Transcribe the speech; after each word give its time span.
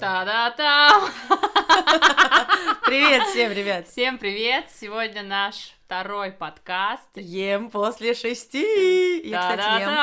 Та-да-там! 0.00 1.08
Привет 2.84 3.22
всем, 3.28 3.52
ребят! 3.52 3.86
Всем 3.86 4.18
привет! 4.18 4.64
Сегодня 4.74 5.22
наш 5.22 5.72
второй 5.84 6.32
подкаст. 6.32 7.08
Ем 7.14 7.70
после 7.70 8.14
шести. 8.14 9.22
Я, 9.28 9.40
кстати, 9.40 9.82
ем. 9.82 9.94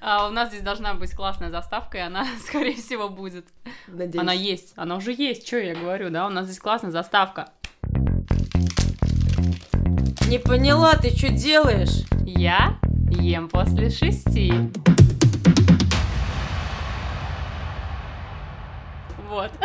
А, 0.00 0.28
У 0.28 0.30
нас 0.30 0.50
здесь 0.50 0.62
должна 0.62 0.94
быть 0.94 1.12
классная 1.14 1.50
заставка, 1.50 1.98
и 1.98 2.02
она, 2.02 2.24
скорее 2.46 2.76
всего, 2.76 3.08
будет. 3.08 3.46
Надеюсь. 3.88 4.22
Она 4.22 4.32
есть, 4.32 4.72
она 4.76 4.96
уже 4.96 5.12
есть, 5.12 5.46
что 5.46 5.58
я 5.58 5.74
говорю, 5.74 6.10
да? 6.10 6.26
У 6.26 6.30
нас 6.30 6.46
здесь 6.46 6.60
классная 6.60 6.92
заставка. 6.92 7.50
Не 10.28 10.38
поняла, 10.38 10.94
ты 10.94 11.10
что 11.10 11.30
делаешь? 11.30 12.04
Я 12.24 12.78
ем 13.10 13.48
после 13.48 13.90
шести. 13.90 14.52
Вот. 19.28 19.50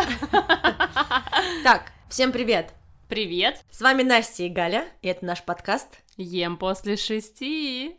Так, 1.63 1.91
всем 2.09 2.31
привет! 2.31 2.73
Привет! 3.07 3.63
С 3.71 3.81
вами 3.81 4.03
Настя 4.03 4.43
и 4.43 4.49
Галя, 4.49 4.85
и 5.01 5.07
это 5.07 5.25
наш 5.25 5.43
подкаст. 5.43 5.87
Ем 6.17 6.57
после 6.57 6.95
шести. 6.97 7.97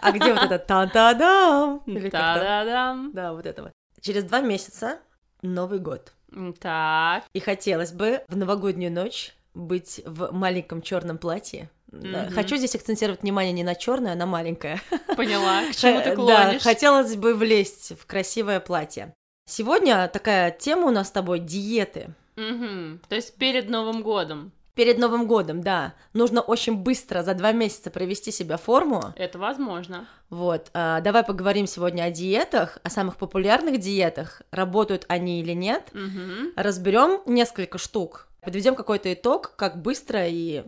А 0.00 0.12
где 0.12 0.32
вот 0.32 0.42
это 0.42 0.58
та-та-дам? 0.58 1.80
Та-да-дам. 2.10 3.12
Да, 3.12 3.32
вот 3.32 3.46
это 3.46 3.64
вот. 3.64 3.72
Через 4.00 4.24
два 4.24 4.40
месяца 4.40 4.98
Новый 5.42 5.78
год. 5.78 6.12
Так. 6.60 7.24
И 7.32 7.40
хотелось 7.40 7.92
бы 7.92 8.22
в 8.28 8.36
новогоднюю 8.36 8.92
ночь 8.92 9.34
быть 9.54 10.00
в 10.06 10.32
маленьком 10.32 10.82
черном 10.82 11.18
платье. 11.18 11.70
Мгм. 11.92 12.30
Хочу 12.32 12.56
здесь 12.56 12.74
акцентировать 12.74 13.22
внимание 13.22 13.52
не 13.52 13.62
на 13.64 13.74
черное, 13.74 14.12
а 14.12 14.16
на 14.16 14.26
маленькое. 14.26 14.80
Поняла, 15.16 15.62
к 15.70 15.76
чему 15.76 16.00
ты 16.00 16.10
Э, 16.10 16.16
Да, 16.16 16.44
клонишь. 16.44 16.62
хотелось 16.62 17.14
бы 17.16 17.34
влезть 17.34 17.92
в 18.00 18.06
красивое 18.06 18.58
платье. 18.60 19.14
Сегодня 19.46 20.08
такая 20.08 20.50
тема 20.50 20.86
у 20.88 20.90
нас 20.90 21.08
с 21.08 21.10
тобой 21.10 21.38
диеты. 21.38 22.14
Мгм. 22.36 23.00
То 23.08 23.14
есть 23.14 23.34
перед 23.36 23.68
Новым 23.68 24.02
годом. 24.02 24.52
Перед 24.74 24.98
Новым 24.98 25.28
годом, 25.28 25.62
да, 25.62 25.94
нужно 26.14 26.40
очень 26.40 26.76
быстро 26.76 27.22
за 27.22 27.34
два 27.34 27.52
месяца 27.52 27.90
провести 27.92 28.32
себя 28.32 28.56
в 28.56 28.62
форму. 28.62 29.12
Это 29.16 29.38
возможно. 29.38 30.08
Вот, 30.30 30.70
а, 30.72 31.00
давай 31.00 31.22
поговорим 31.22 31.68
сегодня 31.68 32.02
о 32.02 32.10
диетах, 32.10 32.78
о 32.82 32.90
самых 32.90 33.16
популярных 33.16 33.78
диетах, 33.78 34.42
работают 34.50 35.04
они 35.06 35.40
или 35.40 35.52
нет. 35.52 35.90
Мгм. 35.92 36.54
Разберем 36.56 37.20
несколько 37.26 37.78
штук, 37.78 38.26
подведем 38.40 38.74
какой-то 38.74 39.12
итог, 39.12 39.52
как 39.54 39.80
быстро 39.80 40.26
и 40.26 40.64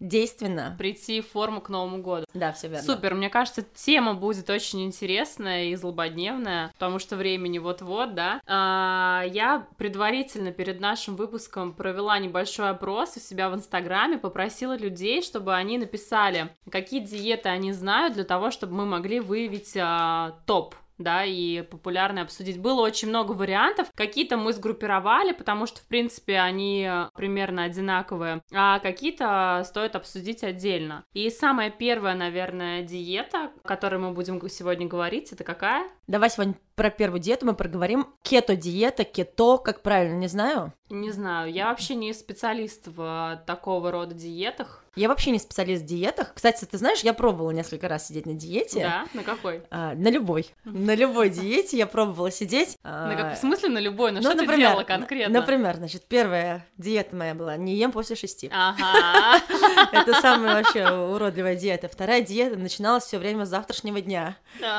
действенно. 0.00 0.74
Прийти 0.78 1.20
в 1.20 1.28
форму 1.28 1.60
к 1.60 1.68
Новому 1.68 2.02
году. 2.02 2.26
Да, 2.34 2.52
все 2.52 2.68
верно. 2.68 2.84
Супер, 2.84 3.14
мне 3.14 3.28
кажется, 3.28 3.62
тема 3.62 4.14
будет 4.14 4.48
очень 4.50 4.82
интересная 4.82 5.66
и 5.66 5.74
злободневная, 5.76 6.70
потому 6.72 6.98
что 6.98 7.16
времени 7.16 7.58
вот-вот, 7.58 8.14
да. 8.14 8.40
А, 8.46 9.24
я 9.30 9.66
предварительно 9.76 10.52
перед 10.52 10.80
нашим 10.80 11.16
выпуском 11.16 11.72
провела 11.74 12.18
небольшой 12.18 12.70
опрос 12.70 13.16
у 13.16 13.20
себя 13.20 13.50
в 13.50 13.54
Инстаграме, 13.54 14.18
попросила 14.18 14.76
людей, 14.76 15.22
чтобы 15.22 15.54
они 15.54 15.78
написали, 15.78 16.50
какие 16.70 17.00
диеты 17.00 17.50
они 17.50 17.72
знают 17.72 18.14
для 18.14 18.24
того, 18.24 18.50
чтобы 18.50 18.74
мы 18.74 18.86
могли 18.86 19.20
выявить 19.20 19.76
а, 19.76 20.38
топ 20.46 20.74
да, 21.00 21.24
и 21.24 21.62
популярно 21.62 22.22
обсудить. 22.22 22.60
Было 22.60 22.82
очень 22.82 23.08
много 23.08 23.32
вариантов. 23.32 23.88
Какие-то 23.94 24.36
мы 24.36 24.52
сгруппировали, 24.52 25.32
потому 25.32 25.66
что, 25.66 25.80
в 25.80 25.86
принципе, 25.86 26.38
они 26.38 26.86
э, 26.88 27.08
примерно 27.14 27.64
одинаковые, 27.64 28.42
а 28.52 28.78
какие-то 28.78 29.62
стоит 29.64 29.96
обсудить 29.96 30.44
отдельно. 30.44 31.04
И 31.12 31.30
самая 31.30 31.70
первая, 31.70 32.14
наверное, 32.14 32.82
диета, 32.82 33.50
о 33.62 33.68
которой 33.68 33.96
мы 33.96 34.12
будем 34.12 34.40
сегодня 34.48 34.86
говорить, 34.86 35.32
это 35.32 35.44
какая? 35.44 35.88
Давай 36.06 36.30
сегодня 36.30 36.54
про 36.74 36.90
первую 36.90 37.20
диету 37.20 37.46
мы 37.46 37.54
проговорим. 37.54 38.06
Кето-диета, 38.22 39.04
кето, 39.04 39.58
как 39.58 39.82
правильно, 39.82 40.16
не 40.16 40.28
знаю. 40.28 40.72
Не 40.88 41.10
знаю, 41.10 41.52
я 41.52 41.68
вообще 41.68 41.94
не 41.94 42.12
специалист 42.12 42.86
в 42.88 43.02
э, 43.02 43.46
такого 43.46 43.90
рода 43.90 44.14
диетах. 44.14 44.79
Я 44.96 45.08
вообще 45.08 45.30
не 45.30 45.38
специалист 45.38 45.84
в 45.84 45.86
диетах. 45.86 46.34
Кстати, 46.34 46.64
ты 46.64 46.76
знаешь, 46.76 47.00
я 47.00 47.14
пробовала 47.14 47.52
несколько 47.52 47.86
раз 47.86 48.08
сидеть 48.08 48.26
на 48.26 48.34
диете. 48.34 48.80
Да, 48.80 49.06
на 49.14 49.22
какой? 49.22 49.62
А, 49.70 49.94
на 49.94 50.08
любой. 50.08 50.50
На 50.64 50.94
любой 50.94 51.30
диете 51.30 51.76
я 51.78 51.86
пробовала 51.86 52.30
сидеть. 52.30 52.76
А, 52.82 53.08
На 53.08 53.16
как... 53.16 53.36
В 53.36 53.40
смысле 53.40 53.68
на 53.68 53.78
любой? 53.78 54.10
Ну, 54.10 54.16
ну, 54.16 54.22
что 54.22 54.32
ты 54.32 54.42
например, 54.42 54.70
делала 54.70 54.84
конкретно? 54.84 55.40
Например, 55.40 55.76
значит, 55.76 56.06
первая 56.06 56.66
диета 56.76 57.14
моя 57.14 57.34
была 57.34 57.56
не 57.56 57.76
ем 57.76 57.92
после 57.92 58.16
шести. 58.16 58.50
Ага. 58.52 59.40
Это 59.92 60.20
самая 60.20 60.62
вообще 60.62 60.90
уродливая 60.90 61.54
диета. 61.54 61.88
Вторая 61.88 62.20
диета 62.22 62.56
начиналась 62.56 63.04
все 63.04 63.18
время 63.18 63.44
с 63.44 63.48
завтрашнего 63.48 64.00
дня. 64.00 64.36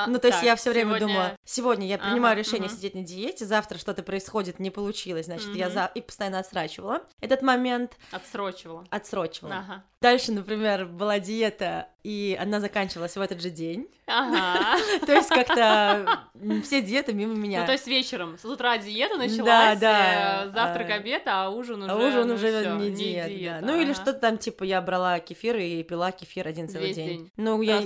Ну, 0.07 0.19
то 0.19 0.27
есть 0.27 0.43
я 0.43 0.55
все 0.55 0.71
время 0.71 0.99
думала, 0.99 1.37
сегодня 1.45 1.87
я 1.87 1.97
принимаю 1.97 2.37
решение 2.37 2.69
сидеть 2.69 2.95
на 2.95 3.03
диете, 3.03 3.45
завтра 3.45 3.77
что-то 3.77 4.03
происходит, 4.03 4.59
не 4.59 4.69
получилось, 4.71 5.25
значит, 5.25 5.55
я 5.55 5.69
за... 5.69 5.89
и 5.95 6.01
постоянно 6.01 6.39
отсрачивала 6.39 7.01
этот 7.21 7.41
момент, 7.41 7.93
Отсрочивала. 8.11 8.85
отсрочивала. 8.89 9.55
Ага. 9.55 9.83
Дальше, 10.01 10.31
например, 10.31 10.85
была 10.85 11.19
диета, 11.19 11.87
и 12.01 12.35
она 12.41 12.59
заканчивалась 12.59 13.15
в 13.15 13.21
этот 13.21 13.39
же 13.39 13.51
день. 13.51 13.87
Ага. 14.07 14.79
То 15.05 15.13
есть 15.13 15.29
как-то 15.29 16.25
все 16.63 16.81
диеты 16.81 17.13
мимо 17.13 17.35
меня. 17.35 17.61
Ну, 17.61 17.65
то 17.67 17.73
есть 17.73 17.85
вечером, 17.85 18.35
с 18.39 18.43
утра 18.43 18.79
диета 18.79 19.15
началась, 19.15 19.77
да, 19.79 20.45
э, 20.45 20.49
завтрак, 20.49 20.89
а, 20.89 20.93
обед, 20.95 21.21
а 21.27 21.49
ужин 21.49 21.83
уже... 21.83 21.91
А 21.91 21.95
ужин 21.95 22.27
ну, 22.27 22.33
уже 22.33 22.77
не, 22.77 22.89
диета, 22.89 23.61
да. 23.61 23.67
Ну 23.67 23.79
или 23.79 23.93
что-то 23.93 24.13
там, 24.13 24.39
типа, 24.39 24.63
я 24.63 24.81
брала 24.81 25.19
кефир 25.19 25.55
и 25.57 25.83
пила 25.83 26.11
кефир 26.11 26.47
один 26.47 26.67
целый 26.67 26.93
день. 26.93 27.31
Ну, 27.37 27.61
я. 27.61 27.81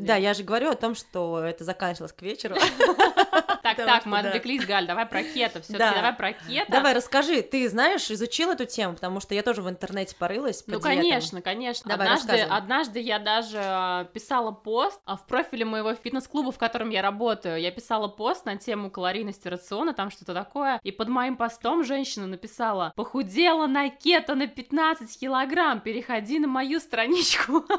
Да, 0.00 0.16
я 0.16 0.34
же 0.34 0.42
говорю 0.42 0.70
о 0.70 0.74
том, 0.74 0.96
что 0.96 1.38
это 1.38 1.62
заканчивалось 1.62 2.12
к 2.12 2.22
вечеру. 2.22 2.56
Так, 3.74 3.86
Потому 3.86 3.98
так, 3.98 4.06
мы 4.06 4.22
да. 4.22 4.28
отвлеклись, 4.28 4.66
Галь, 4.66 4.86
давай 4.86 5.06
про 5.06 5.22
кето, 5.22 5.60
все 5.62 5.78
Да. 5.78 5.92
давай 5.94 6.12
про 6.12 6.32
кето. 6.32 6.70
Давай, 6.70 6.92
расскажи, 6.94 7.42
ты 7.42 7.68
знаешь, 7.68 8.10
изучил 8.10 8.50
эту 8.50 8.64
тему, 8.66 8.94
потому 8.94 9.20
что 9.20 9.34
я 9.34 9.42
тоже 9.42 9.62
в 9.62 9.68
интернете 9.68 10.14
порылась 10.16 10.62
по 10.62 10.72
Ну, 10.72 10.76
диетам. 10.80 10.96
конечно, 10.96 11.42
конечно. 11.42 11.88
Давай, 11.90 12.06
однажды, 12.06 12.40
однажды 12.40 13.00
я 13.00 13.18
даже 13.18 13.58
э, 13.58 14.06
писала 14.12 14.50
пост 14.52 15.00
а, 15.04 15.16
в 15.16 15.26
профиле 15.26 15.64
моего 15.64 15.94
фитнес-клуба, 15.94 16.52
в 16.52 16.58
котором 16.58 16.90
я 16.90 17.02
работаю. 17.02 17.60
Я 17.60 17.70
писала 17.70 18.08
пост 18.08 18.44
на 18.46 18.56
тему 18.56 18.90
калорийности 18.90 19.48
рациона, 19.48 19.92
там 19.94 20.10
что-то 20.10 20.34
такое. 20.34 20.78
И 20.82 20.92
под 20.92 21.08
моим 21.08 21.36
постом 21.36 21.84
женщина 21.84 22.26
написала 22.26 22.92
«Похудела 22.96 23.66
на 23.66 23.88
кето 23.90 24.34
на 24.34 24.46
15 24.46 25.18
килограмм, 25.18 25.80
переходи 25.80 26.38
на 26.38 26.48
мою 26.48 26.80
страничку». 26.80 27.64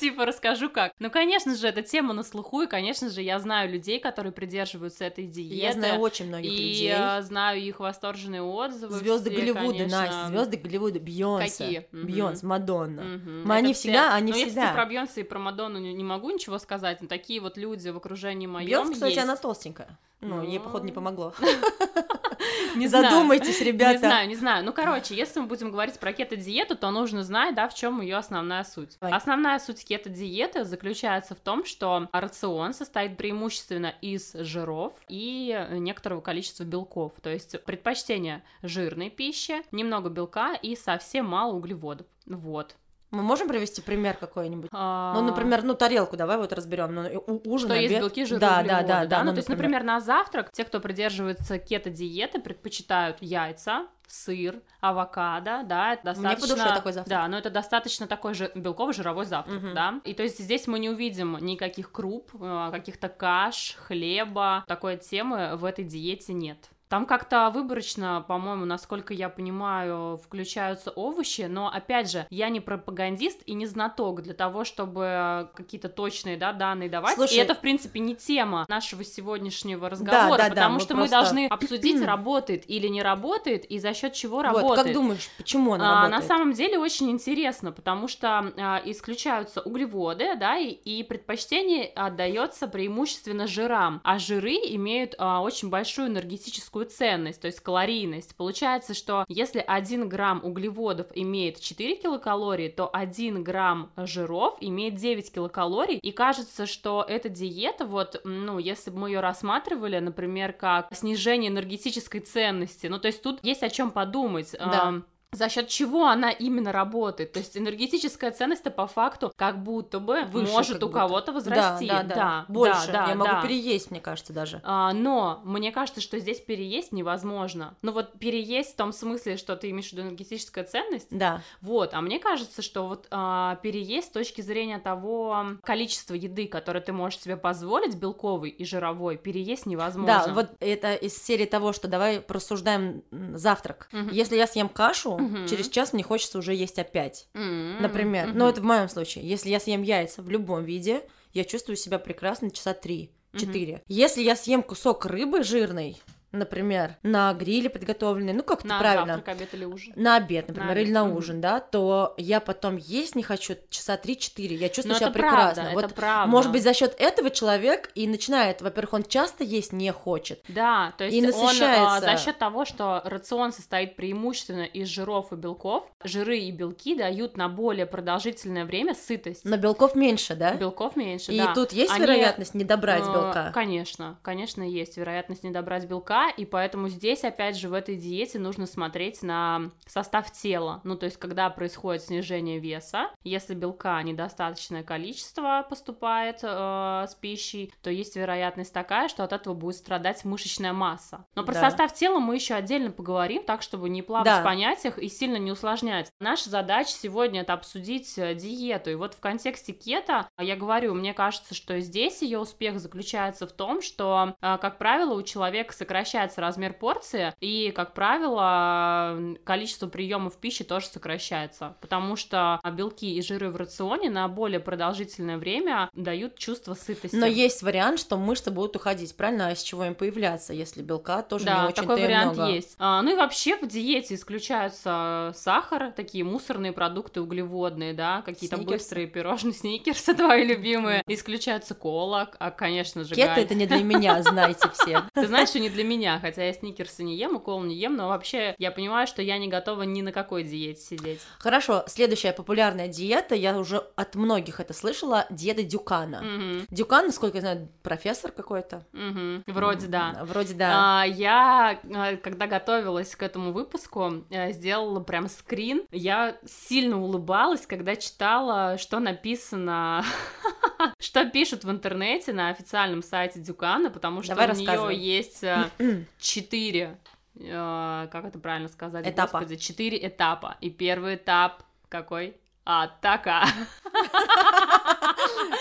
Типа, 0.00 0.24
расскажу 0.24 0.70
как. 0.70 0.92
Ну, 0.98 1.10
конечно 1.10 1.54
же, 1.54 1.68
эта 1.68 1.82
тема 1.82 2.14
на 2.14 2.22
слуху, 2.22 2.62
и, 2.62 2.66
конечно 2.66 3.10
же, 3.10 3.20
я 3.20 3.38
знаю 3.38 3.70
людей, 3.70 4.00
которые 4.00 4.32
придерживаются 4.32 5.04
этой 5.04 5.26
диеты. 5.26 5.54
Я 5.56 5.72
знаю 5.74 6.00
очень 6.00 6.26
многих 6.28 6.50
и 6.50 6.56
людей. 6.56 6.90
э, 6.94 7.20
знаю 7.22 7.60
их 7.60 7.80
восторженные 7.80 8.40
отзывы. 8.42 8.94
Звезды 8.96 9.30
все, 9.30 9.38
Голливуда, 9.40 9.78
конечно. 9.78 10.00
Настя, 10.00 10.26
звезды 10.28 10.56
Голливуда, 10.56 11.00
Бейонсе, 11.00 11.64
Какие? 11.64 11.86
Бейонсе, 11.92 12.46
Мадонна. 12.46 13.02
Мы 13.44 13.54
они 13.54 13.70
Это 13.72 13.78
всегда, 13.78 14.14
они 14.14 14.32
ну, 14.32 14.38
я, 14.38 14.46
всегда. 14.46 14.60
кстати, 14.62 14.74
про 14.76 14.86
Бейонсе 14.86 15.20
и 15.20 15.24
про 15.24 15.38
Мадонну 15.38 15.78
не, 15.78 16.02
могу 16.02 16.30
ничего 16.30 16.58
сказать, 16.58 17.02
но 17.02 17.06
такие 17.06 17.40
вот 17.40 17.58
люди 17.58 17.90
в 17.90 17.96
окружении 17.98 18.46
моем 18.46 18.68
Бейонсе, 18.68 18.94
кстати, 18.94 19.10
есть. 19.12 19.22
она 19.22 19.36
толстенькая. 19.36 19.98
Ну, 20.22 20.42
ей, 20.42 20.58
Ну. 20.58 20.64
походу, 20.64 20.84
не 20.84 20.92
помогло. 20.92 21.34
Не. 22.76 22.88
Задумайтесь, 22.88 23.60
Не 23.60 23.66
ребята. 23.66 23.98
знаю, 23.98 24.28
не 24.28 24.36
знаю. 24.36 24.64
Ну, 24.64 24.72
короче, 24.72 25.14
если 25.14 25.40
мы 25.40 25.46
будем 25.46 25.70
говорить 25.70 25.98
про 25.98 26.12
кето-диету, 26.12 26.76
то 26.76 26.90
нужно 26.90 27.22
знать, 27.22 27.54
да, 27.54 27.68
в 27.68 27.74
чем 27.74 28.00
ее 28.00 28.16
основная 28.16 28.64
суть. 28.64 28.96
Основная 29.00 29.58
суть 29.58 29.84
кето-диеты 29.84 30.64
заключается 30.64 31.34
в 31.34 31.40
том, 31.40 31.64
что 31.64 32.08
рацион 32.12 32.74
состоит 32.74 33.16
преимущественно 33.16 33.94
из 34.00 34.32
жиров 34.34 34.92
и 35.08 35.66
некоторого 35.70 36.20
количества 36.20 36.64
белков. 36.64 37.12
То 37.22 37.30
есть 37.30 37.62
предпочтение 37.64 38.42
жирной 38.62 39.10
пищи, 39.10 39.62
немного 39.72 40.08
белка 40.08 40.54
и 40.54 40.76
совсем 40.76 41.26
мало 41.26 41.54
углеводов. 41.54 42.06
Вот. 42.26 42.76
Мы 43.10 43.22
можем 43.22 43.48
привести 43.48 43.82
пример 43.82 44.16
какой-нибудь? 44.16 44.70
Ну, 44.70 44.78
А, 44.78 45.20
например, 45.22 45.64
ну, 45.64 45.74
тарелку 45.74 46.16
давай 46.16 46.36
вот 46.36 46.52
разберем. 46.52 46.94
Ну, 46.94 47.40
ужин, 47.44 47.68
что 47.68 47.76
есть 47.76 47.90
обед. 47.92 48.00
белки, 48.02 48.24
жиры, 48.24 48.40
да, 48.40 48.60
углеводы, 48.60 48.86
да, 48.86 49.00
да, 49.00 49.06
да. 49.06 49.24
Ну, 49.24 49.32
то 49.32 49.38
есть, 49.38 49.48
например, 49.48 49.82
на 49.82 50.00
завтрак 50.00 50.50
те, 50.52 50.64
кто 50.64 50.78
придерживается 50.80 51.58
кето-диеты, 51.58 52.40
предпочитают 52.40 53.18
яйца, 53.20 53.88
сыр, 54.06 54.60
авокадо, 54.80 55.62
да, 55.64 55.94
это 55.94 56.12
Мне 56.12 56.30
по 56.30 56.34
достаточно... 56.34 56.56
душе 56.56 56.74
такой 56.74 56.92
завтрак. 56.92 57.08
Да, 57.18 57.28
но 57.28 57.38
это 57.38 57.50
достаточно 57.50 58.06
такой 58.06 58.34
же 58.34 58.50
белковый 58.54 58.94
жировой 58.94 59.24
завтрак, 59.24 59.60
Мгм. 59.62 59.74
да. 59.74 59.94
И 60.04 60.14
то 60.14 60.22
есть 60.22 60.38
здесь 60.38 60.66
мы 60.66 60.78
не 60.78 60.90
увидим 60.90 61.36
никаких 61.40 61.92
круп, 61.92 62.30
э, 62.40 62.68
каких-то 62.72 63.08
каш, 63.08 63.76
хлеба, 63.86 64.64
такой 64.66 64.96
темы 64.96 65.56
в 65.56 65.64
этой 65.64 65.84
диете 65.84 66.32
нет. 66.32 66.70
Там 66.90 67.06
как-то 67.06 67.50
выборочно, 67.54 68.24
по-моему, 68.26 68.64
насколько 68.64 69.14
я 69.14 69.28
понимаю, 69.28 70.16
включаются 70.24 70.90
овощи, 70.90 71.42
но, 71.48 71.68
опять 71.72 72.10
же, 72.10 72.26
я 72.30 72.48
не 72.48 72.58
пропагандист 72.58 73.42
и 73.46 73.54
не 73.54 73.66
знаток 73.66 74.22
для 74.22 74.34
того, 74.34 74.64
чтобы 74.64 75.48
какие-то 75.54 75.88
точные, 75.88 76.36
да, 76.36 76.52
данные 76.52 76.88
давать. 76.88 77.14
Слушай, 77.14 77.34
и 77.34 77.38
это, 77.38 77.54
в 77.54 77.60
принципе, 77.60 78.00
не 78.00 78.16
тема 78.16 78.66
нашего 78.68 79.04
сегодняшнего 79.04 79.88
разговора, 79.88 80.36
да, 80.38 80.48
да, 80.48 80.50
потому 80.50 80.74
мы 80.74 80.80
что 80.80 80.94
просто- 80.96 81.16
мы 81.16 81.22
должны 81.22 81.46
обсудить, 81.50 82.02
работает 82.02 82.68
или 82.68 82.88
не 82.88 83.02
работает, 83.02 83.66
и 83.66 83.78
за 83.78 83.94
счет 83.94 84.14
чего 84.14 84.38
Вот, 84.38 84.46
работает. 84.46 84.82
как 84.86 84.92
думаешь, 84.92 85.30
почему 85.36 85.74
она 85.74 85.84
А, 85.92 86.02
работает? 86.06 86.22
на 86.22 86.26
самом 86.26 86.52
деле 86.54 86.76
очень 86.76 87.08
интересно, 87.12 87.70
потому 87.70 88.08
что 88.08 88.52
а, 88.58 88.82
исключаются 88.84 89.60
углеводы, 89.60 90.34
да, 90.34 90.58
и, 90.58 90.70
и 90.70 91.04
предпочтение 91.04 91.86
отдается 91.94 92.66
преимущественно 92.66 93.46
жирам, 93.46 94.00
а 94.02 94.18
жиры 94.18 94.54
имеют 94.54 95.14
а, 95.18 95.40
очень 95.40 95.70
большую 95.70 96.08
энергетическую 96.08 96.79
ценность, 96.84 97.40
то 97.40 97.46
есть 97.46 97.60
калорийность. 97.60 98.34
Получается, 98.36 98.94
что 98.94 99.24
если 99.28 99.62
1 99.66 100.08
грамм 100.08 100.44
углеводов 100.44 101.06
имеет 101.14 101.60
4 101.60 101.96
килокалории, 101.96 102.68
то 102.68 102.88
1 102.92 103.42
грамм 103.44 103.90
жиров 103.96 104.56
имеет 104.60 104.94
9 104.94 105.32
килокалорий, 105.32 105.98
и 105.98 106.12
кажется, 106.12 106.66
что 106.66 107.04
эта 107.06 107.28
диета, 107.28 107.84
вот, 107.86 108.20
ну, 108.24 108.58
если 108.58 108.90
бы 108.90 108.98
мы 108.98 109.10
ее 109.10 109.20
рассматривали, 109.20 109.98
например, 109.98 110.52
как 110.52 110.94
снижение 110.94 111.50
энергетической 111.50 112.20
ценности, 112.20 112.86
ну, 112.86 112.98
то 112.98 113.06
есть 113.06 113.22
тут 113.22 113.40
есть 113.42 113.62
о 113.62 113.70
чем 113.70 113.90
подумать. 113.90 114.54
Да. 114.58 115.02
За 115.32 115.48
счет 115.48 115.68
чего 115.68 116.06
она 116.08 116.30
именно 116.32 116.72
работает. 116.72 117.32
То 117.32 117.38
есть 117.38 117.56
энергетическая 117.56 118.32
ценность-то 118.32 118.70
по 118.72 118.88
факту 118.88 119.32
как 119.36 119.62
будто 119.62 120.00
бы 120.00 120.24
Выше 120.24 120.50
может 120.52 120.82
у 120.82 120.86
будто. 120.88 120.98
кого-то 120.98 121.30
возрасти. 121.32 121.86
Да, 121.86 122.02
да, 122.02 122.08
да. 122.08 122.14
да, 122.14 122.44
Больше. 122.48 122.90
да, 122.90 123.06
Я 123.08 123.14
могу 123.14 123.30
да. 123.30 123.42
переесть, 123.42 123.92
мне 123.92 124.00
кажется, 124.00 124.32
даже. 124.32 124.60
А, 124.64 124.92
но 124.92 125.40
мне 125.44 125.70
кажется, 125.70 126.00
что 126.00 126.18
здесь 126.18 126.40
переесть 126.40 126.90
невозможно. 126.90 127.76
Ну 127.82 127.92
вот 127.92 128.18
переесть 128.18 128.72
в 128.72 128.76
том 128.76 128.92
смысле, 128.92 129.36
что 129.36 129.54
ты 129.54 129.70
имеешь 129.70 129.90
в 129.90 129.92
виду 129.92 130.02
энергетическая 130.02 130.64
ценность, 130.64 131.06
Да. 131.10 131.42
вот, 131.60 131.94
а 131.94 132.00
мне 132.00 132.18
кажется, 132.18 132.60
что 132.60 132.88
вот 132.88 133.06
а, 133.12 133.54
переесть 133.62 134.08
с 134.08 134.10
точки 134.10 134.40
зрения 134.40 134.80
того 134.80 135.46
количества 135.62 136.14
еды, 136.14 136.48
которое 136.48 136.80
ты 136.80 136.92
можешь 136.92 137.20
себе 137.20 137.36
позволить, 137.36 137.94
белковой 137.94 138.50
и 138.50 138.64
жировой, 138.64 139.16
переесть 139.16 139.66
невозможно. 139.66 140.24
Да, 140.26 140.32
вот 140.34 140.50
это 140.58 140.94
из 140.94 141.16
серии 141.16 141.46
того, 141.46 141.72
что 141.72 141.86
давай 141.86 142.20
просуждаем 142.20 143.04
завтрак. 143.34 143.88
Мгм. 143.92 144.08
Если 144.10 144.34
я 144.36 144.48
съем 144.48 144.68
кашу, 144.68 145.19
Мгм. 145.20 145.46
через 145.46 145.68
час 145.68 145.92
мне 145.92 146.02
хочется 146.02 146.38
уже 146.38 146.54
есть 146.54 146.78
опять. 146.78 147.28
М, 147.34 147.80
Например. 147.82 148.28
мгм. 148.28 148.38
Ну, 148.38 148.48
это 148.48 148.60
в 148.60 148.64
моем 148.64 148.88
случае. 148.88 149.28
Если 149.28 149.48
я 149.50 149.60
съем 149.60 149.82
яйца 149.82 150.22
в 150.22 150.28
любом 150.30 150.64
виде, 150.64 151.02
я 151.32 151.44
чувствую 151.44 151.76
себя 151.76 151.98
прекрасно 151.98 152.50
часа 152.50 152.74
три, 152.74 153.10
Мгм. 153.32 153.40
четыре. 153.40 153.82
Если 153.86 154.22
я 154.22 154.34
съем 154.36 154.62
кусок 154.62 155.06
рыбы 155.06 155.42
жирной, 155.44 155.96
например, 156.32 156.96
на 157.02 157.32
гриле 157.34 157.70
приготовленный, 157.70 158.32
ну 158.32 158.42
как-то 158.42 158.66
на 158.68 158.78
правильно. 158.78 159.14
завтрак, 159.16 159.36
обед 159.36 159.54
или 159.54 159.64
ужин. 159.64 159.92
На 159.96 160.16
обед, 160.16 160.48
например, 160.48 160.66
На 160.68 160.72
обед, 160.72 160.84
или 160.86 160.92
на 160.92 161.04
ужин, 161.04 161.40
да, 161.40 161.60
то 161.60 162.14
я 162.18 162.40
потом 162.40 162.76
есть 162.76 163.14
не 163.16 163.22
хочу 163.22 163.56
часа 163.68 163.96
3-4, 163.96 164.54
я 164.54 164.68
чувствую 164.68 164.92
Но 164.94 164.98
себя 164.98 165.06
это 165.08 165.14
прекрасно. 165.14 165.54
правда, 165.62 165.70
вот, 165.74 165.84
это 165.84 165.94
правда. 165.94 166.30
может 166.30 166.52
быть, 166.52 166.62
за 166.62 166.72
счет 166.74 166.94
этого 166.98 167.30
человек 167.30 167.90
и 167.94 168.06
начинает, 168.06 168.62
во-первых, 168.62 168.92
он 168.94 169.02
часто 169.04 169.44
есть 169.44 169.72
не 169.72 169.90
хочет. 169.92 170.40
Да, 170.48 170.92
то 170.98 171.04
есть 171.04 171.16
И 171.16 171.20
он 171.20 171.24
а, 171.24 171.28
насыщается. 171.28 172.00
за 172.10 172.16
счет 172.16 172.38
того, 172.38 172.64
что 172.64 173.02
рацион 173.04 173.52
состоит 173.52 173.96
преимущественно 173.96 174.62
из 174.62 174.88
жиров 174.88 175.32
и 175.32 175.36
белков, 175.36 175.84
жиры 176.04 176.38
и 176.38 176.50
белки 176.52 176.94
дают 176.94 177.36
на 177.36 177.48
более 177.48 177.86
продолжительное 177.86 178.64
время 178.64 178.94
сытость. 178.94 179.44
Но 179.44 179.56
белков 179.56 179.94
меньше, 179.94 180.34
да? 180.34 180.54
Белков 180.54 180.96
меньше, 180.96 181.32
И 181.32 181.38
да. 181.38 181.54
тут 181.54 181.72
есть 181.72 181.92
Они, 181.92 182.02
вероятность 182.02 182.54
не 182.54 182.64
добрать 182.64 183.02
э, 183.06 183.12
белка. 183.12 183.50
Конечно, 183.52 184.18
конечно, 184.22 184.62
есть 184.62 184.96
вероятность 184.96 185.42
не 185.42 185.50
добрать 185.50 185.84
белка, 185.86 186.19
и 186.28 186.44
поэтому 186.44 186.88
здесь, 186.88 187.24
опять 187.24 187.56
же, 187.56 187.68
в 187.68 187.72
этой 187.72 187.96
диете 187.96 188.38
нужно 188.38 188.66
смотреть 188.66 189.22
на 189.22 189.70
состав 189.86 190.30
тела. 190.30 190.80
Ну, 190.84 190.96
то 190.96 191.06
есть, 191.06 191.16
когда 191.16 191.48
происходит 191.50 192.02
снижение 192.02 192.58
веса, 192.58 193.10
если 193.24 193.54
белка 193.54 194.02
недостаточное 194.02 194.82
количество 194.82 195.64
поступает 195.68 196.40
э, 196.42 197.06
с 197.08 197.14
пищей, 197.14 197.72
то 197.82 197.90
есть 197.90 198.16
вероятность 198.16 198.72
такая, 198.74 199.08
что 199.08 199.24
от 199.24 199.32
этого 199.32 199.54
будет 199.54 199.76
страдать 199.76 200.24
мышечная 200.24 200.72
масса. 200.72 201.24
Но 201.34 201.44
про 201.44 201.54
Да. 201.54 201.60
состав 201.60 201.94
тела 201.94 202.18
мы 202.18 202.34
еще 202.34 202.54
отдельно 202.54 202.90
поговорим, 202.90 203.44
так, 203.44 203.62
чтобы 203.62 203.88
не 203.88 204.02
плавать 204.02 204.26
Да. 204.26 204.40
в 204.40 204.44
понятиях 204.44 204.98
и 204.98 205.08
сильно 205.08 205.36
не 205.36 205.50
усложнять. 205.52 206.10
Наша 206.20 206.50
задача 206.50 206.90
сегодня 206.90 207.40
это 207.42 207.52
обсудить 207.54 208.18
э, 208.18 208.34
диету. 208.34 208.90
И 208.90 208.94
вот 208.94 209.14
в 209.14 209.20
контексте 209.20 209.72
кето, 209.72 210.28
я 210.38 210.56
говорю, 210.56 210.94
мне 210.94 211.14
кажется, 211.14 211.54
что 211.54 211.78
здесь 211.80 212.22
ее 212.22 212.38
успех 212.38 212.78
заключается 212.78 213.46
в 213.46 213.52
том, 213.52 213.80
что, 213.82 214.34
э, 214.40 214.58
как 214.58 214.78
правило, 214.78 215.14
у 215.14 215.22
человека 215.22 215.72
сокращается 215.72 216.09
размер 216.14 216.74
порции, 216.74 217.34
и, 217.40 217.72
как 217.74 217.94
правило, 217.94 219.36
количество 219.44 219.86
приемов 219.86 220.36
пищи 220.36 220.64
тоже 220.64 220.86
сокращается, 220.86 221.76
потому 221.80 222.16
что 222.16 222.60
белки 222.72 223.14
и 223.14 223.22
жиры 223.22 223.50
в 223.50 223.56
рационе 223.56 224.10
на 224.10 224.26
более 224.28 224.60
продолжительное 224.60 225.38
время 225.38 225.90
дают 225.94 226.36
чувство 226.36 226.74
сытости. 226.74 227.16
Но 227.16 227.26
есть 227.26 227.62
вариант, 227.62 228.00
что 228.00 228.16
мышцы 228.16 228.50
будут 228.50 228.76
уходить, 228.76 229.16
правильно? 229.16 229.48
А 229.48 229.52
из 229.52 229.62
чего 229.62 229.84
им 229.84 229.94
появляться, 229.94 230.52
если 230.52 230.82
белка 230.82 231.22
тоже 231.22 231.44
да, 231.44 231.62
не 231.62 231.68
очень 231.68 231.82
такой 231.82 232.02
вариант 232.02 232.36
много? 232.36 232.52
есть. 232.52 232.74
А, 232.78 233.02
ну 233.02 233.12
и 233.12 233.14
вообще 233.14 233.56
в 233.56 233.66
диете 233.66 234.14
исключаются 234.14 235.32
сахар, 235.34 235.92
такие 235.92 236.24
мусорные 236.24 236.72
продукты 236.72 237.20
углеводные, 237.20 237.94
да, 237.94 238.22
какие-то 238.22 238.58
быстрые 238.58 239.06
пирожные, 239.06 239.52
сникерсы 239.54 240.14
твои 240.14 240.44
любимые. 240.44 241.02
Исключаются 241.06 241.74
кола, 241.74 242.30
а, 242.38 242.50
конечно 242.50 243.04
же, 243.04 243.14
Кето 243.14 243.40
это 243.40 243.54
не 243.54 243.66
для 243.66 243.82
меня, 243.82 244.22
знаете 244.22 244.70
все. 244.72 245.02
Ты 245.14 245.26
знаешь, 245.26 245.50
что 245.50 245.60
не 245.60 245.70
для 245.70 245.84
меня, 245.84 245.99
хотя 246.20 246.44
я 246.44 246.52
сникерсы 246.52 247.02
не 247.02 247.16
ем, 247.16 247.36
и 247.36 247.40
колу 247.40 247.64
не 247.64 247.76
ем, 247.76 247.96
но 247.96 248.08
вообще 248.08 248.54
я 248.58 248.70
понимаю, 248.70 249.06
что 249.06 249.22
я 249.22 249.38
не 249.38 249.48
готова 249.48 249.82
ни 249.82 250.02
на 250.02 250.12
какой 250.12 250.44
диете 250.44 250.80
сидеть. 250.80 251.20
Хорошо, 251.38 251.84
следующая 251.86 252.32
популярная 252.32 252.88
диета, 252.88 253.34
я 253.34 253.56
уже 253.58 253.78
от 253.96 254.14
многих 254.14 254.60
это 254.60 254.72
слышала, 254.72 255.26
диета 255.30 255.62
Дюкана. 255.62 256.22
Мгм, 256.22 256.66
Дюкан, 256.70 257.06
насколько 257.06 257.38
я 257.38 257.40
знаю, 257.42 257.68
профессор 257.82 258.32
какой-то. 258.32 258.84
мгм. 258.92 259.44
Вроде 259.46 259.86
да. 259.86 260.20
Вроде 260.22 260.54
да. 260.54 261.00
А, 261.00 261.04
я, 261.04 261.80
а, 261.94 262.16
когда 262.16 262.46
готовилась 262.46 263.14
к 263.14 263.22
этому 263.22 263.52
выпуску, 263.52 264.24
э, 264.30 264.52
сделала 264.52 265.00
прям 265.00 265.28
скрин. 265.28 265.82
Я 265.90 266.36
сильно 266.46 267.00
улыбалась, 267.00 267.66
когда 267.66 267.96
читала, 267.96 268.78
что 268.78 268.98
написано, 269.00 270.04
что 270.98 271.24
пишут 271.26 271.64
в 271.64 271.70
интернете 271.70 272.32
на 272.32 272.48
официальном 272.48 273.02
сайте 273.02 273.40
Дюкана, 273.40 273.90
потому 273.90 274.22
что 274.22 274.34
Давай 274.34 274.50
у 274.50 274.54
нее 274.54 274.96
есть 274.96 275.42
э, 275.42 275.68
четыре, 276.18 276.98
э, 277.36 278.08
как 278.10 278.24
это 278.24 278.38
правильно 278.38 278.68
сказать, 278.68 279.06
Этапа. 279.06 279.38
господи, 279.40 279.56
четыре 279.56 280.06
этапа. 280.06 280.56
И 280.60 280.70
первый 280.70 281.16
этап 281.16 281.62
какой? 281.88 282.36
Атака. 282.64 283.44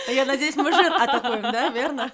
Я 0.09 0.25
надеюсь, 0.25 0.55
мы 0.55 0.71
жир 0.71 0.93
атакуем, 0.93 1.41
да, 1.41 1.69
верно? 1.69 2.11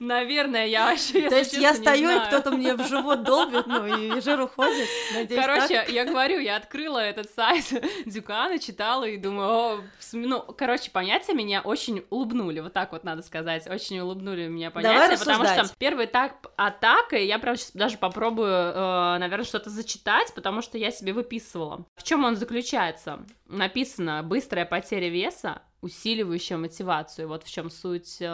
Наверное, 0.00 0.66
я 0.66 0.86
вообще, 0.86 1.28
То 1.28 1.36
есть 1.38 1.54
я 1.54 1.70
честно, 1.70 1.84
стою, 1.84 2.10
и 2.10 2.26
кто-то 2.26 2.50
мне 2.50 2.74
в 2.74 2.86
живот 2.86 3.22
долбит, 3.22 3.66
ну 3.66 3.86
и 3.86 4.20
жир 4.20 4.40
уходит. 4.40 4.88
Надеюсь, 5.14 5.44
Короче, 5.44 5.74
так? 5.76 5.88
я 5.90 6.04
говорю, 6.04 6.38
я 6.40 6.56
открыла 6.56 6.98
этот 6.98 7.30
сайт 7.30 7.64
Дюкана, 8.06 8.58
читала 8.58 9.04
и 9.04 9.16
думаю, 9.16 9.48
о, 9.48 9.80
ну, 10.12 10.40
короче, 10.42 10.90
понятия 10.90 11.34
меня 11.34 11.60
очень 11.60 12.04
улыбнули, 12.10 12.60
вот 12.60 12.72
так 12.72 12.92
вот 12.92 13.04
надо 13.04 13.22
сказать, 13.22 13.68
очень 13.68 14.00
улыбнули 14.00 14.48
меня 14.48 14.70
Давай 14.70 14.84
понятия, 14.84 15.18
потому 15.18 15.42
рассуждать. 15.42 15.66
что 15.66 15.76
первый 15.78 16.06
этап 16.06 16.46
атака, 16.56 17.16
я 17.16 17.38
прям 17.38 17.56
сейчас 17.56 17.72
даже 17.72 17.98
попробую, 17.98 18.50
э, 18.50 19.18
наверное, 19.18 19.44
что-то 19.44 19.70
зачитать, 19.70 20.32
потому 20.34 20.62
что 20.62 20.78
я 20.78 20.90
себе 20.90 21.12
выписывала. 21.12 21.84
В 21.96 22.02
чем 22.02 22.24
он 22.24 22.36
заключается? 22.36 23.24
Написано 23.46 24.22
«быстрая 24.22 24.64
потеря 24.64 25.08
веса», 25.08 25.62
усиливающая 25.84 26.56
мотивацию. 26.56 27.28
Вот 27.28 27.44
в 27.44 27.50
чем 27.50 27.70
суть 27.70 28.16
э, 28.20 28.24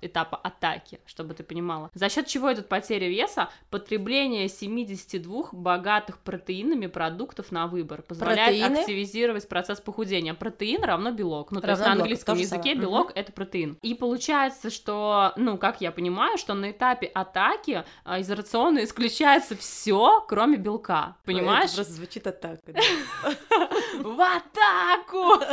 этапа 0.00 0.36
атаки, 0.38 0.98
чтобы 1.04 1.34
ты 1.34 1.42
понимала. 1.44 1.90
За 1.94 2.08
счет 2.08 2.26
чего 2.26 2.52
идет 2.52 2.68
потеря 2.68 3.08
веса? 3.08 3.50
Потребление 3.70 4.48
72 4.48 5.50
богатых 5.52 6.18
протеинами 6.18 6.86
продуктов 6.86 7.52
на 7.52 7.66
выбор 7.66 8.00
позволяет 8.02 8.58
Протеины? 8.58 8.80
активизировать 8.80 9.46
процесс 9.48 9.80
похудения. 9.80 10.32
Протеин 10.32 10.82
равно 10.82 11.10
белок. 11.10 11.50
Ну, 11.50 11.60
то 11.60 11.66
Равно 11.66 11.82
есть 11.84 11.86
на 11.86 11.94
белок, 11.94 12.02
английском 12.02 12.36
же 12.36 12.42
языке 12.42 12.70
самое. 12.70 12.80
белок 12.80 13.12
это 13.14 13.32
протеин. 13.32 13.78
И 13.82 13.94
получается, 13.94 14.70
что, 14.70 15.32
ну, 15.36 15.58
как 15.58 15.82
я 15.82 15.92
понимаю, 15.92 16.38
что 16.38 16.54
на 16.54 16.70
этапе 16.70 17.06
атаки 17.08 17.84
а, 18.04 18.18
из 18.18 18.30
рациона 18.30 18.82
исключается 18.84 19.54
все, 19.54 20.24
кроме 20.26 20.56
белка. 20.56 21.16
Понимаешь? 21.26 21.66
Это 21.66 21.74
просто 21.76 21.92
звучит 21.92 22.26
а 22.26 22.32
так. 22.32 22.58
да. 22.66 22.80
В 24.02 24.20
атаку! 24.20 25.44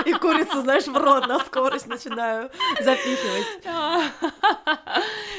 И 0.05 0.13
курицу, 0.13 0.61
знаешь, 0.61 0.87
в 0.87 0.95
рот 0.97 1.27
на 1.27 1.39
скорость 1.39 1.87
начинаю 1.87 2.49
запихивать. 2.79 3.65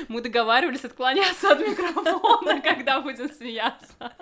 Мы 0.08 0.20
договаривались 0.20 0.84
отклоняться 0.84 1.52
от 1.52 1.60
микрофона, 1.60 2.60
когда 2.60 3.00
будем 3.00 3.32
смеяться. 3.32 4.12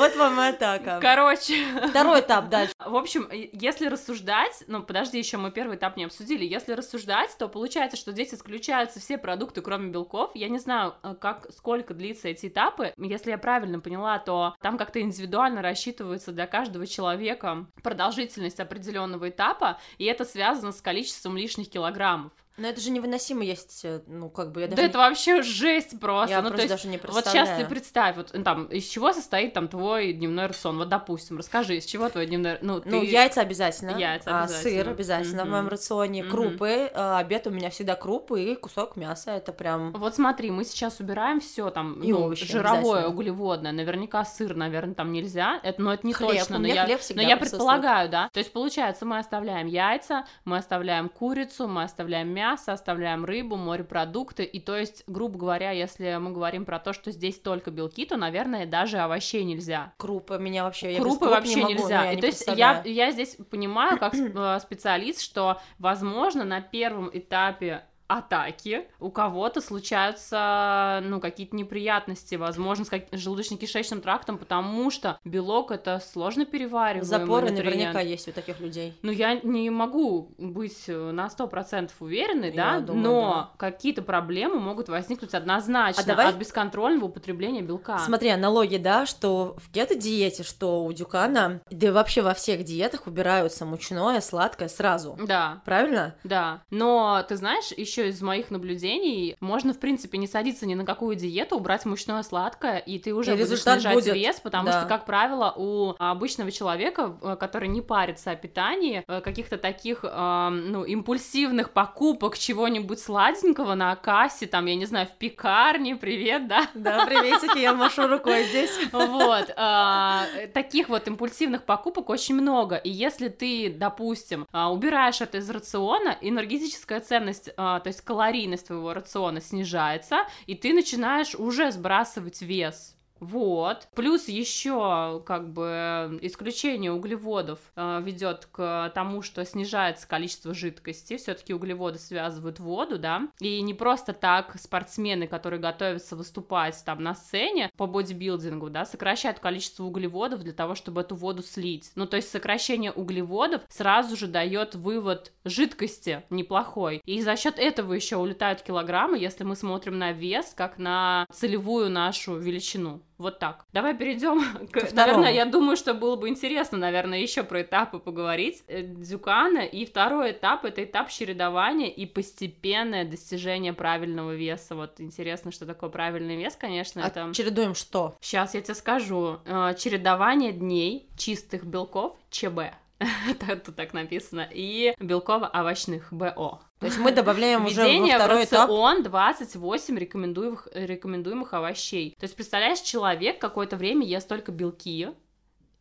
Вот 0.00 0.16
вам 0.16 0.40
и 0.40 0.44
атака. 0.44 0.98
Короче. 1.02 1.62
Второй 1.90 2.20
этап 2.20 2.48
дальше. 2.48 2.72
В 2.82 2.96
общем, 2.96 3.28
если 3.30 3.86
рассуждать, 3.86 4.64
ну, 4.66 4.82
подожди, 4.82 5.18
еще 5.18 5.36
мы 5.36 5.50
первый 5.50 5.76
этап 5.76 5.98
не 5.98 6.04
обсудили. 6.04 6.42
Если 6.46 6.72
рассуждать, 6.72 7.36
то 7.38 7.48
получается, 7.48 7.98
что 7.98 8.12
здесь 8.12 8.32
исключаются 8.32 8.98
все 8.98 9.18
продукты, 9.18 9.60
кроме 9.60 9.90
белков. 9.90 10.30
Я 10.32 10.48
не 10.48 10.58
знаю, 10.58 10.94
э, 11.02 11.14
как, 11.20 11.48
сколько 11.54 11.92
длится 11.92 12.28
эти 12.28 12.46
этапы. 12.46 12.94
Если 12.96 13.30
я 13.30 13.36
правильно 13.36 13.78
поняла, 13.78 14.18
то 14.18 14.54
там 14.62 14.78
как-то 14.78 15.02
индивидуально 15.02 15.60
рассчитывается 15.60 16.32
для 16.32 16.46
каждого 16.46 16.86
человека 16.86 17.66
продолжительность 17.82 18.58
определенного 18.58 19.28
этапа, 19.28 19.78
и 19.98 20.06
это 20.06 20.24
связано 20.24 20.72
с 20.72 20.80
количеством 20.80 21.36
лишних 21.36 21.68
килограммов. 21.68 22.32
Но 22.56 22.68
это 22.68 22.80
же 22.80 22.90
невыносимо 22.90 23.42
есть, 23.42 23.80
э, 23.84 24.00
ну, 24.06 24.28
как 24.28 24.52
бы 24.52 24.60
я 24.62 24.66
даже... 24.66 24.76
Да 24.76 24.82
не... 24.82 24.88
это 24.88 24.98
вообще 24.98 25.42
жесть 25.42 25.98
просто. 25.98 26.30
Я 26.30 26.42
ну, 26.42 26.48
просто 26.48 26.56
то 26.56 26.62
есть, 26.62 26.74
даже 26.74 26.88
не 26.88 26.98
вот 26.98 27.02
представляю. 27.02 27.46
сейчас 27.46 27.58
ты 27.58 27.66
представь, 27.66 28.16
вот 28.16 28.30
ну, 28.32 28.42
там, 28.42 28.64
из 28.66 28.86
чего 28.86 29.12
состоит 29.12 29.54
там 29.54 29.68
твой 29.68 30.12
дневной 30.12 30.46
рацион? 30.46 30.78
Вот, 30.78 30.88
допустим, 30.88 31.38
расскажи, 31.38 31.76
из 31.76 31.84
чего 31.84 32.08
твой 32.08 32.26
дневной... 32.26 32.58
Ну, 32.60 32.80
ты... 32.80 32.90
Ну, 32.90 33.02
яйца 33.02 33.40
обязательно. 33.40 33.96
Яйца 33.98 34.30
а, 34.30 34.44
обязательно. 34.44 34.70
сыр 34.84 34.88
обязательно 34.88 35.42
в 35.42 35.46
Мгм. 35.46 35.52
моем 35.52 35.68
рационе. 35.68 36.22
Мгм. 36.22 36.30
Крупы. 36.30 36.90
а, 36.94 37.18
обед 37.18 37.46
у 37.46 37.50
меня 37.50 37.70
всегда 37.70 37.96
крупы 37.96 38.42
и 38.42 38.54
кусок 38.54 38.96
мяса. 38.96 39.30
Это 39.32 39.52
прям... 39.52 39.92
Вот 39.92 40.14
смотри, 40.14 40.50
мы 40.50 40.64
сейчас 40.64 41.00
убираем 41.00 41.40
все 41.40 41.70
там, 41.70 42.02
И 42.02 42.12
ну, 42.12 42.24
овощи 42.24 42.46
жировое, 42.46 43.06
углеводное, 43.06 43.72
наверняка 43.72 44.24
сыр, 44.24 44.54
наверное, 44.54 44.94
там 44.94 45.12
нельзя, 45.12 45.60
это, 45.62 45.80
но 45.80 45.92
это 45.92 46.06
не 46.06 46.12
Хлеб. 46.12 46.30
точно, 46.30 46.58
но 46.58 46.66
я, 46.66 46.84
хлеб 46.84 47.00
но 47.14 47.22
я 47.22 47.36
предполагаю, 47.36 48.08
да, 48.08 48.28
то 48.32 48.38
есть 48.38 48.52
получается, 48.52 49.04
мы 49.06 49.18
оставляем 49.18 49.66
яйца, 49.66 50.24
мы 50.44 50.58
оставляем 50.58 51.08
курицу, 51.08 51.68
мы 51.68 51.82
оставляем 51.84 52.28
мясо, 52.28 52.39
оставляем 52.42 53.24
рыбу, 53.24 53.56
морепродукты, 53.56 54.44
и 54.44 54.60
то 54.60 54.76
есть, 54.76 55.04
грубо 55.06 55.38
говоря, 55.38 55.70
если 55.70 56.16
мы 56.16 56.32
говорим 56.32 56.64
про 56.64 56.78
то, 56.78 56.92
что 56.92 57.10
здесь 57.10 57.38
только 57.38 57.70
белки, 57.70 58.04
то, 58.06 58.16
наверное, 58.16 58.66
даже 58.66 58.98
овощей 58.98 59.44
нельзя. 59.44 59.92
Крупы 59.96 60.38
меня 60.38 60.64
вообще... 60.64 60.94
я 60.94 61.00
Крупы 61.00 61.18
круп 61.18 61.30
вообще 61.30 61.54
не 61.56 61.62
могу, 61.62 61.74
нельзя. 61.74 62.04
я 62.04 62.12
И 62.12 62.16
не 62.16 62.20
то 62.20 62.26
есть 62.26 62.46
я, 62.46 62.82
я 62.84 63.10
здесь 63.12 63.36
понимаю, 63.50 63.98
как 63.98 64.14
э, 64.14 64.58
специалист, 64.60 65.20
что, 65.20 65.60
возможно, 65.78 66.44
на 66.44 66.60
первом 66.60 67.10
этапе 67.12 67.84
атаки 68.10 68.86
у 68.98 69.10
кого-то 69.10 69.60
случаются, 69.60 71.00
ну, 71.04 71.20
какие-то 71.20 71.56
неприятности, 71.56 72.34
возможно, 72.34 72.84
с 72.84 72.88
как- 72.88 73.08
желудочно-кишечным 73.12 74.00
трактом, 74.00 74.38
потому 74.38 74.90
что 74.90 75.18
белок 75.24 75.70
это 75.70 76.00
сложно 76.00 76.44
перевариваемый 76.44 77.06
Запоры 77.06 77.50
нутриент. 77.50 77.64
наверняка 77.64 78.00
есть 78.00 78.28
у 78.28 78.32
таких 78.32 78.60
людей. 78.60 78.98
Ну, 79.02 79.12
я 79.12 79.34
не 79.42 79.70
могу 79.70 80.32
быть 80.38 80.84
э, 80.88 81.10
на 81.12 81.30
сто 81.30 81.46
процентов 81.46 81.96
уверенной, 82.00 82.52
да, 82.52 82.74
Я 82.74 82.80
думаю, 82.80 83.02
но 83.02 83.50
какие-то 83.56 84.02
проблемы 84.02 84.58
могут 84.58 84.88
возникнуть 84.88 85.34
однозначно 85.34 86.02
А 86.02 86.06
давай- 86.06 86.28
от 86.28 86.36
бесконтрольного 86.36 87.06
употребления 87.06 87.62
белка. 87.62 87.98
Смотри, 87.98 88.28
аналогия, 88.30 88.78
да, 88.78 89.06
что 89.06 89.56
в 89.58 89.70
кето-диете, 89.72 90.42
что 90.42 90.84
у 90.84 90.92
Дюкана, 90.92 91.60
да 91.70 91.86
и 91.86 91.90
вообще 91.90 92.22
во 92.22 92.34
всех 92.34 92.64
диетах 92.64 93.06
убираются 93.06 93.64
мучное, 93.64 94.20
сладкое 94.20 94.68
сразу. 94.68 95.18
Да, 95.24 95.62
Правильно? 95.64 96.14
Да, 96.24 96.62
но 96.70 97.24
ты 97.28 97.36
знаешь, 97.36 97.70
еще 97.76 97.99
из 98.08 98.20
моих 98.22 98.50
наблюдений, 98.50 99.36
можно, 99.40 99.72
в 99.72 99.78
принципе, 99.78 100.18
не 100.18 100.26
садиться 100.26 100.66
ни 100.66 100.74
на 100.74 100.84
какую 100.84 101.16
диету, 101.16 101.56
убрать 101.56 101.84
мучное 101.84 102.22
сладкое, 102.22 102.78
и 102.78 102.98
ты 102.98 103.14
уже 103.14 103.32
И 103.32 103.36
будешь 103.36 103.62
снижать 103.62 103.94
будет, 103.94 104.14
вес, 104.14 104.40
потому 104.40 104.66
да. 104.66 104.80
что, 104.80 104.88
как 104.88 105.04
правило, 105.04 105.52
у 105.56 105.94
обычного 105.98 106.50
человека, 106.50 107.16
э, 107.22 107.36
который 107.38 107.68
не 107.68 107.82
парится 107.82 108.32
о 108.32 108.36
питании, 108.36 109.04
э, 109.06 109.20
каких-то 109.20 109.58
таких, 109.58 110.04
э, 110.04 110.48
ну, 110.50 110.84
импульсивных 110.84 111.70
покупок 111.70 112.38
чего-нибудь 112.38 113.00
сладенького 113.00 113.74
на 113.74 113.94
кассе, 113.96 114.46
там, 114.46 114.66
я 114.66 114.74
не 114.74 114.86
знаю, 114.86 115.06
в 115.06 115.18
пекарне, 115.18 115.96
привет, 115.96 116.48
да, 116.48 116.68
Да, 116.74 117.06
приветики, 117.06 117.58
я 117.58 117.74
машу 117.74 118.06
рукой 118.06 118.44
здесь. 118.44 118.70
вот, 118.92 119.52
а, 119.56 120.24
таких 120.52 120.88
вот 120.88 121.06
импульсивных 121.08 121.64
покупок 121.64 122.10
очень 122.10 122.34
много, 122.34 122.76
и 122.76 122.90
если 122.90 123.28
ты, 123.28 123.72
допустим, 123.76 124.46
а, 124.52 124.72
убираешь 124.72 125.20
это 125.20 125.38
из 125.38 125.50
рациона, 125.50 126.16
энергетическая 126.20 127.00
ценность, 127.00 127.50
а, 127.56 127.80
то 127.80 127.88
есть 127.90 128.02
калорийность 128.02 128.66
твоего 128.66 128.94
рациона 128.94 129.40
снижается, 129.40 130.20
и 130.46 130.54
ты 130.54 130.72
начинаешь 130.72 131.34
уже 131.34 131.70
сбрасывать 131.72 132.42
вес. 132.42 132.96
Вот. 133.20 133.88
Плюс 133.94 134.28
еще 134.28 135.22
как 135.26 135.52
бы 135.52 136.18
исключение 136.22 136.92
углеводов 136.92 137.58
ведет 137.76 138.46
к 138.50 138.90
тому, 138.94 139.22
что 139.22 139.44
снижается 139.44 140.08
количество 140.08 140.54
жидкости. 140.54 141.16
Все-таки 141.16 141.54
углеводы 141.54 141.98
связывают 141.98 142.58
воду, 142.60 142.98
да. 142.98 143.28
И 143.40 143.60
не 143.62 143.74
просто 143.74 144.12
так 144.12 144.58
спортсмены, 144.58 145.26
которые 145.26 145.60
готовятся 145.60 146.16
выступать 146.16 146.82
там 146.84 147.02
на 147.02 147.14
сцене 147.14 147.70
по 147.76 147.86
бодибилдингу, 147.86 148.70
да, 148.70 148.84
сокращают 148.84 149.38
количество 149.38 149.84
углеводов 149.84 150.42
для 150.42 150.52
того, 150.52 150.74
чтобы 150.74 151.02
эту 151.02 151.14
воду 151.14 151.42
слить. 151.42 151.92
Ну, 151.94 152.06
то 152.06 152.16
есть 152.16 152.30
сокращение 152.30 152.92
углеводов 152.92 153.62
сразу 153.68 154.16
же 154.16 154.26
дает 154.26 154.74
вывод 154.74 155.32
жидкости 155.44 156.24
неплохой. 156.30 157.02
И 157.04 157.20
за 157.20 157.36
счет 157.36 157.58
этого 157.58 157.92
еще 157.92 158.16
улетают 158.16 158.62
килограммы, 158.62 159.18
если 159.18 159.44
мы 159.44 159.56
смотрим 159.56 159.98
на 159.98 160.12
вес 160.12 160.54
как 160.56 160.78
на 160.78 161.26
целевую 161.32 161.90
нашу 161.90 162.38
величину. 162.38 163.02
Вот 163.20 163.38
так. 163.38 163.66
Давай 163.74 163.94
перейдем 163.94 164.40
к... 164.72 164.80
Второму. 164.80 164.94
Наверное, 164.94 165.32
я 165.32 165.44
думаю, 165.44 165.76
что 165.76 165.92
было 165.92 166.16
бы 166.16 166.30
интересно, 166.30 166.78
наверное, 166.78 167.18
еще 167.18 167.42
про 167.42 167.60
этапы 167.60 167.98
поговорить. 167.98 168.64
Э, 168.66 168.82
Дзюкана. 168.82 169.58
И 169.58 169.84
второй 169.84 170.32
этап— 170.32 170.64
это 170.64 170.82
этап 170.82 171.10
чередования 171.10 171.90
и 171.90 172.06
постепенное 172.06 173.04
достижение 173.04 173.74
правильного 173.74 174.34
веса. 174.34 174.74
Вот 174.74 175.00
интересно, 175.02 175.52
что 175.52 175.66
такое 175.66 175.90
правильный 175.90 176.36
вес, 176.36 176.56
конечно, 176.56 177.00
это... 177.00 177.26
А 177.26 177.34
чередуем 177.34 177.74
что? 177.74 178.16
Сейчас 178.22 178.54
я 178.54 178.62
тебе 178.62 178.74
скажу. 178.74 179.40
Э, 179.44 179.74
Чередование 179.76 180.52
дней 180.52 181.10
чистых 181.18 181.66
белков 181.66 182.16
ЧБ. 182.30 182.72
Тут 183.66 183.76
так 183.76 183.92
написано. 183.92 184.48
И 184.50 184.94
белково-овощных 184.98 186.10
БО. 186.10 186.60
То 186.80 186.86
есть 186.86 186.98
мы 186.98 187.12
добавляем 187.12 187.66
уже 187.66 187.76
во 187.76 187.86
Введение 187.86 188.16
в 188.16 188.20
второй 188.20 188.44
этап. 188.44 188.62
рацион 188.62 189.02
28 189.02 189.98
рекомендуемых, 189.98 190.68
рекомендуемых 190.72 191.52
овощей. 191.52 192.16
То 192.18 192.24
есть, 192.24 192.34
представляешь, 192.34 192.80
человек 192.80 193.38
какое-то 193.38 193.76
время 193.76 194.06
ест 194.06 194.26
только 194.26 194.50
белки. 194.50 195.10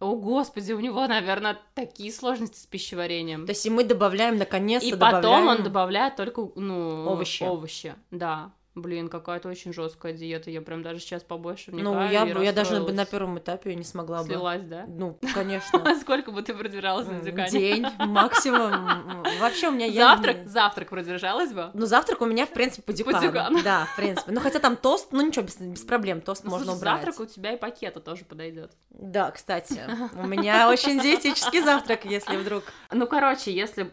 О, 0.02 0.16
господи, 0.16 0.74
у 0.74 0.80
него, 0.80 1.08
наверное, 1.08 1.58
такие 1.74 2.12
сложности 2.12 2.60
с 2.60 2.66
пищеварением. 2.66 3.46
То 3.46 3.52
есть 3.52 3.66
и 3.66 3.70
мы 3.70 3.86
добавляем, 3.86 4.38
наконец-то 4.38 4.88
И 4.88 4.92
потом 4.92 5.22
добавляем... 5.22 5.48
он 5.48 5.64
добавляет 5.64 6.16
только, 6.18 6.50
ну, 6.56 7.06
Овощи. 7.06 7.44
овощи, 7.44 7.96
да. 8.12 8.52
Блин, 8.82 9.10
какая-то 9.10 9.50
очень 9.50 9.74
жесткая 9.74 10.14
диета. 10.14 10.50
Я 10.50 10.62
прям 10.62 10.82
даже 10.84 11.00
сейчас 11.00 11.24
побольше 11.24 11.72
Ну, 11.72 12.10
я, 12.10 12.26
бы- 12.26 12.44
я 12.44 12.54
даже 12.54 12.80
на 12.80 13.06
первом 13.06 13.40
этапе 13.40 13.76
не 13.76 13.84
смогла 13.84 14.20
бы. 14.24 14.26
Слилась, 14.28 14.64
да? 14.64 14.86
Ну, 14.88 15.18
конечно. 15.34 15.96
Сколько 16.02 16.32
бы 16.32 16.42
ты 16.42 16.54
продержалась 16.54 17.08
на 17.08 17.14
М, 17.14 17.22
дюкане? 17.22 17.50
День 17.52 17.86
максимум. 18.00 19.24
Вообще 19.40 19.70
у 19.70 19.72
меня... 19.72 19.92
Завтрак? 19.92 20.48
Завтрак 20.48 20.90
продержалась 20.90 21.52
бы? 21.52 21.72
Ну, 21.74 21.86
завтрак 21.86 22.22
у 22.22 22.26
меня, 22.26 22.46
в 22.46 22.52
принципе, 22.52 22.82
по 22.82 22.94
дюкану. 22.94 23.62
Да, 23.64 23.86
в 23.86 23.96
принципе. 23.96 24.32
Ну, 24.32 24.40
хотя 24.40 24.60
там 24.60 24.76
тост, 24.76 25.12
ну, 25.12 25.26
ничего, 25.26 25.46
без, 25.46 25.82
проблем, 25.82 26.22
тост 26.22 26.44
Ну, 26.44 26.52
можно 26.52 26.74
убрать. 26.74 27.04
завтрак 27.04 27.20
у 27.20 27.26
тебя 27.26 27.54
и 27.54 27.58
пакета 27.58 28.00
тоже 28.00 28.26
подойдет. 28.26 28.72
Да, 28.90 29.32
кстати, 29.32 29.82
у 30.16 30.26
меня 30.28 30.70
очень 30.70 31.00
диетический 31.00 31.62
завтрак, 31.62 32.06
если 32.06 32.38
вдруг... 32.38 32.64
Ну, 32.92 33.08
короче, 33.08 33.52
если 33.52 33.90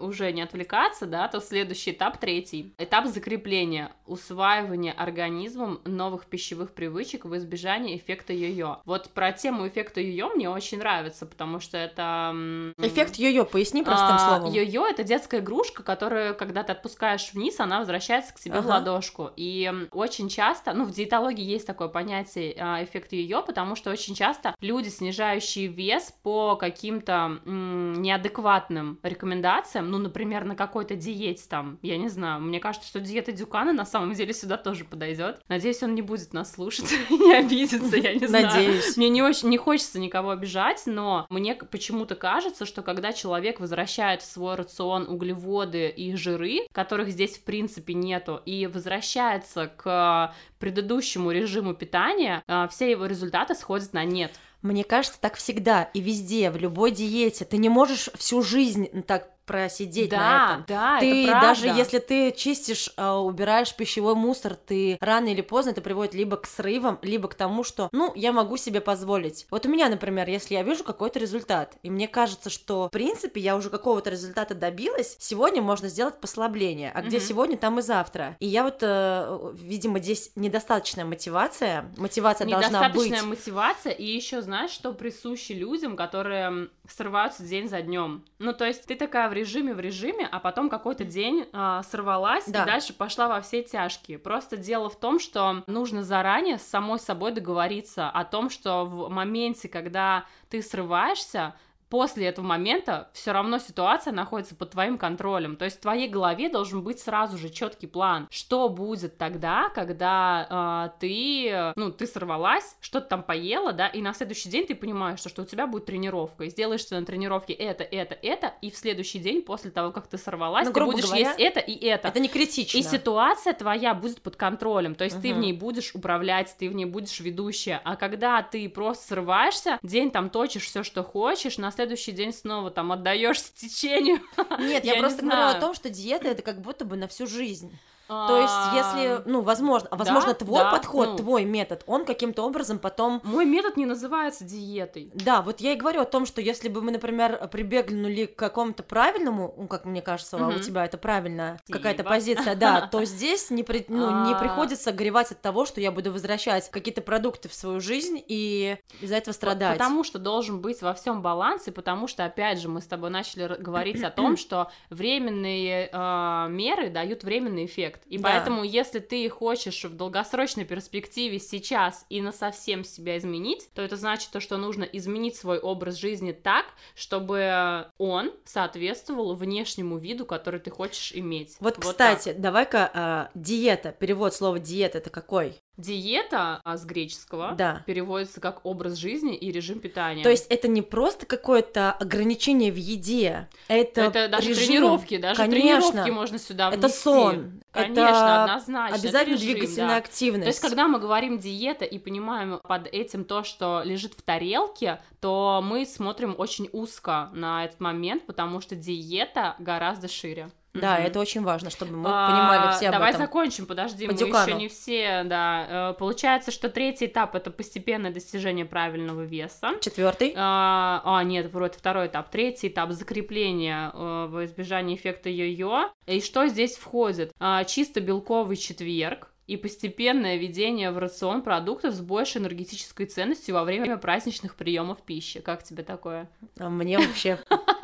уже 0.00 0.32
не 0.32 0.42
отвлекаться, 0.42 1.06
да, 1.06 1.28
то 1.28 1.40
следующий 1.40 1.92
этап, 1.92 2.18
третий. 2.18 2.74
Этап 2.78 3.06
закрепления, 3.06 3.92
усваивания 4.26 4.92
организмом 4.92 5.80
новых 5.84 6.26
пищевых 6.26 6.72
привычек 6.72 7.24
в 7.24 7.36
избежание 7.36 7.96
эффекта 7.96 8.32
йо-йо. 8.32 8.78
Вот 8.84 9.10
про 9.10 9.32
тему 9.32 9.66
эффекта 9.68 10.00
йо-йо 10.00 10.34
мне 10.34 10.50
очень 10.50 10.78
нравится, 10.78 11.26
потому 11.26 11.60
что 11.60 11.78
это... 11.78 12.34
Эффект 12.78 13.16
йо-йо, 13.16 13.44
поясни 13.44 13.82
простым 13.84 14.16
а, 14.16 14.18
словом. 14.18 14.52
Йо-йо 14.52 14.86
это 14.86 15.04
детская 15.04 15.40
игрушка, 15.40 15.82
которую, 15.82 16.34
когда 16.34 16.62
ты 16.62 16.72
отпускаешь 16.72 17.32
вниз, 17.32 17.60
она 17.60 17.78
возвращается 17.78 18.34
к 18.34 18.40
тебе 18.40 18.56
в 18.56 18.58
Ага. 18.66 18.68
ладошку. 18.68 19.30
И 19.36 19.72
очень 19.92 20.28
часто, 20.28 20.72
ну, 20.72 20.84
в 20.84 20.90
диетологии 20.90 21.44
есть 21.44 21.66
такое 21.66 21.88
понятие 21.88 22.56
а, 22.58 22.82
эффект 22.82 23.12
йо-йо, 23.12 23.44
потому 23.46 23.76
что 23.76 23.90
очень 23.90 24.14
часто 24.14 24.54
люди, 24.60 24.88
снижающие 24.88 25.68
вес 25.68 26.12
по 26.22 26.56
каким-то 26.56 27.38
м, 27.44 27.94
неадекватным 28.02 28.98
рекомендациям, 29.02 29.90
ну, 29.90 29.98
например, 29.98 30.44
на 30.44 30.56
какой-то 30.56 30.96
диете 30.96 31.44
там, 31.48 31.78
я 31.82 31.96
не 31.96 32.08
знаю, 32.08 32.40
мне 32.40 32.58
кажется, 32.60 32.88
что 32.88 33.00
диета 33.00 33.32
Дюкана 33.32 33.72
на 33.72 33.84
самом 33.84 34.05
деле 34.14 34.32
сюда 34.32 34.56
тоже 34.56 34.84
подойдет. 34.84 35.40
Надеюсь, 35.48 35.82
он 35.82 35.94
не 35.94 36.02
будет 36.02 36.32
нас 36.32 36.52
слушать 36.52 36.92
и 37.10 37.14
не 37.14 37.34
обидится, 37.34 37.96
я 37.96 38.14
не 38.14 38.26
знаю. 38.26 38.46
Надеюсь. 38.46 38.96
Мне 38.96 39.08
не 39.08 39.22
очень 39.22 39.48
не 39.48 39.58
хочется 39.58 39.98
никого 39.98 40.30
обижать, 40.30 40.82
но 40.86 41.26
мне 41.30 41.54
почему-то 41.54 42.14
кажется, 42.14 42.66
что 42.66 42.82
когда 42.82 43.12
человек 43.12 43.60
возвращает 43.60 44.22
в 44.22 44.30
свой 44.30 44.54
рацион 44.54 45.08
углеводы 45.08 45.88
и 45.88 46.14
жиры, 46.16 46.66
которых 46.72 47.10
здесь 47.10 47.36
в 47.36 47.44
принципе 47.44 47.94
нету, 47.94 48.40
и 48.44 48.66
возвращается 48.66 49.68
к 49.76 50.34
предыдущему 50.58 51.30
режиму 51.30 51.74
питания, 51.74 52.42
а, 52.46 52.68
все 52.68 52.90
его 52.90 53.06
результаты 53.06 53.54
сходят 53.54 53.92
на 53.92 54.04
нет. 54.04 54.38
Мне 54.62 54.84
кажется, 54.84 55.20
так 55.20 55.36
всегда 55.36 55.84
и 55.94 56.00
везде, 56.00 56.50
в 56.50 56.56
любой 56.56 56.90
диете. 56.90 57.44
Ты 57.44 57.56
не 57.58 57.68
можешь 57.68 58.10
всю 58.14 58.42
жизнь 58.42 59.02
так 59.02 59.30
просидеть 59.46 60.10
да, 60.10 60.18
на 60.18 60.44
этом. 60.44 60.64
Да, 60.68 61.00
ты 61.00 61.22
это 61.22 61.30
правда. 61.30 61.46
даже 61.46 61.66
если 61.68 61.98
ты 61.98 62.32
чистишь, 62.32 62.90
э, 62.96 63.10
убираешь 63.10 63.74
пищевой 63.74 64.14
мусор, 64.14 64.56
ты 64.56 64.98
рано 65.00 65.28
или 65.28 65.40
поздно 65.40 65.70
это 65.70 65.80
приводит 65.80 66.14
либо 66.14 66.36
к 66.36 66.46
срывам, 66.46 66.98
либо 67.02 67.28
к 67.28 67.34
тому, 67.34 67.64
что, 67.64 67.88
ну, 67.92 68.12
я 68.14 68.32
могу 68.32 68.56
себе 68.56 68.80
позволить. 68.80 69.46
Вот 69.50 69.64
у 69.66 69.68
меня, 69.68 69.88
например, 69.88 70.28
если 70.28 70.54
я 70.54 70.62
вижу 70.62 70.84
какой-то 70.84 71.18
результат, 71.18 71.76
и 71.82 71.90
мне 71.90 72.08
кажется, 72.08 72.50
что, 72.50 72.88
в 72.88 72.90
принципе, 72.90 73.40
я 73.40 73.56
уже 73.56 73.70
какого-то 73.70 74.10
результата 74.10 74.54
добилась, 74.54 75.16
сегодня 75.20 75.62
можно 75.62 75.88
сделать 75.88 76.20
послабление, 76.20 76.90
а 76.94 77.02
где 77.02 77.18
Мгм. 77.18 77.26
сегодня, 77.26 77.56
там 77.56 77.78
и 77.78 77.82
завтра. 77.82 78.36
И 78.40 78.46
я 78.46 78.64
вот, 78.64 78.78
э, 78.80 79.52
видимо, 79.54 80.00
здесь 80.00 80.32
недостаточная 80.34 81.04
мотивация, 81.04 81.90
мотивация 81.96 82.48
должна 82.48 82.88
быть. 82.88 82.96
Недостаточная 82.96 83.22
мотивация, 83.22 83.92
и 83.92 84.04
еще 84.04 84.42
знаешь, 84.42 84.70
что 84.70 84.92
присуще 84.92 85.54
людям, 85.54 85.96
которые 85.96 86.68
срываются 86.88 87.42
день 87.42 87.68
за 87.68 87.82
днем. 87.82 88.24
Ну, 88.38 88.52
то 88.52 88.64
есть 88.64 88.84
ты 88.86 88.96
такая 88.96 89.28
режиме, 89.36 89.74
в 89.74 89.80
режиме, 89.80 90.28
а 90.30 90.40
потом 90.40 90.68
какой-то 90.68 91.04
день 91.04 91.46
а, 91.52 91.82
сорвалась 91.84 92.46
Да. 92.46 92.62
и 92.62 92.66
дальше 92.66 92.92
пошла 92.92 93.28
во 93.28 93.40
все 93.40 93.62
тяжкие. 93.62 94.18
Просто 94.18 94.56
дело 94.56 94.90
в 94.90 94.98
том, 94.98 95.20
что 95.20 95.62
нужно 95.66 96.02
заранее 96.02 96.58
с 96.58 96.62
самой 96.62 96.98
собой 96.98 97.30
договориться 97.32 98.08
о 98.08 98.24
том, 98.24 98.50
что 98.50 98.84
в 98.84 99.08
моменте, 99.08 99.68
когда 99.68 100.24
ты 100.50 100.62
срываешься, 100.62 101.54
после 101.88 102.26
этого 102.26 102.44
момента 102.44 103.10
все 103.12 103.32
равно 103.32 103.58
ситуация 103.58 104.12
находится 104.12 104.54
под 104.54 104.70
твоим 104.70 104.98
контролем. 104.98 105.56
То 105.56 105.64
есть 105.64 105.78
в 105.78 105.80
твоей 105.80 106.08
голове 106.08 106.48
должен 106.48 106.82
быть 106.82 107.00
сразу 107.00 107.38
же 107.38 107.48
четкий 107.48 107.86
план, 107.86 108.28
что 108.30 108.68
будет 108.68 109.18
тогда, 109.18 109.70
когда 109.70 110.46
а, 110.50 110.88
ты, 111.00 111.72
ну, 111.76 111.90
ты 111.92 112.06
сорвалась, 112.06 112.76
что-то 112.80 113.08
там 113.08 113.22
поела, 113.22 113.72
да, 113.72 113.86
и 113.86 114.02
на 114.02 114.12
следующий 114.14 114.48
день 114.48 114.66
ты 114.66 114.74
понимаешь, 114.74 115.20
что, 115.20 115.28
что 115.28 115.42
у 115.42 115.44
тебя 115.44 115.66
будет 115.66 115.86
тренировка, 115.86 116.44
и 116.44 116.50
сделаешь 116.50 116.84
ты 116.84 116.98
на 116.98 117.06
тренировке 117.06 117.52
это, 117.52 117.84
это, 117.84 118.16
это, 118.20 118.54
и 118.60 118.70
в 118.70 118.76
следующий 118.76 119.18
день 119.18 119.42
после 119.42 119.70
того, 119.70 119.92
как 119.92 120.06
ты 120.06 120.18
сорвалась, 120.18 120.66
Ну, 120.66 120.72
ты 120.72 120.84
будешь 120.84 121.04
говоря, 121.04 121.28
есть 121.28 121.40
это 121.40 121.60
и 121.60 121.84
это. 121.84 122.08
Это 122.08 122.20
не 122.20 122.28
критично. 122.28 122.78
И 122.78 122.82
ситуация 122.82 123.52
твоя 123.52 123.94
будет 123.94 124.22
под 124.22 124.36
контролем, 124.36 124.94
то 124.94 125.04
есть 125.04 125.20
ты 125.22 125.32
в 125.32 125.38
ней 125.38 125.52
будешь 125.52 125.94
управлять, 125.94 126.54
ты 126.58 126.68
в 126.68 126.74
ней 126.74 126.84
будешь 126.84 127.20
ведущая, 127.20 127.80
а 127.84 127.96
когда 127.96 128.42
ты 128.42 128.68
просто 128.68 129.06
срываешься, 129.08 129.78
день 129.82 130.10
там 130.10 130.30
точишь 130.30 130.64
все, 130.64 130.82
что 130.82 131.02
хочешь, 131.02 131.58
на 131.58 131.70
следующий 131.76 132.12
день 132.12 132.32
снова 132.32 132.70
там 132.70 132.92
отдаешься 132.92 133.52
течению. 133.54 134.20
Нет, 134.58 134.84
Я 134.84 134.92
я, 134.92 134.94
не 134.96 135.00
просто 135.00 135.22
говорю 135.22 135.42
о 135.42 135.60
том, 135.60 135.74
что 135.74 135.90
диета 135.90 136.28
это 136.28 136.42
как 136.42 136.60
будто 136.60 136.84
бы 136.84 136.96
на 136.96 137.06
всю 137.06 137.26
жизнь. 137.26 137.76
То 138.08 138.40
есть, 138.40 138.74
если, 138.74 139.22
ну, 139.24 139.40
возможно, 139.40 139.88
да, 139.90 139.96
возможно, 139.96 140.34
твой 140.34 140.62
да, 140.62 140.70
подход, 140.70 141.08
ну. 141.10 141.16
твой 141.16 141.44
метод, 141.44 141.82
он 141.86 142.04
каким-то 142.04 142.42
образом 142.42 142.78
потом 142.78 143.20
Мой 143.24 143.44
метод 143.44 143.76
не 143.76 143.86
называется 143.86 144.44
диетой. 144.44 145.10
Да, 145.14 145.42
вот 145.42 145.60
я 145.60 145.72
и 145.72 145.76
говорю 145.76 146.02
о 146.02 146.04
том, 146.04 146.26
что 146.26 146.40
если 146.40 146.68
бы 146.68 146.82
мы, 146.82 146.92
например, 146.92 147.48
прибегнули 147.48 148.26
к 148.26 148.36
какому-то 148.36 148.82
правильному, 148.82 149.54
ну, 149.56 149.66
как 149.66 149.84
мне 149.84 150.02
кажется, 150.02 150.36
а 150.38 150.48
у 150.48 150.58
тебя 150.58 150.84
это 150.84 150.98
правильная 150.98 151.60
какая-то 151.68 152.02
Спасибо. 152.02 152.34
позиция, 152.36 152.54
да, 152.54 152.86
то 152.92 153.04
здесь 153.04 153.50
не, 153.50 153.62
при- 153.62 153.86
ну, 153.88 154.26
не 154.26 154.34
А. 154.34 154.38
приходится 154.38 154.92
горевать 154.92 155.32
от 155.32 155.40
того, 155.40 155.66
что 155.66 155.80
я 155.80 155.90
буду 155.90 156.12
возвращать 156.12 156.70
какие-то 156.70 157.02
продукты 157.02 157.48
в 157.48 157.54
свою 157.54 157.80
жизнь 157.80 158.22
и 158.26 158.76
из-за 159.00 159.16
этого 159.16 159.34
страдать. 159.34 159.72
Потому 159.72 160.04
что 160.04 160.18
должен 160.18 160.60
быть 160.60 160.82
во 160.82 160.94
всем 160.94 161.22
баланс, 161.22 161.68
и 161.68 161.70
потому 161.70 162.06
что, 162.06 162.24
опять 162.24 162.60
же, 162.60 162.68
мы 162.68 162.80
с 162.80 162.86
тобой 162.86 163.10
начали 163.10 163.56
говорить 163.60 164.02
о 164.02 164.10
том, 164.10 164.36
что 164.36 164.70
временные 164.90 165.90
э, 165.92 166.46
меры 166.50 166.90
дают 166.90 167.24
временный 167.24 167.66
эффект. 167.66 167.95
И 168.06 168.18
Да. 168.18 168.24
поэтому, 168.30 168.62
если 168.64 168.98
ты 168.98 169.28
хочешь 169.28 169.84
в 169.84 169.96
долгосрочной 169.96 170.64
перспективе 170.64 171.38
сейчас 171.38 172.06
и 172.08 172.20
на 172.20 172.32
совсем 172.32 172.84
себя 172.84 173.16
изменить, 173.18 173.68
то 173.74 173.82
это 173.82 173.96
значит 173.96 174.30
то, 174.30 174.40
что 174.40 174.56
нужно 174.56 174.84
изменить 174.84 175.36
свой 175.36 175.58
образ 175.58 175.96
жизни 175.96 176.32
так, 176.32 176.66
чтобы 176.94 177.86
он 177.98 178.32
соответствовал 178.44 179.34
внешнему 179.34 179.98
виду, 179.98 180.26
который 180.26 180.60
ты 180.60 180.70
хочешь 180.70 181.12
иметь. 181.14 181.56
Вот, 181.60 181.74
так. 181.76 181.84
кстати, 181.84 182.32
давай-ка 182.36 182.90
а, 182.94 183.30
диета, 183.34 183.92
перевод 183.92 184.34
слова 184.34 184.58
диета 184.58 184.98
это 184.98 185.10
какой? 185.10 185.56
Диета 185.76 186.60
а, 186.64 186.78
с 186.78 186.84
греческого 186.86 187.54
Да. 187.56 187.82
переводится 187.86 188.40
как 188.40 188.64
образ 188.64 188.94
жизни 188.94 189.36
и 189.36 189.52
режим 189.52 189.78
питания. 189.78 190.22
То 190.22 190.30
есть 190.30 190.46
это 190.48 190.68
не 190.68 190.80
просто 190.80 191.26
какое-то 191.26 191.92
ограничение 191.92 192.72
в 192.72 192.76
еде, 192.76 193.48
это, 193.68 194.00
Это 194.02 194.28
даже 194.28 194.48
режим. 194.50 194.64
тренировки, 194.66 195.18
даже 195.18 195.36
Конечно. 195.42 195.80
тренировки 195.90 196.10
можно 196.10 196.38
сюда 196.38 196.68
Это 196.70 196.78
внести. 196.78 196.98
сон, 196.98 197.62
Конечно, 197.72 197.85
это 197.92 198.44
однозначно. 198.44 198.96
обязательно 198.96 199.34
режим, 199.34 199.52
двигательная 199.54 199.88
да. 199.88 199.96
активность. 199.96 200.44
То 200.44 200.48
есть, 200.48 200.60
когда 200.60 200.88
мы 200.88 200.98
говорим 200.98 201.38
диета 201.38 201.84
и 201.84 201.98
понимаем 201.98 202.60
под 202.62 202.86
этим 202.88 203.24
то, 203.24 203.44
что 203.44 203.82
лежит 203.84 204.14
в 204.14 204.22
тарелке, 204.22 205.00
то 205.20 205.60
мы 205.64 205.86
смотрим 205.86 206.34
очень 206.36 206.68
узко 206.72 207.30
на 207.32 207.64
этот 207.64 207.80
момент, 207.80 208.26
потому 208.26 208.60
что 208.60 208.76
диета 208.76 209.56
гораздо 209.58 210.08
шире. 210.08 210.50
Да, 210.80 210.98
это 210.98 211.18
очень 211.20 211.42
важно, 211.42 211.70
чтобы 211.70 211.96
мы 211.96 212.08
А, 212.12 212.30
понимали 212.30 212.72
все 212.76 212.86
об 212.88 212.92
Давай 212.92 213.10
этом. 213.10 213.22
закончим, 213.22 213.66
подожди, 213.66 214.06
По 214.06 214.12
мы 214.12 214.18
Дюкану. 214.18 214.46
еще 214.48 214.56
не 214.58 214.68
все, 214.68 215.22
да. 215.24 215.90
Э, 215.90 215.94
Получается, 215.98 216.50
что 216.50 216.68
третий 216.68 217.06
этап 217.06 217.34
это 217.34 217.50
постепенное 217.50 218.10
достижение 218.10 218.64
правильного 218.64 219.22
веса. 219.22 219.70
Четвертый. 219.80 220.32
А, 220.36 221.02
а, 221.04 221.22
нет, 221.24 221.52
вроде 221.52 221.74
второй 221.78 222.06
этап. 222.08 222.30
Третий 222.30 222.68
этап 222.68 222.90
закрепления 222.92 223.90
э, 223.94 224.26
во 224.30 224.44
избежание 224.44 224.96
эффекта 224.96 225.28
йо-йо. 225.28 225.90
И 226.06 226.20
что 226.20 226.46
здесь 226.46 226.76
входит? 226.76 227.32
А, 227.38 227.64
чисто 227.64 228.00
белковый 228.00 228.56
четверг 228.56 229.32
и 229.46 229.56
постепенное 229.56 230.36
введение 230.36 230.90
в 230.90 230.98
рацион 230.98 231.42
продуктов 231.42 231.94
с 231.94 232.00
большей 232.00 232.40
энергетической 232.40 233.06
ценностью 233.06 233.54
во 233.54 233.64
время 233.64 233.96
праздничных 233.96 234.56
приемов 234.56 235.02
пищи. 235.02 235.40
Как 235.40 235.62
тебе 235.62 235.84
такое? 235.84 236.28
А 236.58 236.68
мне 236.68 236.98
вообще 236.98 237.38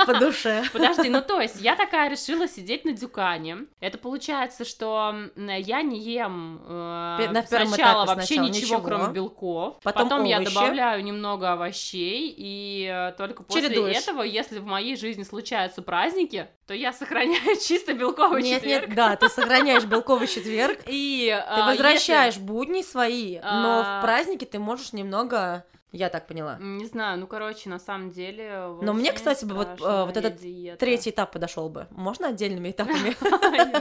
по 0.07 0.19
душе. 0.19 0.65
Подожди, 0.73 1.09
ну 1.09 1.23
то 1.23 1.41
есть 1.41 1.61
я 1.61 1.77
такая 1.77 2.11
решила 2.11 2.49
сидеть 2.49 2.85
на 2.85 2.93
дюкане. 2.93 3.67
Это 3.81 3.99
получается, 3.99 4.65
что 4.65 5.15
я 5.37 5.83
не 5.83 6.01
ем 6.01 6.61
э, 6.67 7.29
на 7.31 7.43
сначала 7.43 8.07
вообще 8.07 8.27
сначала 8.27 8.49
ничего, 8.49 8.77
ничего. 8.79 8.81
кроме 8.81 9.13
белков. 9.13 9.79
Потом 9.83 10.25
я 10.25 10.39
овощи. 10.39 10.55
добавляю 10.55 11.05
немного 11.05 11.53
овощей, 11.53 12.35
и 12.37 12.91
э, 12.93 13.13
только 13.17 13.43
после 13.43 13.63
Чередуешь. 13.63 13.97
этого, 13.97 14.23
если 14.23 14.59
в 14.59 14.67
моей 14.67 14.97
жизни 14.97 15.23
случаются 15.23 15.83
праздники, 15.83 16.49
то 16.67 16.75
я 16.75 16.93
сохраняю 16.93 17.57
чисто 17.61 17.93
белковый 17.95 18.43
Нет, 18.43 18.63
четверг. 18.63 18.87
нет, 18.89 18.97
да, 18.97 19.17
ты 19.17 19.29
сохраняешь 19.29 19.85
белковый 19.85 20.27
четверг, 20.27 20.81
И 20.87 21.29
ты 21.55 21.61
а, 21.61 21.67
возвращаешь 21.67 22.39
будни 22.39 22.83
свои, 22.83 23.39
но 23.41 23.83
А. 23.85 23.99
в 23.99 24.03
праздники 24.03 24.45
ты 24.45 24.59
можешь 24.59 24.93
немного, 24.93 25.65
я 25.91 26.09
так 26.09 26.27
поняла. 26.27 26.53
если- 26.55 26.65
Не 26.65 26.87
знаю, 26.87 27.19
ну 27.19 27.27
короче, 27.27 27.69
на 27.69 27.79
самом 27.79 28.11
деле. 28.11 28.69
Но 28.81 28.93
мне, 28.95 29.13
кстати, 29.13 29.45
бы 29.45 29.55
вот, 29.55 29.69
э, 29.81 30.05
вот 30.05 30.17
этот 30.17 30.37
диета. 30.37 30.79
Третий 30.79 31.11
этап 31.11 31.33
подошел 31.33 31.69
бы. 31.69 31.87
Можно 31.91 32.29
отдельными 32.29 32.71
этапами? 32.73 33.15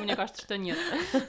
Мне 0.01 0.15
кажется, 0.15 0.41
что 0.41 0.57
нет. 0.57 0.77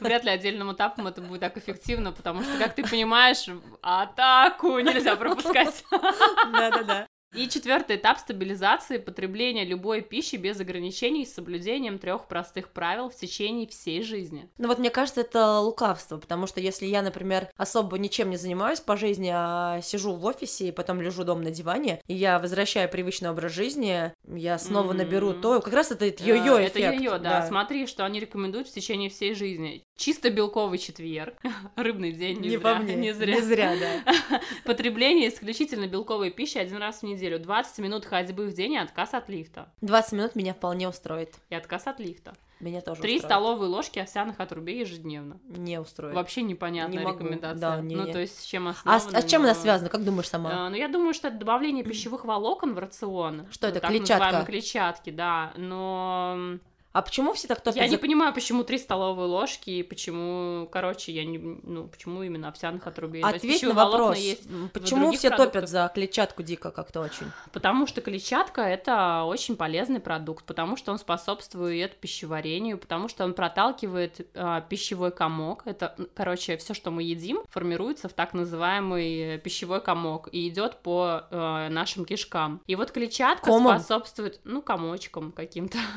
Вряд 0.01 0.25
ли 0.25 0.31
отдельным 0.31 0.73
этапом 0.73 1.07
это 1.07 1.21
будет 1.21 1.41
так 1.41 1.57
эффективно, 1.57 2.11
потому 2.13 2.43
что, 2.43 2.59
как 2.59 2.75
ты 2.75 2.83
понимаешь, 2.83 3.47
атаку 3.81 4.79
нельзя 4.81 5.15
пропускать. 5.17 5.85
Да-да-да. 6.53 7.07
И 7.35 7.49
четвертый 7.49 7.97
этап 7.97 8.19
стабилизации 8.19 8.99
потребления 8.99 9.65
любой 9.65 10.03
пищи 10.03 10.37
без 10.37 10.61
ограничений 10.61 11.25
с 11.25 11.33
соблюдением 11.35 11.99
трех 11.99 12.29
простых 12.29 12.69
правил 12.71 13.09
в 13.09 13.17
течение 13.17 13.67
всей 13.67 14.03
жизни. 14.03 14.51
Ну 14.59 14.69
вот 14.69 14.79
мне 14.79 14.91
кажется, 14.91 15.23
это 15.23 15.61
лукавство, 15.61 16.19
потому 16.19 16.47
что 16.47 16.61
если 16.61 16.85
я, 16.85 17.01
например, 17.01 17.49
особо 17.57 17.97
ничем 17.99 18.29
не 18.29 18.37
занимаюсь 18.37 18.81
по 18.81 18.97
жизни, 18.97 19.31
а 19.33 19.81
сижу 19.83 20.13
в 20.13 20.25
офисе 20.27 20.69
и 20.69 20.73
потом 20.73 21.01
лежу 21.01 21.25
дома 21.25 21.43
на 21.43 21.51
диване, 21.51 22.03
и 22.07 22.15
я 22.15 22.39
возвращаю 22.39 22.89
привычный 22.91 23.31
образ 23.31 23.53
жизни, 23.53 24.13
я 24.29 24.59
снова 24.59 24.91
М. 24.91 24.99
наберу 24.99 25.33
то, 25.33 25.61
как 25.61 25.73
раз 25.73 25.91
это 25.91 26.07
йо-йо 26.07 26.59
Э, 26.59 26.67
эффект. 26.67 26.77
Это 26.77 27.03
йо-йо, 27.03 27.19
да. 27.19 27.47
Смотри, 27.47 27.87
что 27.87 28.05
они 28.05 28.21
рекомендуют 28.21 28.69
в 28.69 28.73
течение 28.75 29.09
всей 29.09 29.35
жизни. 29.35 29.85
Чисто 29.97 30.31
белковый 30.31 30.79
четверг, 30.79 31.35
рыбный 31.77 32.13
день, 32.13 32.41
не, 32.41 32.49
Не 32.51 32.59
зря, 32.59 32.75
мне, 32.77 32.95
не 32.95 33.15
зря. 33.15 33.35
не 33.37 33.41
зря, 33.41 33.75
да. 33.81 34.41
Потребление 34.65 35.29
исключительно 35.29 35.87
белковой 35.87 36.31
пищи 36.31 36.59
один 36.59 36.77
раз 36.79 37.01
в 37.01 37.03
неделю, 37.05 37.22
20 37.31 37.79
минут 37.79 38.05
ходьбы 38.05 38.47
в 38.47 38.53
день 38.55 38.73
и 38.75 38.79
отказ 38.79 39.15
от 39.15 39.29
лифта. 39.29 39.69
20 39.81 40.13
минут 40.13 40.35
меня 40.37 40.55
вполне 40.55 40.89
устроит. 40.89 41.35
И 41.51 41.55
отказ 41.55 41.87
от 41.87 42.01
лифта. 42.01 42.35
Меня 42.61 42.81
тоже 42.81 43.01
Три 43.01 43.17
устроит. 43.17 43.31
столовые 43.33 43.69
ложки 43.69 43.99
овсяных 43.99 44.39
отрубей 44.39 44.79
ежедневно. 44.81 45.41
Не 45.49 45.81
устроит. 45.81 46.15
Вообще 46.15 46.43
непонятная 46.43 46.99
Не 47.01 47.05
могу, 47.05 47.19
рекомендация. 47.25 47.59
да, 47.61 47.81
не, 47.81 47.97
ну, 47.97 48.07
не. 48.07 48.13
то 48.13 48.21
есть 48.21 48.39
с 48.41 48.45
чем 48.45 48.69
А, 48.69 48.73
с- 48.75 48.79
основано. 48.87 49.19
а 49.19 49.21
с 49.23 49.25
чем 49.31 49.43
она 49.43 49.55
но- 49.55 49.61
связана, 49.61 49.89
как 49.91 50.05
думаешь 50.05 50.29
сама? 50.29 50.67
А, 50.67 50.71
ну, 50.71 50.77
я 50.77 50.87
думаю, 50.87 51.13
что 51.13 51.27
это 51.29 51.39
добавление 51.39 51.83
пищевых 51.85 52.25
волокон 52.25 52.75
в 52.75 52.79
рацион. 52.79 53.47
Что 53.51 53.67
это, 53.67 53.81
так 53.81 53.91
клетчатка? 53.91 54.25
называемые 54.27 54.47
клетчатки, 54.47 55.11
да. 55.11 55.53
Но 55.57 56.59
А 56.93 57.03
почему 57.03 57.33
все 57.33 57.49
так 57.49 57.61
топят 57.61 57.77
Я 57.77 57.85
за- 57.85 57.91
не 57.91 57.97
понимаю, 57.97 58.35
почему 58.35 58.65
три 58.65 58.79
столовые 58.79 59.27
ложки 59.27 59.71
и 59.71 59.83
почему, 59.83 60.69
короче, 60.71 61.13
я 61.13 61.25
не, 61.25 61.39
ну, 61.39 61.89
почему 61.89 62.23
именно 62.23 62.49
овсяных. 62.49 62.83
То 62.85 62.91
есть 63.13 63.25
Ответь 63.25 63.63
на 63.63 63.73
вопрос. 63.75 64.19
есть 64.19 64.43
Почему 64.73 65.13
все 65.13 65.29
продуктах. 65.31 65.53
топят 65.55 65.69
за 65.71 65.91
клетчатку 65.95 66.43
дико 66.43 66.71
как-то 66.71 67.01
очень? 67.01 67.27
Потому 67.53 67.87
что 67.87 68.01
клетчатка 68.01 68.63
это 68.63 69.23
очень 69.25 69.57
полезный 69.57 70.01
продукт, 70.01 70.45
потому 70.45 70.77
что 70.77 70.93
он 70.93 70.99
способствует 70.99 71.97
пищеварению, 71.97 72.79
потому 72.79 73.09
что 73.09 73.25
он 73.25 73.35
проталкивает 73.35 74.27
а, 74.35 74.61
пищевой 74.61 75.11
комок. 75.13 75.63
Это, 75.67 75.95
короче, 76.15 76.57
все, 76.59 76.75
что 76.75 76.91
мы 76.91 77.03
едим, 77.03 77.43
формируется 77.49 78.09
в 78.09 78.13
так 78.13 78.35
называемый 78.35 79.37
э, 79.37 79.39
пищевой 79.39 79.81
комок 79.81 80.29
и 80.33 80.49
идет 80.49 80.77
по 80.83 81.23
э, 81.31 81.69
нашим 81.71 82.05
кишкам. 82.05 82.61
И 82.67 82.77
вот 82.77 82.91
клетчатка 82.93 83.47
Комом? 83.47 83.79
способствует, 83.79 84.41
ну, 84.45 84.61
комочком 84.63 85.33
каким-то, 85.33 85.79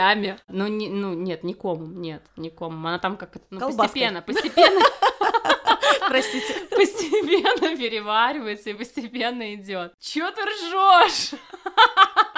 частями. 0.00 0.38
Ну, 0.48 0.66
не, 0.66 0.88
ну, 0.88 1.14
нет, 1.14 1.44
не 1.44 1.54
комом, 1.54 2.00
нет, 2.00 2.22
не 2.36 2.50
комом. 2.50 2.86
Она 2.86 2.98
там 2.98 3.16
как 3.16 3.36
ну, 3.50 3.60
Колбаской. 3.60 3.86
постепенно, 3.86 4.22
постепенно 4.22 4.80
Простите. 6.08 6.54
постепенно 6.70 7.76
переваривается 7.76 8.70
и 8.70 8.74
постепенно 8.74 9.54
идет. 9.54 9.92
Чё 10.00 10.30
ты 10.30 10.42
ржешь? 10.42 11.40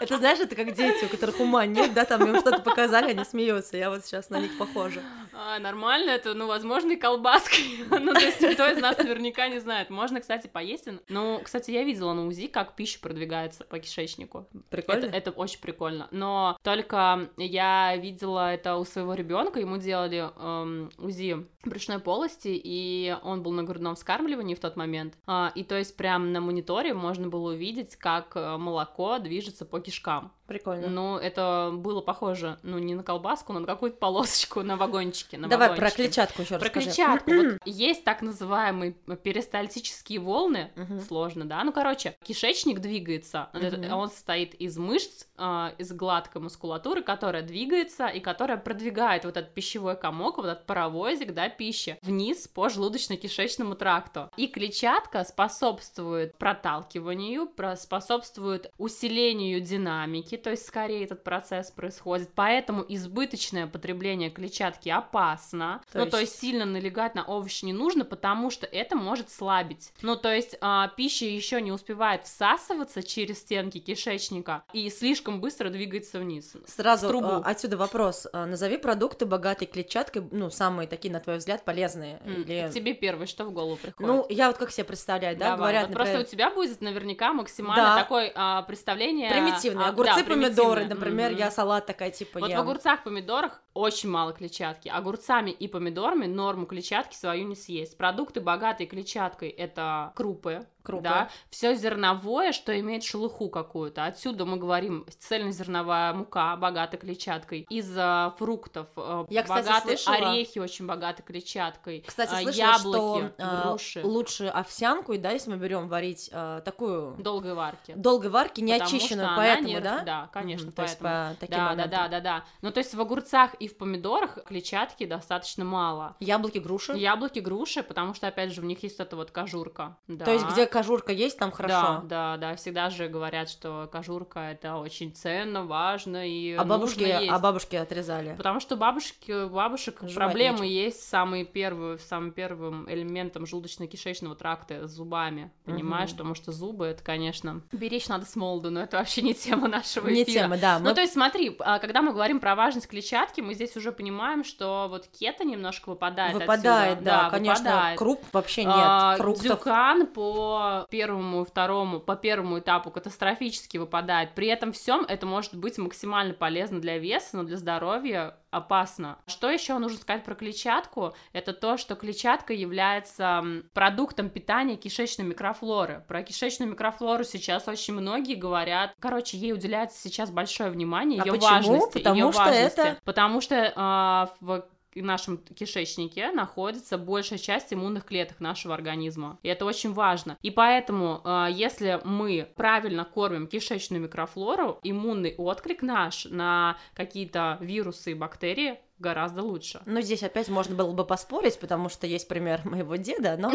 Это 0.00 0.18
знаешь, 0.18 0.38
это 0.40 0.54
как 0.54 0.72
дети, 0.72 1.04
у 1.04 1.08
которых 1.08 1.40
ума 1.40 1.66
нет, 1.66 1.94
да, 1.94 2.04
там 2.04 2.24
им 2.28 2.40
что-то 2.40 2.60
показали, 2.60 3.10
они 3.10 3.24
смеются. 3.24 3.76
Я 3.76 3.90
вот 3.90 4.04
сейчас 4.04 4.30
на 4.30 4.40
них 4.40 4.56
похожа. 4.58 5.00
А, 5.32 5.58
нормально, 5.58 6.10
это, 6.10 6.34
ну, 6.34 6.46
возможно, 6.46 6.92
и 6.92 6.96
колбаской. 6.96 7.64
ну, 7.90 8.14
то 8.14 8.20
есть 8.20 8.40
никто 8.40 8.66
из 8.68 8.78
нас 8.78 8.96
наверняка 8.98 9.48
не 9.48 9.58
знает. 9.58 9.90
Можно, 9.90 10.20
кстати, 10.20 10.46
поесть. 10.46 10.88
Ну, 11.08 11.40
кстати, 11.42 11.70
я 11.70 11.84
видела 11.84 12.12
на 12.12 12.26
УЗИ, 12.26 12.46
как 12.46 12.74
пища 12.74 12.98
продвигается 13.00 13.64
по 13.64 13.78
кишечнику. 13.78 14.48
Прикольно? 14.70 15.06
Это, 15.06 15.16
это 15.16 15.30
очень 15.30 15.60
прикольно. 15.60 16.08
Но 16.10 16.56
только 16.62 17.28
я 17.36 17.96
видела 17.96 18.52
это 18.52 18.76
у 18.76 18.84
своего 18.84 19.14
ребенка, 19.14 19.60
ему 19.60 19.76
делали 19.78 20.30
эм, 20.38 20.90
УЗИ 20.98 21.46
брюшной 21.66 21.98
полости, 21.98 22.48
и 22.48 23.16
он 23.22 23.42
был 23.42 23.52
на 23.52 23.64
грудном 23.64 23.96
вскармливании 23.96 24.54
в 24.54 24.60
тот 24.60 24.76
момент. 24.76 25.14
А, 25.26 25.52
и 25.54 25.64
то 25.64 25.76
есть 25.76 25.96
прям 25.96 26.32
на 26.32 26.40
мониторе 26.40 26.94
можно 26.94 27.28
было 27.28 27.52
увидеть, 27.52 27.96
как 27.96 28.36
э, 28.36 28.56
молоко 28.56 29.18
движется 29.18 29.64
по 29.64 29.80
кишкам. 29.86 30.32
Прикольно. 30.46 30.88
Ну, 30.88 31.16
это 31.16 31.70
было 31.74 32.00
похоже, 32.00 32.58
ну, 32.62 32.78
не 32.78 32.94
на 32.94 33.02
колбаску, 33.02 33.52
но 33.52 33.60
на 33.60 33.66
какую-то 33.66 33.96
полосочку 33.96 34.62
на 34.62 34.76
вагончике. 34.76 35.38
На 35.38 35.48
Давай 35.48 35.74
про 35.74 35.90
клетчатку 35.90 36.42
еще 36.42 36.58
Про 36.58 36.66
расскажи. 36.66 36.86
клетчатку. 36.86 37.30
Вот 37.32 37.58
есть 37.64 38.04
так 38.04 38.22
называемые 38.22 38.92
перистальтические 39.22 40.20
волны. 40.20 40.70
Сложно, 41.06 41.44
да? 41.44 41.62
Ну, 41.64 41.72
короче, 41.72 42.16
кишечник 42.22 42.80
двигается. 42.80 43.48
Он 43.92 44.08
состоит 44.10 44.54
из 44.54 44.76
мышц, 44.78 45.26
а, 45.36 45.72
из 45.78 45.92
гладкой 45.92 46.42
мускулатуры, 46.42 47.02
которая 47.02 47.42
двигается 47.42 48.06
и 48.06 48.20
которая 48.20 48.56
продвигает 48.56 49.24
вот 49.24 49.36
этот 49.36 49.52
пищевой 49.54 49.96
комок, 49.96 50.38
вот 50.38 50.46
этот 50.46 50.66
паровозик, 50.66 51.34
да, 51.34 51.48
пищи, 51.48 51.98
вниз 52.02 52.48
по 52.48 52.68
желудочно-кишечному 52.68 53.74
тракту. 53.74 54.30
И 54.36 54.46
клетчатка 54.46 55.24
способствует 55.24 56.36
проталкиванию, 56.38 57.46
про- 57.46 57.76
способствует 57.76 58.70
усилению 58.78 59.60
динамики, 59.60 60.35
то 60.36 60.50
есть 60.50 60.66
скорее 60.66 61.04
этот 61.04 61.22
процесс 61.24 61.70
происходит. 61.70 62.30
Поэтому 62.34 62.84
избыточное 62.88 63.66
потребление 63.66 64.30
клетчатки 64.30 64.88
опасно. 64.88 65.80
То 65.92 65.98
ну, 65.98 66.04
есть- 66.04 66.10
то 66.12 66.20
есть 66.20 66.38
сильно 66.38 66.64
налегать 66.64 67.14
на 67.14 67.24
овощи 67.24 67.64
не 67.64 67.72
нужно, 67.72 68.04
потому 68.04 68.50
что 68.50 68.66
это 68.66 68.96
может 68.96 69.30
слабить. 69.30 69.92
Ну, 70.02 70.16
то 70.16 70.32
есть 70.32 70.56
а, 70.60 70.88
пища 70.88 71.24
еще 71.24 71.60
не 71.60 71.72
успевает 71.72 72.24
всасываться 72.24 73.02
через 73.02 73.38
стенки 73.38 73.78
кишечника 73.78 74.62
и 74.72 74.88
слишком 74.90 75.40
быстро 75.40 75.70
двигается 75.70 76.18
вниз. 76.18 76.54
Сразу 76.66 77.08
трубу. 77.08 77.26
а, 77.26 77.42
отсюда 77.44 77.76
вопрос. 77.76 78.26
А, 78.32 78.46
Назови 78.46 78.76
продукты, 78.78 79.26
богатые 79.26 79.68
клетчаткой, 79.68 80.26
ну, 80.30 80.50
самые 80.50 80.86
такие, 80.88 81.12
на 81.12 81.20
твой 81.20 81.38
взгляд, 81.38 81.64
полезные. 81.64 82.20
М, 82.24 82.42
Или... 82.42 82.70
Тебе 82.72 82.94
первое, 82.94 83.26
что 83.26 83.44
в 83.44 83.52
голову 83.52 83.76
приходит? 83.76 84.06
Ну, 84.06 84.26
я 84.28 84.48
вот 84.48 84.58
как 84.58 84.70
себе 84.70 84.84
представляю, 84.84 85.36
да, 85.36 85.50
Давай, 85.50 85.58
говорят, 85.58 85.88
вот 85.88 85.94
просто 85.94 86.12
например, 86.18 86.26
у 86.26 86.30
тебя 86.30 86.50
будет 86.50 86.80
наверняка 86.80 87.32
максимально 87.32 87.82
Да. 87.84 87.96
такое 88.02 88.32
а, 88.34 88.62
представление... 88.62 89.30
примитивные 89.30 89.86
а, 89.86 89.90
огурцы, 89.90 90.16
да, 90.16 90.24
помидоры, 90.26 90.84
например, 90.86 91.30
Мгм. 91.30 91.38
я 91.38 91.50
салат 91.50 91.86
такая, 91.86 92.10
типа, 92.10 92.40
Вот 92.40 92.50
ем. 92.50 92.58
в 92.58 92.60
огурцах, 92.60 93.02
помидорах 93.04 93.60
очень 93.74 94.08
мало 94.08 94.32
клетчатки. 94.32 94.88
Огурцами 94.88 95.50
и 95.50 95.68
помидорами 95.68 96.26
норму 96.26 96.66
клетчатки 96.66 97.14
свою 97.16 97.46
не 97.46 97.54
съесть. 97.56 97.96
Продукты, 97.96 98.40
богатые 98.40 98.86
клетчаткой, 98.86 99.48
это 99.48 100.12
крупы, 100.14 100.66
Крупы. 100.86 101.02
да, 101.04 101.28
все 101.50 101.74
зерновое, 101.74 102.52
что 102.52 102.78
имеет 102.78 103.02
шелуху 103.04 103.48
какую-то. 103.50 104.04
Отсюда 104.04 104.44
мы 104.44 104.56
говорим 104.56 105.04
цельнозерновая 105.18 106.12
мука, 106.14 106.56
богата 106.56 106.96
клетчаткой. 106.96 107.66
Из 107.68 107.92
а, 107.96 108.34
фруктов 108.38 108.86
э, 108.96 109.24
Я, 109.30 109.42
кстати, 109.42 109.66
богаты 109.66 109.96
слышала- 109.96 110.30
орехи 110.30 110.58
очень 110.58 110.86
богаты 110.86 111.22
клетчаткой. 111.22 112.04
Кстати, 112.06 112.32
а, 112.34 112.42
слышала, 112.42 112.72
яблоки, 112.72 113.32
что 113.38 113.62
груши. 113.68 114.02
лучше 114.04 114.46
овсянку, 114.46 115.12
и 115.12 115.18
да, 115.18 115.30
если 115.32 115.50
мы 115.50 115.56
берем 115.56 115.88
варить 115.88 116.30
такую 116.64 117.14
Долгой 117.18 117.54
варки. 117.54 117.92
долгой 117.96 118.30
варки, 118.30 118.60
не 118.60 118.72
Потому 118.78 118.96
очищенную, 118.96 119.30
поэтому, 119.36 119.68
не- 119.68 119.80
да? 119.80 120.02
Да, 120.02 120.30
конечно, 120.32 120.66
Мгм, 120.66 120.74
то 120.74 120.82
есть 120.82 120.98
поэтому. 121.00 121.34
по 121.34 121.40
таким 121.40 121.56
Да, 121.56 121.74
да, 121.74 121.86
да, 121.86 122.08
да, 122.08 122.20
да. 122.20 122.44
Ну, 122.62 122.70
то 122.70 122.78
есть 122.78 122.94
в 122.94 123.00
огурцах 123.00 123.54
и 123.54 123.68
в 123.68 123.76
помидорах 123.76 124.38
клетчатки 124.44 125.04
достаточно 125.06 125.64
мало. 125.64 126.16
Яблоки, 126.20 126.58
груши. 126.58 126.92
Яблоки, 126.94 127.38
груши, 127.40 127.82
потому 127.82 128.14
что, 128.14 128.28
опять 128.28 128.52
же, 128.52 128.60
в 128.60 128.64
них 128.64 128.82
есть 128.82 129.00
эта 129.00 129.16
вот 129.16 129.30
кожурка. 129.30 129.96
Да. 130.08 130.24
То 130.24 130.32
есть, 130.32 130.46
где 130.46 130.66
кожурка 130.76 131.12
есть, 131.12 131.38
там 131.38 131.50
Да, 131.50 131.56
хорошо. 131.56 132.02
да, 132.04 132.36
да, 132.36 132.54
всегда 132.56 132.90
же 132.90 133.08
говорят, 133.08 133.48
что 133.48 133.88
кожурка 133.90 134.40
это 134.50 134.76
очень 134.76 135.14
ценно, 135.14 135.64
важно 135.64 136.28
и 136.28 136.52
а 136.54 136.64
бабушки, 136.64 137.00
нужно 137.04 137.20
есть. 137.20 137.32
а 137.32 137.38
бабушки 137.38 137.76
отрезали. 137.76 138.34
Потому 138.36 138.60
что 138.60 138.76
бабушки, 138.76 139.32
у 139.32 139.48
бабушек 139.48 139.98
Жевать 140.02 140.14
проблемы 140.14 140.60
нечем. 140.66 140.84
есть 140.84 141.02
с 141.02 141.06
самой 141.08 141.44
первой, 141.44 141.98
самым 141.98 142.32
первым 142.32 142.86
элементом 142.92 143.44
желудочно-кишечного 143.44 144.34
тракта 144.36 144.86
с 144.86 144.90
зубами. 144.92 145.50
Понимаешь, 145.64 146.10
Мгм. 146.10 146.18
потому 146.18 146.34
что 146.34 146.52
зубы 146.52 146.86
это, 146.86 147.02
конечно, 147.02 147.62
беречь 147.72 148.08
надо 148.08 148.26
с 148.26 148.36
молоду, 148.36 148.70
но 148.70 148.80
это 148.82 148.98
вообще 148.98 149.22
не 149.22 149.34
тема 149.34 149.68
нашего 149.68 150.08
Не 150.08 150.22
эфира. 150.24 150.42
тема, 150.42 150.56
да. 150.58 150.78
Ну, 150.78 150.86
мы- 150.90 150.94
то 150.94 151.00
есть, 151.00 151.12
смотри, 151.14 151.56
а, 151.60 151.78
когда 151.78 152.02
мы 152.02 152.12
говорим 152.12 152.38
про 152.40 152.54
важность 152.54 152.86
клетчатки, 152.88 153.40
мы 153.40 153.54
здесь 153.54 153.76
уже 153.76 153.92
понимаем, 153.92 154.44
что 154.44 154.88
вот 154.90 155.06
кето 155.08 155.44
немножко 155.44 155.88
выпадает 155.88 156.34
Выпадает, 156.34 156.92
отсюда. 156.98 157.10
да, 157.10 157.30
конечно. 157.30 157.64
выпадает. 157.70 157.98
Круп 157.98 158.24
вообще 158.32 158.64
нет. 158.64 158.74
А, 158.76 159.16
Фруктов. 159.16 159.42
Дюкан 159.46 160.06
по 160.06 160.65
первому 160.90 161.42
и 161.42 161.44
второму, 161.44 162.00
по 162.00 162.16
первому 162.16 162.58
этапу 162.58 162.90
катастрофически 162.90 163.76
выпадает. 163.78 164.34
При 164.34 164.48
этом 164.48 164.72
всем 164.72 165.04
это 165.08 165.26
может 165.26 165.54
быть 165.56 165.78
максимально 165.78 166.34
полезно 166.34 166.80
для 166.80 166.98
веса, 166.98 167.36
но 167.36 167.42
для 167.44 167.56
здоровья 167.56 168.36
опасно. 168.50 169.18
Что 169.26 169.50
еще 169.50 169.76
нужно 169.78 169.98
сказать 169.98 170.24
про 170.24 170.34
клетчатку? 170.34 171.14
Это 171.32 171.52
то, 171.52 171.76
что 171.76 171.94
клетчатка 171.94 172.52
является 172.54 173.42
продуктом 173.74 174.30
питания 174.30 174.76
кишечной 174.76 175.26
микрофлоры. 175.26 176.04
Про 176.08 176.22
кишечную 176.22 176.70
микрофлору 176.70 177.24
сейчас 177.24 177.68
очень 177.68 177.94
многие 177.94 178.34
говорят. 178.34 178.94
Короче, 179.00 179.36
ей 179.36 179.52
уделяется 179.52 179.98
сейчас 180.00 180.30
большое 180.30 180.70
внимание, 180.70 181.20
А 181.22 181.26
ее 181.26 181.32
почему? 181.32 181.50
важности. 181.50 181.98
Потому 181.98 182.16
её 182.16 182.32
что 182.32 182.40
важности. 182.40 182.80
это- 182.80 182.98
Потому 183.04 183.40
что 183.40 183.72
а, 183.76 184.30
в 184.40 184.64
нашем 185.04 185.38
кишечнике 185.38 186.30
находится 186.30 186.98
большая 186.98 187.38
часть 187.38 187.72
иммунных 187.72 188.04
клеток 188.04 188.40
нашего 188.40 188.74
организма. 188.74 189.38
И 189.42 189.48
это 189.48 189.64
очень 189.64 189.92
важно. 189.92 190.38
И 190.42 190.50
поэтому, 190.50 191.20
а, 191.24 191.48
если 191.48 192.00
мы 192.04 192.48
правильно 192.56 193.04
кормим 193.04 193.46
кишечную 193.46 194.02
микрофлору, 194.02 194.78
иммунный 194.82 195.34
отклик 195.36 195.82
наш 195.82 196.26
на 196.26 196.78
какие-то 196.94 197.58
вирусы 197.60 198.12
и 198.12 198.14
бактерии 198.14 198.78
гораздо 198.98 199.42
лучше. 199.42 199.82
Ну, 199.84 200.00
здесь 200.00 200.22
опять 200.22 200.48
можно 200.48 200.74
было 200.74 200.92
бы 200.92 201.04
поспорить, 201.04 201.58
потому 201.60 201.88
что 201.88 202.06
есть 202.06 202.28
пример 202.28 202.62
моего 202.64 202.96
деда, 202.96 203.36
но 203.36 203.50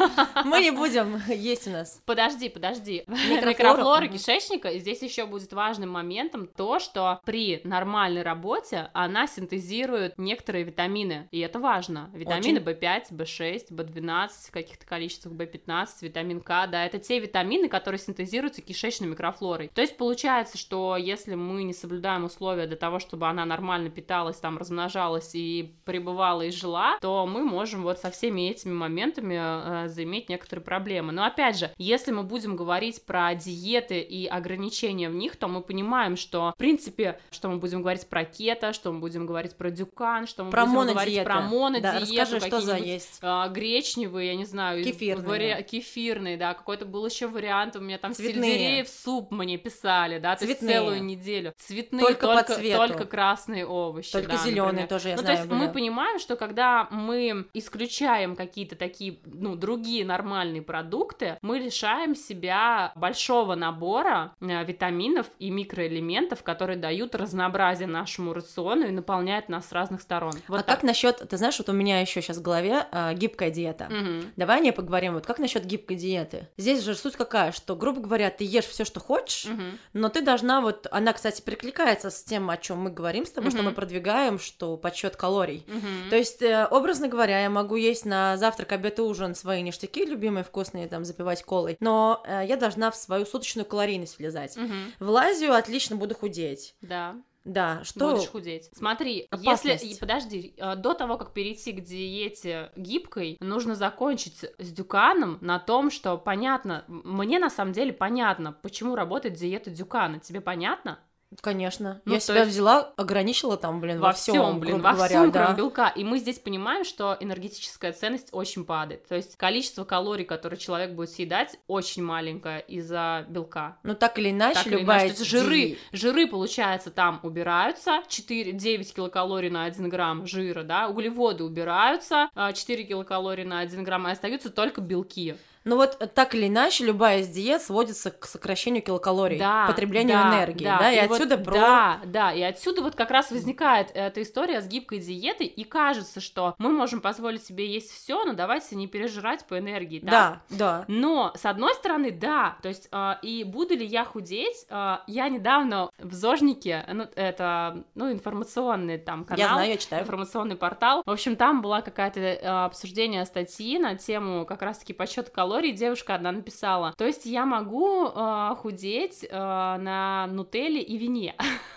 мы 0.44 0.60
не 0.60 0.70
будем, 0.70 1.20
есть 1.28 1.68
у 1.68 1.70
нас. 1.70 2.00
Подожди, 2.06 2.48
подожди. 2.48 3.04
Микрофлора, 3.08 4.06
кишечника, 4.06 4.68
и 4.68 4.78
здесь 4.78 5.02
еще 5.02 5.26
будет 5.26 5.52
важным 5.52 5.90
моментом 5.90 6.48
то, 6.48 6.78
что 6.78 7.20
при 7.24 7.60
нормальной 7.64 8.22
работе 8.22 8.90
она 8.94 9.26
синтезирует 9.26 10.16
некоторые 10.16 10.64
витамины, 10.64 11.28
и 11.30 11.40
это 11.40 11.58
важно. 11.58 12.10
Витамины 12.14 12.60
Очень. 12.60 12.80
В5, 12.80 13.10
В6, 13.10 13.68
В12, 13.70 14.30
в 14.48 14.50
каких-то 14.50 14.86
количествах 14.86 15.34
В15, 15.34 15.88
витамин 16.00 16.40
К, 16.40 16.66
да, 16.68 16.86
это 16.86 16.98
те 16.98 17.18
витамины, 17.18 17.68
которые 17.68 17.98
синтезируются 17.98 18.62
кишечной 18.62 19.08
микрофлорой. 19.08 19.70
То 19.74 19.82
есть 19.82 19.96
получается, 19.98 20.56
что 20.56 20.96
если 20.96 21.34
мы 21.34 21.64
не 21.64 21.74
соблюдаем 21.74 22.24
условия 22.24 22.66
для 22.66 22.76
того, 22.76 22.98
чтобы 22.98 23.28
она 23.28 23.44
нормально 23.44 23.90
питалась, 23.90 24.38
там, 24.38 24.56
размножалась, 24.56 24.85
размножалась 24.86 25.34
и 25.34 25.74
пребывала 25.84 26.42
и 26.42 26.50
жила, 26.50 26.98
то 27.00 27.26
мы 27.26 27.42
можем 27.44 27.82
вот 27.82 27.98
со 27.98 28.10
всеми 28.10 28.48
этими 28.50 28.72
моментами 28.72 29.84
э, 29.84 29.88
заиметь 29.88 30.28
некоторые 30.28 30.64
проблемы. 30.64 31.12
Но 31.12 31.24
опять 31.24 31.58
же, 31.58 31.70
если 31.76 32.12
мы 32.12 32.22
будем 32.22 32.56
говорить 32.56 33.04
про 33.04 33.34
диеты 33.34 34.00
и 34.00 34.26
ограничения 34.26 35.08
в 35.08 35.14
них, 35.14 35.36
то 35.36 35.48
мы 35.48 35.60
понимаем, 35.60 36.16
что, 36.16 36.52
в 36.54 36.58
принципе, 36.58 37.18
что 37.30 37.48
мы 37.48 37.58
будем 37.58 37.80
говорить 37.82 38.08
про 38.08 38.24
кето, 38.24 38.72
что 38.72 38.92
мы 38.92 39.00
будем 39.00 39.26
говорить 39.26 39.56
про 39.56 39.70
дюкан, 39.70 40.26
что 40.26 40.44
мы 40.44 40.50
Про 40.50 40.66
будем 40.66 40.74
говорить 40.92 40.96
монодиеты. 40.96 41.24
про 41.24 41.40
монодиету, 41.40 41.82
Да, 41.82 42.00
расскажи, 42.00 42.40
что 42.40 42.60
за 42.60 42.76
есть. 42.76 43.18
а, 43.22 43.48
гречневые, 43.48 44.28
я 44.28 44.36
не 44.36 44.44
знаю, 44.44 44.82
Кефирные. 44.84 45.26
вари- 45.28 45.62
кефирные, 45.64 46.36
да, 46.36 46.54
какой-то 46.54 46.86
был 46.86 47.04
еще 47.06 47.26
вариант, 47.26 47.76
у 47.76 47.80
меня 47.80 47.98
там 47.98 48.12
Цветные. 48.14 48.34
сельдереев 48.52 48.88
суп 48.88 49.30
мне 49.30 49.58
писали, 49.58 50.18
да, 50.18 50.36
то 50.36 50.44
есть 50.44 50.58
Цветные. 50.60 50.78
целую 50.78 51.02
неделю. 51.04 51.52
Цветные 51.58 52.00
Только 52.04 52.26
по 52.26 52.34
только, 52.36 52.54
цвету. 52.54 52.78
только 52.88 53.04
красные 53.06 53.66
овощи. 53.66 54.12
Только 54.12 54.32
да, 54.32 54.36
зеленые 54.38 54.75
например. 54.82 54.88
тоже, 54.88 55.08
я 55.10 55.16
ну, 55.16 55.22
знаю. 55.22 55.36
то 55.36 55.42
есть 55.42 55.52
мы 55.52 55.58
были. 55.66 55.72
понимаем, 55.72 56.18
что 56.18 56.36
когда 56.36 56.88
мы 56.90 57.46
исключаем 57.54 58.36
какие-то 58.36 58.76
такие, 58.76 59.18
ну, 59.24 59.56
другие 59.56 60.04
нормальные 60.04 60.62
продукты, 60.62 61.38
мы 61.42 61.58
лишаем 61.58 62.14
себя 62.14 62.92
большого 62.94 63.54
набора 63.54 64.34
э, 64.40 64.64
витаминов 64.64 65.26
и 65.38 65.50
микроэлементов, 65.50 66.42
которые 66.42 66.76
дают 66.76 67.14
разнообразие 67.14 67.88
нашему 67.88 68.32
рациону 68.32 68.86
и 68.86 68.90
наполняют 68.90 69.48
нас 69.48 69.68
с 69.68 69.72
разных 69.72 70.00
сторон. 70.02 70.32
Вот 70.48 70.60
а 70.60 70.62
так. 70.62 70.76
как 70.76 70.82
насчет, 70.84 71.16
ты 71.28 71.36
знаешь, 71.36 71.58
вот 71.58 71.68
у 71.68 71.72
меня 71.72 72.00
еще 72.00 72.20
сейчас 72.22 72.38
в 72.38 72.42
голове 72.42 72.86
а, 72.90 73.14
гибкая 73.14 73.50
диета. 73.50 73.86
Мгм. 73.90 74.32
Давай 74.36 74.58
о 74.58 74.60
ней 74.60 74.72
поговорим. 74.72 75.14
Вот 75.14 75.26
как 75.26 75.38
насчет 75.38 75.64
гибкой 75.64 75.96
диеты? 75.96 76.48
Здесь 76.56 76.82
же 76.82 76.94
суть 76.94 77.16
какая, 77.16 77.52
что, 77.52 77.76
грубо 77.76 78.00
говоря, 78.00 78.30
ты 78.30 78.44
ешь 78.44 78.64
все, 78.66 78.84
что 78.84 79.00
хочешь, 79.00 79.46
Мгм. 79.46 79.78
но 79.92 80.08
ты 80.08 80.20
должна 80.22 80.60
вот, 80.60 80.86
она, 80.90 81.12
кстати, 81.12 81.42
перекликается 81.42 82.10
с 82.10 82.22
тем, 82.24 82.50
о 82.50 82.56
чем 82.56 82.78
мы 82.78 82.90
говорим 82.90 83.26
с 83.26 83.30
тобой, 83.30 83.50
что 83.50 83.60
Мгм. 83.60 83.68
мы 83.70 83.74
продвигаем, 83.74 84.38
что 84.38 84.65
подсчет 84.76 85.16
калорий. 85.16 85.64
Мгм. 85.68 86.10
То 86.10 86.16
есть, 86.16 86.42
э, 86.42 86.66
образно 86.70 87.08
говоря, 87.08 87.40
я 87.40 87.50
могу 87.50 87.76
есть 87.76 88.04
на 88.04 88.36
завтрак, 88.36 88.72
обед 88.72 88.98
и 88.98 89.02
ужин 89.02 89.34
свои 89.34 89.62
ништяки 89.62 90.04
любимые, 90.04 90.44
вкусные, 90.44 90.88
там, 90.88 91.04
запивать 91.04 91.42
колой, 91.42 91.76
но 91.80 92.22
э, 92.26 92.44
я 92.48 92.56
должна 92.56 92.90
в 92.90 92.96
свою 92.96 93.24
суточную 93.26 93.66
калорийность 93.66 94.18
влезать. 94.18 94.56
Мгм. 94.56 94.92
Влазю, 94.98 95.52
отлично 95.52 95.96
буду 95.96 96.14
худеть. 96.14 96.74
Да. 96.80 97.16
Да, 97.46 97.84
что... 97.84 98.10
Будешь 98.10 98.28
худеть. 98.28 98.68
Смотри, 98.72 99.28
Опасность. 99.30 99.84
если... 99.84 100.00
Подожди, 100.00 100.54
э, 100.56 100.74
до 100.74 100.94
того, 100.94 101.16
как 101.16 101.32
перейти 101.32 101.72
к 101.72 101.80
диете 101.80 102.72
гибкой, 102.74 103.36
нужно 103.40 103.76
закончить 103.76 104.44
с 104.58 104.72
дюканом 104.72 105.38
на 105.40 105.60
том, 105.60 105.92
что 105.92 106.18
понятно, 106.18 106.84
мне 106.88 107.38
на 107.38 107.48
самом 107.48 107.72
деле 107.72 107.92
понятно, 107.92 108.52
почему 108.52 108.96
работает 108.96 109.36
диета 109.36 109.70
дюкана. 109.70 110.18
Тебе 110.18 110.40
понятно? 110.40 110.98
Конечно. 111.40 112.00
Ну, 112.04 112.14
я 112.14 112.20
себя 112.20 112.40
есть- 112.40 112.50
взяла, 112.52 112.92
ограничила 112.96 113.56
там, 113.56 113.80
блин, 113.80 113.98
во, 113.98 114.08
во 114.08 114.12
всем, 114.12 114.60
блин, 114.60 114.74
грубо 114.74 114.88
во 114.88 114.92
говоря, 114.94 115.08
всем, 115.20 115.30
да. 115.32 115.44
кроме 115.44 115.56
белка. 115.58 115.88
И 115.88 116.04
мы 116.04 116.18
здесь 116.18 116.38
понимаем, 116.38 116.84
что 116.84 117.16
энергетическая 117.18 117.92
ценность 117.92 118.28
очень 118.32 118.64
падает. 118.64 119.06
То 119.08 119.14
есть 119.14 119.36
количество 119.36 119.84
калорий, 119.84 120.24
которые 120.24 120.58
человек 120.58 120.92
будет 120.92 121.10
съедать, 121.10 121.58
очень 121.66 122.02
маленькое 122.02 122.60
из-за 122.62 123.24
белка. 123.28 123.76
Ну, 123.82 123.94
так 123.94 124.18
или 124.18 124.30
иначе, 124.30 124.54
Так 124.54 124.66
или 124.68 124.76
любая 124.78 125.00
иначе, 125.00 125.14
то 125.14 125.20
есть 125.20 125.30
жиры, 125.30 125.78
жиры, 125.92 126.26
получается, 126.26 126.90
там 126.90 127.20
убираются, 127.22 128.02
4, 128.08 128.52
9 128.52 128.94
килокалорий 128.94 129.50
на 129.50 129.64
1 129.64 129.88
грамм 129.88 130.26
жира, 130.26 130.62
да, 130.62 130.88
углеводы 130.88 131.44
убираются, 131.44 132.30
а, 132.34 132.52
4 132.52 132.84
килокалории 132.84 133.44
на 133.44 133.60
1 133.60 133.84
грамм, 133.84 134.06
и 134.08 134.12
остаются 134.12 134.50
только 134.50 134.80
белки. 134.80 135.36
Ну 135.66 135.74
вот 135.74 135.96
э, 135.98 136.06
так 136.06 136.34
или 136.36 136.46
иначе, 136.46 136.84
любая 136.86 137.20
из 137.20 137.28
диет 137.28 137.60
сводится 137.60 138.12
к 138.12 138.24
сокращению 138.24 138.82
килокалорий, 138.84 139.36
Да, 139.36 139.66
потреблению 139.66 140.16
да, 140.16 140.28
энергии, 140.30 140.64
да, 140.64 140.92
и, 140.92 141.08
вот- 141.08 141.16
отсюда 141.16 141.38
про... 141.38 141.52
Да, 141.54 142.00
да, 142.06 142.32
и 142.32 142.40
отсюда 142.40 142.82
вот 142.82 142.94
как 142.94 143.10
раз 143.10 143.32
возникает 143.32 143.90
эта 143.92 144.22
история 144.22 144.60
с 144.60 144.68
гибкой 144.68 145.00
диетой, 145.00 145.48
и 145.48 145.64
кажется, 145.64 146.20
что 146.20 146.54
мы 146.58 146.70
можем 146.70 147.00
позволить 147.00 147.44
себе 147.44 147.66
есть 147.66 147.90
все, 147.90 148.24
но 148.24 148.32
давайте 148.32 148.76
не 148.76 148.86
пережирать 148.86 149.44
по 149.46 149.58
энергии, 149.58 149.98
да? 149.98 150.40
Да, 150.48 150.56
да. 150.56 150.84
Но, 150.86 151.32
с 151.34 151.44
одной 151.44 151.74
стороны, 151.74 152.12
да, 152.12 152.56
то 152.62 152.68
есть, 152.68 152.86
а, 152.92 153.18
и 153.22 153.42
буду 153.42 153.74
ли 153.74 153.84
я 153.84 154.04
худеть, 154.04 154.66
а, 154.70 155.02
я 155.08 155.28
недавно 155.28 155.90
в 155.98 156.14
Зожнике, 156.14 156.84
ну, 156.92 157.08
это, 157.16 157.82
ну, 157.96 158.12
информационный 158.12 158.98
там 158.98 159.24
канал, 159.24 159.48
Я 159.48 159.52
знаю, 159.52 159.70
я 159.70 159.76
читаю. 159.78 160.02
информационный 160.02 160.54
портал, 160.54 161.02
в 161.04 161.10
общем, 161.10 161.34
там 161.34 161.60
была 161.60 161.82
какая-то 161.82 162.20
а, 162.20 162.66
обсуждение 162.66 163.24
статьи 163.24 163.80
на 163.80 163.96
тему 163.96 164.46
как 164.46 164.62
раз-таки 164.62 164.92
подсчета 164.92 165.32
калорий, 165.32 165.55
девушка 165.72 166.14
одна 166.14 166.32
написала, 166.32 166.94
то 166.96 167.04
есть 167.04 167.26
я 167.26 167.46
могу 167.46 168.10
а, 168.14 168.54
худеть 168.56 169.26
а, 169.30 169.78
на 169.78 170.26
нутелле 170.28 170.82
и 170.82 170.96
вине, 170.96 171.34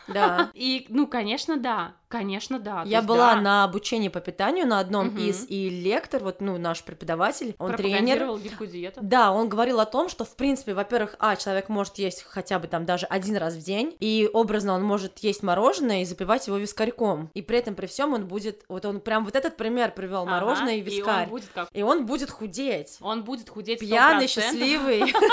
Да. 0.08 0.50
и, 0.54 0.86
ну, 0.90 1.08
конечно, 1.08 1.58
да, 1.58 1.94
конечно, 2.10 2.60
да. 2.60 2.84
Я 2.86 2.98
есть, 2.98 3.08
была 3.08 3.36
да, 3.36 3.42
на 3.42 3.64
обучении 3.64 4.10
по 4.10 4.20
питанию 4.20 4.68
на 4.68 4.80
одном 4.80 5.08
Мгм. 5.08 5.18
из, 5.20 5.46
и 5.50 5.70
лектор, 5.70 6.24
вот, 6.24 6.42
ну, 6.42 6.58
наш 6.58 6.84
преподаватель, 6.84 7.56
он 7.58 7.74
тренер. 7.76 8.38
гибкую 8.40 8.70
диету. 8.70 9.00
Да, 9.02 9.32
он 9.32 9.48
говорил 9.48 9.80
о 9.80 9.86
том, 9.86 10.10
что, 10.10 10.26
в 10.26 10.36
принципе, 10.36 10.74
во-первых, 10.74 11.16
а, 11.20 11.36
человек 11.36 11.70
может 11.70 11.98
есть 11.98 12.24
хотя 12.28 12.60
бы 12.60 12.68
там 12.68 12.86
даже 12.86 13.06
один 13.06 13.38
раз 13.38 13.54
в 13.54 13.62
день, 13.62 13.96
и 14.00 14.30
образно 14.34 14.74
он 14.74 14.84
может 14.84 15.20
есть 15.20 15.44
мороженое 15.44 16.02
и 16.02 16.06
запивать 16.06 16.48
его 16.48 16.58
вискарьком. 16.58 17.30
И 17.34 17.42
при 17.42 17.58
этом, 17.60 17.76
при 17.76 17.86
всем 17.86 18.14
он 18.14 18.28
будет, 18.28 18.64
вот 18.68 18.86
он 18.86 19.00
прям 19.00 19.24
вот 19.24 19.36
этот 19.36 19.56
пример 19.56 19.92
привел, 19.92 20.24
Ага, 20.24 20.32
мороженое 20.32 20.76
и 20.76 20.80
И 20.80 20.82
вискарь. 20.82 21.24
он 21.26 21.30
будет 21.30 21.50
как 21.54 21.70
И 21.74 21.84
он 21.84 22.06
будет 22.06 22.32
худеть. 22.32 22.98
Он 23.02 23.24
будет 23.24 23.50
худеть 23.50 23.82
100%. 23.82 23.88
Пьяный, 23.88 24.28
счастливый. 24.28 25.14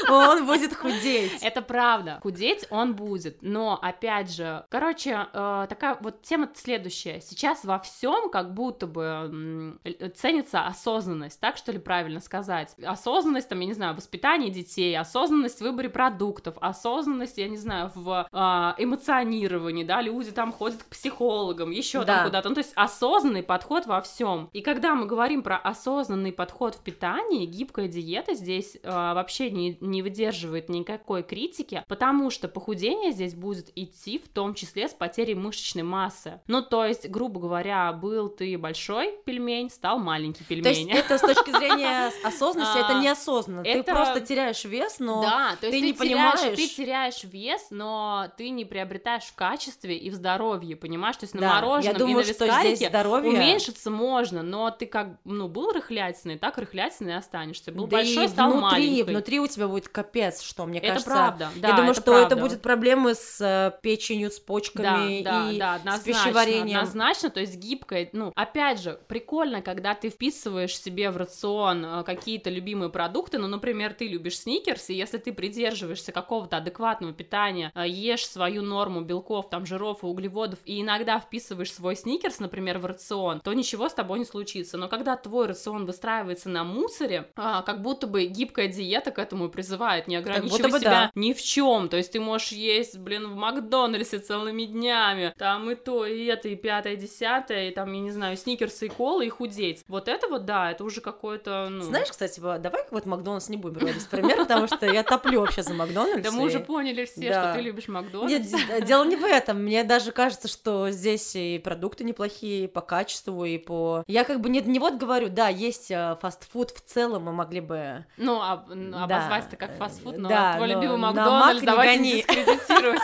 Он 0.08 0.46
будет 0.46 0.74
худеть. 0.74 1.42
Это 1.42 1.62
правда. 1.62 2.18
Худеть 2.22 2.66
он 2.70 2.94
будет. 2.94 3.38
Но, 3.42 3.78
опять 3.80 4.32
же, 4.32 4.64
короче, 4.68 5.26
э, 5.32 5.66
вот 6.00 6.22
тема 6.22 6.48
следующая. 6.54 7.20
Сейчас 7.20 7.64
во 7.64 7.78
всем 7.78 8.30
как 8.30 8.54
будто 8.54 8.86
бы 8.86 9.78
ценится 10.14 10.66
осознанность, 10.66 11.40
так 11.40 11.56
что 11.56 11.72
ли 11.72 11.78
правильно 11.78 12.20
сказать? 12.20 12.74
Осознанность, 12.84 13.48
там, 13.48 13.60
я 13.60 13.66
не 13.66 13.72
знаю, 13.74 13.94
в 13.94 13.98
воспитании 13.98 14.50
детей, 14.50 14.96
осознанность 14.98 15.58
в 15.58 15.62
выборе 15.62 15.88
продуктов, 15.88 16.56
осознанность, 16.60 17.38
я 17.38 17.48
не 17.48 17.56
знаю, 17.56 17.90
в 17.94 18.26
э, 18.30 18.82
эмоционировании, 18.82 19.84
да, 19.84 20.00
люди 20.00 20.30
там 20.30 20.52
ходят 20.52 20.82
к 20.82 20.86
психологам, 20.86 21.70
еще 21.70 22.00
Да. 22.00 22.16
там 22.16 22.26
куда-то. 22.26 22.48
Ну, 22.48 22.54
то 22.54 22.60
есть 22.60 22.72
осознанный 22.74 23.42
подход 23.42 23.86
во 23.86 24.00
всем. 24.00 24.48
И 24.52 24.60
когда 24.60 24.94
мы 24.94 25.06
говорим 25.06 25.42
про 25.42 25.56
осознанный 25.56 26.32
подход 26.32 26.74
в 26.74 26.82
питании, 26.82 27.46
гибкая 27.46 27.88
диета 27.88 28.34
здесь 28.34 28.76
э, 28.82 28.88
вообще 28.88 29.50
не, 29.50 29.76
не 29.80 30.02
выдерживает 30.02 30.68
никакой 30.68 31.22
критики, 31.22 31.84
потому 31.88 32.30
что 32.30 32.48
похудение 32.48 33.12
здесь 33.12 33.34
будет 33.34 33.70
идти 33.76 34.18
в 34.18 34.28
том 34.28 34.54
числе 34.54 34.88
с 34.88 34.92
потерей 34.92 35.34
мышечной 35.34 35.79
массы. 35.82 36.40
Ну, 36.46 36.62
то 36.62 36.84
есть, 36.84 37.08
грубо 37.08 37.40
говоря, 37.40 37.92
был 37.92 38.28
ты 38.28 38.56
большой 38.58 39.14
пельмень, 39.24 39.70
стал 39.70 39.98
маленький 39.98 40.44
То 40.44 40.54
есть 40.54 40.64
пельмень. 40.64 40.92
это 40.96 41.18
с 41.18 41.20
точки 41.20 41.50
зрения 41.50 42.10
осознанности, 42.24 42.78
это 42.78 42.98
А, 42.98 43.02
неосознанно. 43.02 43.62
Ты 43.62 43.70
это- 43.70 43.92
просто 43.92 44.20
теряешь 44.20 44.64
вес, 44.64 44.98
но 44.98 45.22
ты 45.60 45.80
не 45.80 45.92
понимаешь- 45.92 46.56
ты 46.56 46.68
теряешь 46.68 47.24
вес, 47.24 47.66
но 47.70 48.28
ты 48.36 48.50
не 48.50 48.64
приобретаешь 48.64 49.24
в 49.24 49.34
качестве 49.34 49.96
и 49.96 50.10
в 50.10 50.14
здоровье, 50.14 50.76
понимаешь? 50.76 51.16
То 51.16 51.24
есть 51.24 51.34
на 51.34 51.54
мороженом 51.54 52.08
и 52.08 52.14
на 52.14 52.20
вискарике 52.20 52.88
здоровье... 52.88 53.30
Уменьшиться 53.30 53.90
можно, 53.90 54.42
но 54.42 54.70
ты 54.70 54.86
как, 54.86 55.08
ну, 55.24 55.48
был 55.48 55.72
рыхлятиной, 55.72 56.38
так 56.38 56.58
рыхлятиной 56.58 57.16
останешься. 57.16 57.72
Был 57.72 57.86
большой, 57.86 58.28
стал 58.28 58.54
маленький. 58.54 59.02
внутри 59.02 59.40
у 59.40 59.46
тебя 59.46 59.68
будет 59.68 59.88
капец, 59.88 60.42
что 60.42 60.66
мне 60.66 60.78
это 60.78 60.88
кажется. 60.88 61.10
правда, 61.10 61.48
да, 61.56 61.68
я 61.68 61.74
думаю, 61.74 61.92
это 61.92 62.00
что 62.00 62.12
это 62.12 62.26
правда. 62.28 62.36
будет 62.36 62.62
проблемы 62.62 63.14
с 63.14 63.40
э, 63.40 63.72
печенью, 63.82 64.30
с 64.30 64.38
почками 64.38 65.22
да, 65.22 65.50
и 65.50 65.58
да, 65.78 65.96
с 65.96 66.00
однозначно, 66.00 66.12
пищеварением. 66.12 66.78
однозначно, 66.78 67.30
то 67.30 67.40
есть 67.40 67.56
гибкая, 67.56 68.08
ну, 68.12 68.32
опять 68.34 68.80
же, 68.80 69.00
прикольно, 69.08 69.62
когда 69.62 69.94
ты 69.94 70.10
вписываешь 70.10 70.76
себе 70.76 71.10
в 71.10 71.16
рацион 71.16 71.84
э, 71.84 72.04
какие-то 72.04 72.50
любимые 72.50 72.90
продукты, 72.90 73.38
ну, 73.38 73.46
например, 73.46 73.94
ты 73.94 74.08
любишь 74.08 74.38
сникерс, 74.38 74.90
и 74.90 74.94
если 74.94 75.18
ты 75.18 75.32
придерживаешься 75.32 76.12
какого-то 76.12 76.58
адекватного 76.58 77.12
питания, 77.12 77.72
э, 77.74 77.88
ешь 77.88 78.26
свою 78.26 78.62
норму 78.62 79.02
белков, 79.02 79.50
там, 79.50 79.66
жиров 79.66 80.02
и 80.02 80.06
углеводов, 80.06 80.58
и 80.64 80.80
иногда 80.80 81.20
вписываешь 81.20 81.72
свой 81.72 81.96
сникерс, 81.96 82.40
например, 82.40 82.78
в 82.78 82.86
рацион, 82.86 83.40
то 83.40 83.52
ничего 83.52 83.88
с 83.88 83.94
тобой 83.94 84.18
не 84.18 84.24
случится, 84.24 84.76
но 84.76 84.88
когда 84.88 85.16
твой 85.16 85.46
рацион 85.46 85.86
выстраивается 85.86 86.48
на 86.48 86.64
мусоре, 86.64 87.30
а, 87.36 87.62
как 87.62 87.82
будто 87.82 88.06
бы 88.06 88.26
гибкая 88.26 88.68
диета 88.68 89.10
к 89.10 89.18
этому 89.18 89.46
и 89.46 89.50
призывает, 89.50 90.08
не 90.08 90.16
ограничивай 90.16 90.80
себя 90.80 90.90
да. 90.90 91.10
ни 91.14 91.32
в 91.32 91.42
чем, 91.42 91.88
то 91.88 91.96
есть 91.96 92.12
ты 92.12 92.20
можешь 92.20 92.52
есть, 92.52 92.98
блин, 92.98 93.28
в 93.28 93.36
Макдональдсе 93.36 94.18
целыми 94.18 94.64
днями, 94.64 95.34
там 95.36 95.59
и 95.68 95.74
то, 95.74 96.06
и 96.06 96.26
это, 96.26 96.48
и 96.48 96.56
пятое, 96.56 96.94
и 96.94 96.96
десятое, 96.96 97.68
и 97.68 97.74
там, 97.74 97.92
я 97.92 98.00
не 98.00 98.10
знаю, 98.10 98.36
сникерсы 98.36 98.86
и 98.86 98.88
колы, 98.88 99.26
и 99.26 99.28
худеть. 99.28 99.82
Вот 99.88 100.08
это 100.08 100.28
вот, 100.28 100.44
да, 100.44 100.70
это 100.70 100.84
уже 100.84 101.00
какое-то, 101.00 101.68
ну... 101.68 101.82
Знаешь, 101.82 102.08
кстати, 102.08 102.40
давай 102.40 102.84
вот 102.90 103.06
Макдональдс 103.06 103.48
не 103.48 103.56
будем 103.56 103.86
в 103.86 104.08
пример, 104.08 104.36
потому 104.36 104.66
что 104.66 104.86
я 104.86 105.02
топлю 105.02 105.40
вообще 105.40 105.62
за 105.62 105.74
Макдональдс. 105.74 106.22
да 106.22 106.30
мы 106.30 106.44
уже 106.44 106.60
поняли 106.60 107.04
все, 107.04 107.32
что 107.32 107.52
ты 107.54 107.60
любишь 107.60 107.88
Макдональдс. 107.88 108.52
Нет, 108.52 108.84
дело 108.84 109.04
не 109.04 109.16
в 109.16 109.24
этом. 109.24 109.62
Мне 109.62 109.84
даже 109.84 110.12
кажется, 110.12 110.48
что 110.48 110.90
здесь 110.90 111.34
и 111.34 111.58
продукты 111.58 112.04
неплохие, 112.04 112.64
и 112.64 112.66
по 112.68 112.80
качеству, 112.80 113.44
и 113.44 113.58
по... 113.58 114.04
Я 114.06 114.24
как 114.24 114.40
бы 114.40 114.48
не, 114.48 114.60
не 114.60 114.78
вот 114.78 114.94
говорю, 114.94 115.28
да, 115.28 115.48
есть 115.48 115.90
э, 115.90 116.16
фастфуд 116.20 116.70
в 116.70 116.80
целом, 116.80 117.24
мы 117.24 117.32
могли 117.32 117.60
бы... 117.60 118.04
Ну, 118.16 118.38
а, 118.40 118.64
ну, 118.68 118.92
Да. 118.92 119.04
обозвать 119.04 119.46
это 119.48 119.56
как 119.56 119.76
фастфуд, 119.76 120.16
но 120.16 120.28
Да, 120.28 120.54
твой 120.54 120.68
но 120.68 120.74
любимый 120.74 120.98
на 120.98 121.06
Макдональдс 121.12 121.62
Мак 121.62 121.86
не 121.86 121.96
гони. 121.96 122.12
дискредитировать. 122.16 123.00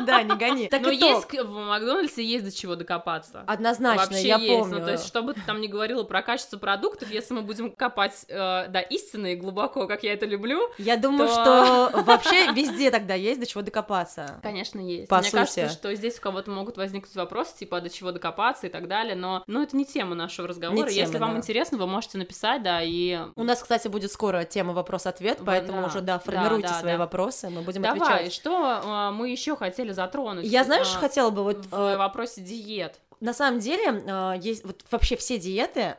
Да, 0.06 0.22
не 0.22 0.34
гони. 0.34 0.68
Так 0.68 0.80
Но 0.80 0.88
то. 0.88 0.94
есть 0.94 1.30
в 1.30 1.50
Макдональдсе 1.50 1.99
Макдональдсе 2.00 2.24
есть 2.24 2.44
до 2.44 2.50
чего 2.52 2.76
докопаться. 2.76 3.44
Однозначно, 3.46 4.06
Вообще 4.06 4.28
я 4.28 4.36
есть. 4.36 4.58
помню. 4.58 4.78
Ну, 4.78 4.84
то 4.84 4.92
есть, 4.92 5.06
что 5.06 5.22
бы 5.22 5.34
ты 5.34 5.40
там 5.46 5.60
ни 5.60 5.66
говорила 5.66 6.02
про 6.04 6.22
качество 6.22 6.58
продуктов, 6.58 7.10
если 7.10 7.34
мы 7.34 7.42
будем 7.42 7.70
копать, 7.70 8.24
э, 8.28 8.68
да, 8.68 8.80
истинно 8.80 9.32
и 9.32 9.36
глубоко, 9.36 9.86
как 9.86 10.02
я 10.02 10.12
это 10.12 10.26
люблю, 10.26 10.60
Я 10.78 10.96
думаю, 10.96 11.28
то- 11.28 11.90
что 11.90 12.02
вообще 12.02 12.52
везде 12.52 12.90
тогда 12.90 13.14
есть 13.14 13.40
до 13.40 13.46
чего 13.46 13.62
докопаться. 13.62 14.40
Конечно, 14.42 14.80
есть. 14.80 15.08
По 15.08 15.16
Мне 15.16 15.24
сути. 15.24 15.36
кажется, 15.36 15.68
что 15.68 15.94
здесь 15.94 16.18
у 16.18 16.22
кого-то 16.22 16.50
могут 16.50 16.76
возникнуть 16.76 17.14
вопросы, 17.14 17.58
типа, 17.58 17.78
а 17.78 17.80
до 17.80 17.90
чего 17.90 18.12
докопаться 18.12 18.66
и 18.66 18.70
так 18.70 18.88
далее, 18.88 19.14
но, 19.14 19.44
ну, 19.46 19.62
это 19.62 19.76
не 19.76 19.84
тема 19.84 20.14
нашего 20.14 20.48
разговора. 20.48 20.76
Не 20.76 20.82
тема, 20.92 21.06
Если 21.06 21.18
вам 21.18 21.32
да. 21.32 21.38
интересно, 21.38 21.78
вы 21.78 21.86
можете 21.86 22.18
написать, 22.18 22.62
да, 22.62 22.80
и... 22.82 23.18
У 23.36 23.44
нас, 23.44 23.62
кстати, 23.62 23.88
будет 23.88 24.12
скоро 24.12 24.44
тема 24.44 24.72
вопрос-ответ, 24.72 25.40
поэтому 25.44 25.82
да, 25.82 25.86
уже, 25.86 26.00
да, 26.00 26.14
да, 26.14 26.18
формируйте 26.18 26.68
да, 26.68 26.80
свои 26.80 26.92
да. 26.92 26.98
вопросы, 26.98 27.50
мы 27.50 27.62
будем 27.62 27.82
Давай, 27.82 28.00
отвечать. 28.00 28.32
что 28.32 28.80
а, 28.84 29.10
мы 29.10 29.28
еще 29.30 29.56
хотели 29.56 29.92
затронуть? 29.92 30.46
Я, 30.46 30.64
знаешь, 30.64 30.92
а, 30.94 30.98
хотела 30.98 31.30
бы 31.30 31.42
вот... 31.42 31.58
вопросе 31.96 32.40
диет. 32.40 33.00
На 33.20 33.34
самом 33.34 33.60
деле, 33.60 34.02
э, 34.06 34.34
есть 34.40 34.64
вот 34.64 34.84
вообще 34.90 35.16
все 35.16 35.38
диеты, 35.38 35.96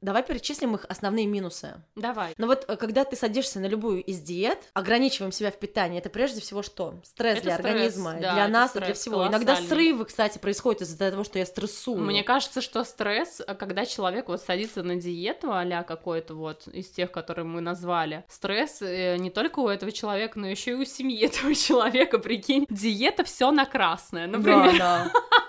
давай 0.00 0.22
перечислим 0.22 0.74
их 0.74 0.84
основные 0.88 1.26
минусы. 1.26 1.74
Давай. 1.94 2.34
Но 2.38 2.46
вот 2.46 2.64
э, 2.68 2.76
когда 2.76 3.04
ты 3.04 3.16
садишься 3.16 3.60
на 3.60 3.66
любую 3.66 4.02
из 4.02 4.20
диет, 4.20 4.58
ограничиваем 4.74 5.32
себя 5.32 5.50
в 5.50 5.58
питании, 5.58 5.98
это 5.98 6.10
прежде 6.10 6.40
всего 6.40 6.62
что? 6.62 6.94
Стресс 7.04 7.38
Это 7.38 7.44
для 7.44 7.54
стресс, 7.54 7.70
организма, 7.70 8.16
да, 8.20 8.34
для 8.34 8.48
нас 8.48 8.70
и 8.70 8.78
для 8.78 8.86
стресс 8.86 8.98
всего. 8.98 9.26
Иногда 9.26 9.56
срывы, 9.56 10.04
кстати, 10.04 10.38
происходят 10.38 10.82
из-за 10.82 10.98
того, 10.98 11.24
что 11.24 11.38
я 11.38 11.46
стрессую. 11.46 11.98
Мне 12.02 12.24
кажется, 12.24 12.60
что 12.60 12.82
стресс, 12.84 13.40
а, 13.46 13.54
когда 13.54 13.86
человек 13.86 14.28
вот 14.28 14.40
садится 14.40 14.82
на 14.82 14.96
диету 14.96 15.52
а 15.52 15.82
какой-то 15.84 16.34
вот 16.34 16.66
из 16.68 16.88
тех, 16.88 17.12
которые 17.12 17.44
мы 17.44 17.60
назвали, 17.60 18.24
стресс 18.28 18.82
э, 18.82 19.16
не 19.18 19.30
только 19.30 19.60
у 19.60 19.68
этого 19.68 19.92
человека, 19.92 20.38
но 20.38 20.48
еще 20.48 20.72
и 20.72 20.74
у 20.74 20.84
семьи 20.84 21.20
этого 21.26 21.54
человека, 21.54 22.18
прикинь. 22.18 22.66
Диета 22.68 23.24
все 23.24 23.50
на 23.50 23.66
красное, 23.66 24.26
например. 24.26 24.78
Да, 24.78 25.10
да. 25.12 25.12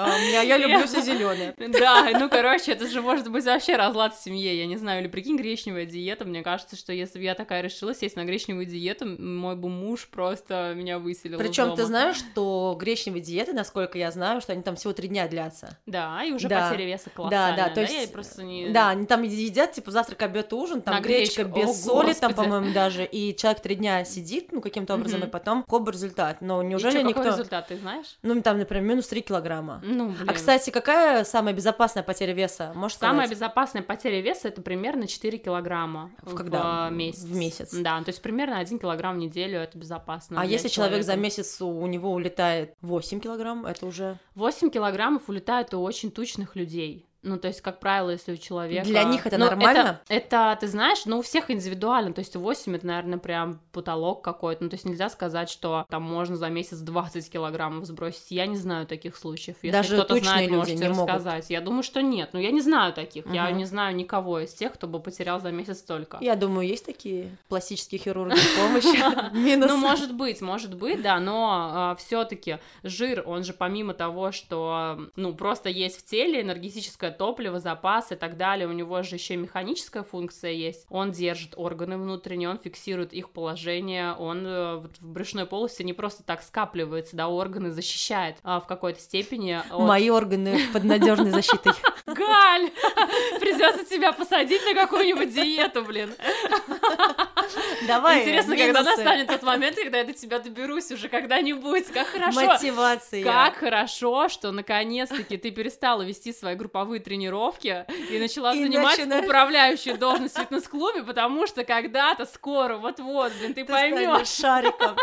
А, 0.00 0.18
меня- 0.18 0.42
Я 0.42 0.58
люблю 0.58 0.86
все 0.86 1.00
зеленое. 1.02 1.54
Да, 1.78 2.08
ну, 2.18 2.28
короче, 2.28 2.72
это 2.72 2.86
же 2.86 3.02
может 3.02 3.30
быть 3.30 3.44
вообще 3.44 3.76
разлад 3.76 4.14
в 4.14 4.22
семье, 4.22 4.56
я 4.56 4.66
не 4.66 4.76
знаю, 4.76 5.00
или 5.02 5.08
прикинь, 5.08 5.36
гречневая 5.36 5.86
диета, 5.86 6.24
мне 6.24 6.42
кажется, 6.42 6.76
что 6.76 6.92
если 6.92 7.18
бы 7.18 7.24
я 7.24 7.34
такая 7.34 7.62
решила 7.62 7.94
сесть 7.94 8.16
на 8.16 8.24
гречневую 8.24 8.66
диету, 8.66 9.06
мой 9.06 9.56
бы 9.56 9.68
муж 9.68 10.08
просто 10.08 10.72
меня 10.76 10.98
выселил 10.98 11.38
Причем 11.38 11.74
ты 11.74 11.84
знаешь, 11.84 12.16
что 12.16 12.76
гречневые 12.78 13.22
диеты, 13.22 13.52
насколько 13.52 13.98
я 13.98 14.10
знаю, 14.10 14.40
что 14.40 14.52
они 14.52 14.62
там 14.62 14.76
всего 14.76 14.92
три 14.92 15.08
дня 15.08 15.26
длятся. 15.28 15.76
Да, 15.86 16.22
и 16.24 16.30
уже 16.32 16.48
Да. 16.48 16.70
потеря 16.70 16.86
веса 16.86 17.04
Да, 17.06 17.10
колоссальная, 17.14 17.56
да, 17.68 17.74
то 17.74 17.80
есть, 17.80 18.00
я 18.02 18.08
просто 18.08 18.42
не... 18.44 18.68
да, 18.70 18.88
они 18.90 19.06
там 19.06 19.22
едят, 19.22 19.72
типа, 19.72 19.90
завтрак, 19.90 20.22
обед, 20.22 20.52
ужин, 20.52 20.80
там 20.82 20.94
На 20.94 21.00
гречка 21.00 21.44
гречку. 21.44 21.60
без 21.60 21.70
О, 21.86 21.88
соли, 21.88 22.12
там, 22.14 22.30
Господи. 22.30 22.34
по-моему, 22.34 22.72
даже, 22.72 23.04
и 23.04 23.36
человек 23.36 23.60
три 23.62 23.74
дня 23.74 24.04
сидит, 24.04 24.52
ну, 24.52 24.60
каким-то 24.60 24.94
образом, 24.94 25.22
и 25.22 25.26
потом 25.26 25.64
хоп, 25.68 25.88
результат. 25.88 26.40
Но 26.40 26.62
И 26.62 26.66
неужели 26.66 26.92
чё, 26.92 27.00
никто... 27.02 27.14
какой 27.22 27.32
результат, 27.32 27.68
ты 27.68 27.76
знаешь? 27.76 28.16
Ну, 28.22 28.40
там, 28.42 28.58
например, 28.58 28.84
минус 28.84 29.08
3 29.08 29.22
килограмма. 29.22 29.82
Ну, 29.88 30.10
блин. 30.10 30.28
А, 30.28 30.32
кстати, 30.34 30.70
какая 30.70 31.24
самая 31.24 31.54
безопасная 31.54 32.02
потеря 32.02 32.34
веса? 32.34 32.72
Можешь 32.74 32.98
Самая 32.98 33.26
сказать? 33.26 33.30
безопасная 33.30 33.82
потеря 33.82 34.20
веса 34.20 34.48
это 34.48 34.60
примерно 34.60 35.06
4 35.06 35.38
килограмма 35.38 36.10
В 36.22 36.34
когда? 36.34 36.88
в 36.88 36.92
месяц. 36.92 37.22
В 37.22 37.34
месяц. 37.34 37.74
Да, 37.74 37.98
то 38.02 38.08
есть 38.10 38.20
примерно 38.20 38.58
1 38.58 38.78
килограмм 38.78 39.16
в 39.16 39.18
неделю 39.18 39.58
это 39.58 39.78
безопасно. 39.78 40.40
А 40.40 40.44
если 40.44 40.68
человек 40.68 41.04
за 41.04 41.16
месяц 41.16 41.60
у 41.62 41.68
у 41.78 41.86
него 41.86 42.12
улетает 42.12 42.74
8 42.82 43.20
килограмм, 43.20 43.64
это 43.64 43.86
уже... 43.86 44.18
8 44.34 44.70
килограммов 44.70 45.28
улетает 45.28 45.72
у 45.74 45.80
очень 45.80 46.10
тучных 46.10 46.54
людей. 46.56 47.07
Ну, 47.22 47.36
то 47.36 47.48
есть, 47.48 47.60
как 47.62 47.80
правило, 47.80 48.10
если 48.10 48.32
у 48.34 48.36
человека... 48.36 48.84
Для 48.86 49.02
них 49.02 49.26
это 49.26 49.38
Ну, 49.38 49.46
нормально? 49.46 50.00
Это, 50.08 50.14
это, 50.52 50.58
ты 50.60 50.68
знаешь, 50.68 51.04
ну, 51.04 51.18
у 51.18 51.22
всех 51.22 51.50
индивидуально. 51.50 52.12
То 52.12 52.20
есть, 52.20 52.36
8 52.36 52.76
это, 52.76 52.86
наверное, 52.86 53.18
прям 53.18 53.58
потолок 53.72 54.22
какой-то. 54.22 54.62
Ну, 54.62 54.70
то 54.70 54.74
есть, 54.74 54.84
нельзя 54.84 55.08
сказать, 55.10 55.50
что 55.50 55.84
там 55.90 56.02
можно 56.02 56.36
за 56.36 56.48
месяц 56.48 56.78
20 56.78 57.28
килограммов 57.30 57.86
сбросить. 57.86 58.30
Я 58.30 58.46
не 58.46 58.56
знаю 58.56 58.86
таких 58.86 59.16
случаев. 59.16 59.56
Если 59.62 59.76
Даже 59.76 59.94
кто-то 59.96 60.14
знает, 60.16 60.46
люди 60.48 60.56
можете 60.56 60.76
не 60.78 60.88
могут. 60.90 61.08
рассказать. 61.08 61.50
Я 61.50 61.60
думаю, 61.60 61.82
что 61.82 62.00
нет. 62.02 62.30
Ну, 62.32 62.38
я 62.38 62.52
не 62.52 62.60
знаю 62.60 62.92
таких. 62.92 63.26
Я 63.32 63.48
Мгм. 63.48 63.58
не 63.58 63.64
знаю 63.64 63.96
никого 63.96 64.38
из 64.40 64.54
тех, 64.54 64.72
кто 64.74 64.86
бы 64.86 65.00
потерял 65.00 65.40
за 65.40 65.50
месяц 65.50 65.78
столько. 65.78 66.18
Я 66.20 66.36
думаю, 66.36 66.68
есть 66.68 66.86
такие 66.86 67.36
пластические 67.48 68.00
хирурги 68.00 68.38
помощи. 68.56 68.88
Ну, 69.68 69.76
может 69.76 70.14
быть, 70.14 70.40
может 70.40 70.74
быть, 70.74 71.02
да, 71.02 71.18
но 71.18 71.96
все-таки 71.98 72.58
жир, 72.84 73.22
он 73.26 73.42
же 73.42 73.52
помимо 73.52 73.92
того, 73.92 74.30
что, 74.32 74.98
ну, 75.16 75.34
просто 75.34 75.68
есть 75.68 75.98
в 75.98 76.04
теле 76.04 76.42
энергетическое 77.08 77.10
топливо, 77.10 77.58
запас 77.58 78.12
и 78.12 78.14
так 78.14 78.36
далее, 78.36 78.68
у 78.68 78.72
него 78.72 79.02
же 79.02 79.16
еще 79.16 79.34
и 79.34 79.36
механическая 79.36 80.02
функция 80.02 80.52
есть. 80.52 80.86
Он 80.90 81.10
держит 81.12 81.54
органы 81.56 81.96
внутренние, 81.96 82.48
он 82.48 82.58
фиксирует 82.58 83.12
их 83.12 83.30
положение, 83.30 84.14
он 84.14 84.46
э, 84.46 84.76
в 84.76 84.88
брюшной 85.00 85.46
полости 85.46 85.82
не 85.82 85.92
просто 85.92 86.22
так 86.22 86.42
скапливается, 86.42 87.16
да, 87.16 87.28
органы 87.28 87.70
защищает 87.70 88.36
а, 88.42 88.60
в 88.60 88.66
какой-то 88.66 89.00
степени. 89.00 89.52
от- 89.52 89.70
Мои 89.80 90.10
органы 90.10 90.58
под 90.72 90.84
надежной 90.84 91.30
защитой. 91.30 91.72
Галь! 92.06 92.70
Придется 93.40 93.84
тебя 93.84 94.12
посадить 94.12 94.62
на 94.64 94.74
какую-нибудь 94.74 95.32
диету, 95.32 95.82
блин. 95.84 96.10
Давай, 97.86 98.20
Интересно, 98.22 98.56
когда 98.56 98.80
минусы. 98.80 98.96
настанет 98.96 99.28
тот 99.28 99.42
момент, 99.42 99.76
когда 99.76 99.98
я 99.98 100.04
до 100.04 100.12
тебя 100.12 100.38
доберусь 100.38 100.90
уже 100.90 101.08
когда-нибудь. 101.08 101.86
Как 101.86 102.06
хорошо. 102.08 102.40
Мотивация. 102.44 103.24
Как 103.24 103.56
хорошо, 103.56 104.28
что 104.28 104.52
наконец-таки 104.52 105.36
ты 105.36 105.50
перестала 105.50 106.02
вести 106.02 106.32
свои 106.32 106.54
групповые 106.54 106.97
тренировки 106.98 107.84
и 108.10 108.18
начала 108.18 108.54
И 108.54 108.62
занимать 108.62 108.98
начинаешь- 108.98 109.24
управляющую 109.24 109.98
должность 109.98 110.36
в 110.36 110.40
фитнес-клубе, 110.40 111.02
потому 111.02 111.46
что 111.46 111.64
когда-то 111.64 112.24
скоро, 112.26 112.76
вот-вот, 112.76 113.32
блин, 113.40 113.54
ты, 113.54 113.64
Ты 113.64 113.72
поймешь, 113.72 114.28
шариком. 114.28 114.96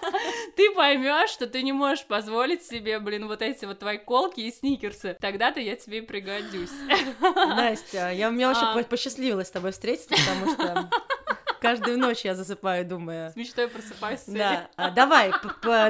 ты 0.56 0.70
поймешь, 0.72 1.30
что 1.30 1.46
ты 1.46 1.62
не 1.62 1.72
можешь 1.72 2.04
позволить 2.04 2.64
себе, 2.64 2.98
блин, 2.98 3.26
вот 3.28 3.42
эти 3.42 3.64
вот 3.64 3.78
твои 3.78 3.98
колки 3.98 4.40
и 4.40 4.50
сникерсы. 4.52 5.16
Тогда-то 5.20 5.60
я 5.60 5.76
тебе 5.76 5.98
и 5.98 6.00
пригодюсь. 6.02 6.70
Настя, 7.20 8.10
я, 8.12 8.30
мне 8.30 8.46
вообще 8.46 8.64
А. 8.64 8.74
по- 8.74 8.82
посчастливилось 8.84 9.48
с 9.48 9.50
тобой 9.50 9.72
встретиться, 9.72 10.10
потому 10.10 10.52
что 10.52 10.90
каждую 11.62 11.98
ночь 11.98 12.24
я 12.24 12.34
засыпаю, 12.34 12.84
думая. 12.84 13.30
С 13.30 13.36
мечтой 13.36 13.68
просыпаюсь 13.68 14.20
Да, 14.26 14.68
а, 14.76 14.90
давай, 14.90 15.30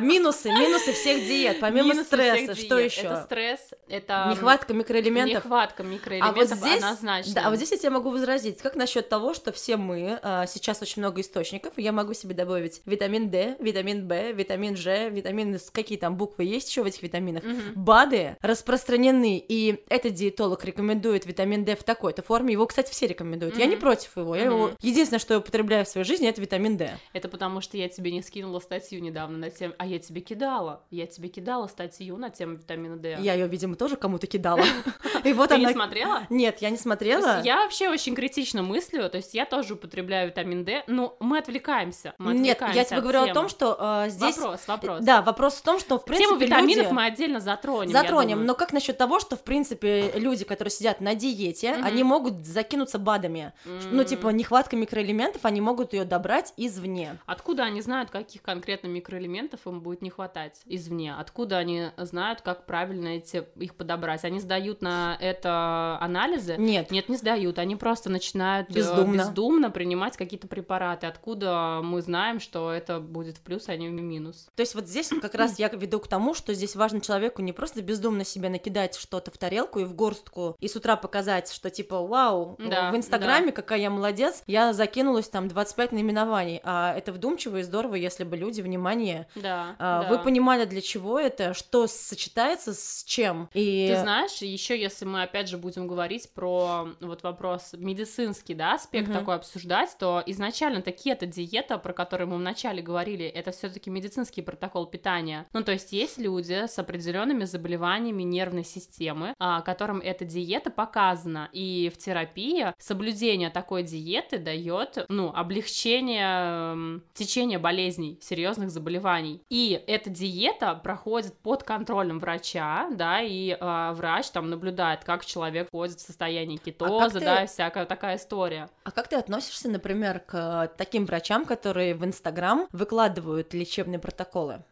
минусы, 0.00 0.50
минусы 0.50 0.92
всех 0.92 1.24
диет, 1.26 1.61
помимо 1.61 1.88
Минусы 1.88 2.04
стресса, 2.04 2.54
что 2.54 2.78
диет. 2.78 2.92
еще? 2.92 3.00
Это 3.02 3.22
стресс, 3.24 3.61
это... 3.88 4.28
Нехватка 4.30 4.74
микроэлементов. 4.74 5.44
Нехватка 5.44 5.82
А 5.82 5.87
вот 5.87 5.92
микроэлементов 5.92 6.58
здесь, 6.58 6.76
однозначно. 6.82 7.35
да, 7.35 7.42
а 7.46 7.50
вот 7.50 7.56
здесь 7.56 7.72
я 7.72 7.78
тебе 7.78 7.90
могу 7.90 8.11
возразить, 8.11 8.58
как 8.61 8.76
насчет 8.76 9.08
того, 9.08 9.35
что 9.35 9.52
все 9.52 9.76
мы, 9.76 10.18
а, 10.22 10.46
сейчас 10.46 10.82
очень 10.82 11.00
много 11.02 11.20
источников, 11.20 11.72
я 11.76 11.92
могу 11.92 12.12
себе 12.14 12.35
добавить 12.35 12.82
витамин 12.85 13.30
D, 13.30 13.56
витамин 13.58 14.06
В, 14.06 14.32
витамин 14.32 14.76
Ж, 14.76 15.08
витамины, 15.11 15.58
с- 15.58 15.70
какие 15.70 15.98
там 15.98 16.16
буквы 16.16 16.44
есть 16.44 16.68
еще 16.68 16.82
в 16.82 16.87
этих 16.87 17.02
витаминах. 17.02 17.42
БАДы 17.74 18.37
распространены, 18.40 19.38
и 19.46 19.82
этот 19.88 20.14
диетолог 20.14 20.64
рекомендует 20.64 21.26
витамин 21.26 21.64
D 21.64 21.76
в 21.76 21.82
такой-то 21.85 22.22
форме, 22.22 22.52
его, 22.52 22.66
кстати, 22.66 22.90
все 22.90 23.06
рекомендуют, 23.06 23.56
я 23.56 23.66
не 23.66 23.76
против 23.76 24.16
его, 24.16 24.35
я 24.37 24.44
его, 24.44 24.72
единственное, 24.80 25.18
что 25.20 25.35
я 25.35 25.38
употребляю 25.38 25.62
в 25.62 25.85
своей 25.85 26.07
жизни, 26.07 26.29
это 26.29 26.40
витамин 26.40 26.77
D. 26.77 26.96
Это 27.12 27.29
потому, 27.29 27.61
что 27.61 27.77
я 27.77 27.88
тебе 27.88 28.12
не 28.12 28.22
скинула 28.22 28.61
статью 28.61 29.01
недавно 29.03 29.38
на 29.38 29.51
тему... 29.51 29.75
А 29.79 29.87
я 29.87 29.98
тебе 29.98 30.20
кидала. 30.20 30.83
Я 30.90 31.07
тебе 31.07 31.29
кидала 31.29 31.66
статью 31.66 32.16
на 32.16 32.31
тему 32.31 32.55
витамина 32.55 32.96
D. 32.96 33.18
Я 33.20 33.35
ее, 33.35 33.48
видимо, 33.48 33.77
тоже 33.77 33.96
кому-то 33.96 34.27
кидала. 34.27 34.62
И 35.25 35.33
вот 35.33 35.51
Ты 35.51 35.59
не 35.59 35.72
смотрела? 35.72 36.22
Нет, 36.31 36.59
я 36.61 36.70
не 36.70 36.77
смотрела. 36.77 37.42
я 37.42 37.62
вообще 37.62 37.88
очень 37.88 38.14
критично 38.14 38.62
мыслю, 38.62 39.09
то 39.09 39.16
есть 39.16 39.35
я 39.35 39.46
тоже 39.46 39.75
употребляю 39.75 40.29
витамин 40.29 40.64
D, 40.64 40.85
но 40.87 41.16
мы 41.20 41.38
отвлекаемся. 41.38 42.14
Нет, 42.18 42.61
я 42.75 42.85
тебе 42.85 43.01
говорю 43.01 43.22
о 43.22 43.35
том, 43.35 43.48
что 43.48 44.05
э, 44.07 44.11
здесь... 44.11 44.37
Вопрос, 44.37 44.66
вопрос. 44.66 45.05
Да, 45.05 45.22
вопрос 45.22 45.55
в 45.55 45.62
том, 45.62 45.79
что, 45.79 45.98
в 45.98 46.05
принципе, 46.05 46.29
Тему 46.29 46.40
витаминов 46.40 46.92
мы 46.92 47.05
отдельно 47.05 47.40
затронем. 47.40 47.92
Затронем, 47.92 48.44
но 48.44 48.55
как 48.55 48.72
насчет 48.72 48.96
того, 48.98 49.20
что, 49.20 49.37
в 49.37 49.42
принципе, 49.42 50.12
люди, 50.14 50.44
которые 50.44 50.70
сидят 50.70 51.01
на 51.01 51.14
диете, 51.14 51.72
они 51.83 52.05
могут 52.05 52.44
закинуться 52.46 52.98
БАДами. 52.98 53.53
Ну, 53.64 54.05
типа, 54.05 54.29
нехватка 54.29 54.77
микроэлементов, 54.77 55.44
они 55.52 55.60
могут 55.60 55.92
ее 55.92 56.04
добрать 56.04 56.54
извне. 56.56 57.18
Откуда 57.26 57.64
они 57.64 57.82
знают, 57.82 58.10
каких 58.10 58.42
конкретно 58.42 58.88
микроэлементов 58.88 59.60
им 59.66 59.80
будет 59.80 60.00
не 60.00 60.08
хватать 60.08 60.62
извне? 60.64 61.14
Откуда 61.14 61.58
они 61.58 61.90
знают, 61.98 62.40
как 62.40 62.64
правильно 62.64 63.08
эти, 63.08 63.44
их 63.56 63.74
подобрать? 63.74 64.24
Они 64.24 64.40
сдают 64.40 64.80
на 64.80 65.16
это 65.20 65.98
анализы? 66.00 66.56
Нет. 66.58 66.90
Нет, 66.90 67.08
не 67.10 67.16
сдают. 67.16 67.58
Они 67.58 67.76
просто 67.76 68.08
начинают 68.08 68.70
э, 68.70 68.72
Бездумно. 68.72 69.18
бездумно 69.18 69.70
принимать 69.70 70.16
какие-то 70.16 70.48
препараты. 70.48 71.06
Откуда 71.06 71.80
мы 71.82 72.00
знаем, 72.00 72.40
что 72.40 72.72
это 72.72 72.98
будет 72.98 73.36
в 73.36 73.40
плюс, 73.42 73.68
а 73.68 73.76
не 73.76 73.88
в 73.88 73.92
минус? 73.92 74.48
То 74.56 74.62
есть 74.62 74.74
вот 74.74 74.86
здесь 74.86 75.10
как 75.20 75.34
раз 75.34 75.58
я 75.58 75.68
веду 75.68 76.00
к 76.00 76.08
тому, 76.08 76.32
что 76.32 76.54
здесь 76.54 76.74
важно 76.76 77.02
человеку 77.02 77.42
не 77.42 77.52
просто 77.52 77.82
бездумно 77.82 78.24
себе 78.24 78.48
накидать 78.48 78.96
что-то 78.96 79.30
в 79.30 79.36
тарелку 79.36 79.80
и 79.80 79.84
в 79.84 79.94
горстку, 79.94 80.56
и 80.58 80.68
с 80.68 80.76
утра 80.76 80.96
показать, 80.96 81.52
что 81.52 81.68
типа, 81.68 82.00
вау, 82.00 82.56
Да, 82.58 82.90
в 82.90 82.96
Инстаграме 82.96 83.52
какая 83.52 83.80
я 83.80 83.90
молодец, 83.90 84.42
я 84.46 84.72
закинулась 84.72 85.28
там 85.28 85.41
там 85.42 85.48
25 85.48 85.92
наименований, 85.92 86.61
а 86.62 86.94
это 86.96 87.12
вдумчиво 87.12 87.57
и 87.59 87.62
здорово, 87.62 87.96
если 87.96 88.24
бы 88.24 88.37
люди, 88.37 88.61
внимание, 88.61 89.26
Да, 89.35 89.74
а, 89.78 90.02
да. 90.02 90.09
вы 90.09 90.18
понимали, 90.18 90.64
для 90.64 90.81
чего 90.81 91.18
это, 91.18 91.52
что 91.55 91.87
сочетается 91.88 92.74
с 92.74 93.02
чем. 93.05 93.48
И 93.55 93.88
Ты 93.92 94.00
знаешь, 94.00 94.37
еще 94.42 94.81
если 94.81 95.05
мы 95.05 95.22
опять 95.22 95.48
же 95.48 95.59
будем 95.59 95.87
говорить 95.88 96.31
про 96.33 96.88
вот 97.00 97.22
вопрос 97.22 97.72
медицинский, 97.76 98.55
да, 98.55 98.74
аспект 98.74 99.09
Мгм. 99.09 99.18
такой 99.18 99.35
обсуждать, 99.35 99.96
то 99.98 100.22
изначально 100.26 100.81
такие 100.83 101.14
это 101.14 101.26
диета, 101.26 101.78
про 101.78 101.92
которые 101.92 102.28
мы 102.28 102.37
вначале 102.37 102.83
говорили, 102.83 103.26
это 103.26 103.50
все-таки 103.50 103.90
медицинский 103.90 104.42
протокол 104.42 104.87
питания. 104.87 105.46
Ну, 105.52 105.62
то 105.64 105.72
есть 105.72 105.92
есть 105.92 106.18
люди 106.18 106.66
с 106.66 106.78
определенными 106.78 107.44
заболеваниями 107.44 108.22
нервной 108.22 108.64
системы, 108.64 109.35
а, 109.38 109.61
которым 109.62 110.00
эта 110.00 110.24
диета 110.24 110.70
показана, 110.70 111.48
и 111.52 111.90
в 111.92 111.98
терапии 111.98 112.72
соблюдение 112.78 113.50
такой 113.50 113.83
диеты 113.83 114.38
дает, 114.38 115.05
ну, 115.09 115.21
облегчение 115.30 116.72
эм, 116.72 117.02
течения 117.14 117.58
болезней, 117.58 118.18
серьезных 118.20 118.70
заболеваний. 118.70 119.42
И 119.48 119.82
эта 119.87 120.11
диета 120.11 120.74
проходит 120.74 121.37
под 121.38 121.62
контролем 121.62 122.18
врача, 122.18 122.88
да, 122.92 123.20
и 123.20 123.56
а, 123.61 123.92
врач 123.92 124.30
там 124.30 124.50
наблюдает, 124.50 125.04
как 125.04 125.24
человек 125.24 125.68
входит 125.68 125.98
в 125.98 126.06
состояние 126.06 126.58
кетоза, 126.58 127.18
ты- 127.18 127.24
да, 127.24 127.46
всякая 127.46 127.85
такая 127.87 128.16
история. 128.16 128.68
А 128.85 128.90
как 128.90 129.08
ты 129.08 129.16
относишься, 129.16 129.68
например, 129.68 130.20
к 130.20 130.72
таким 130.76 131.06
врачам, 131.06 131.44
которые 131.44 131.94
в 131.94 132.04
Инстаграм 132.04 132.66
выкладывают 132.72 133.54
лечебные 133.54 133.98
протоколы? 133.98 134.64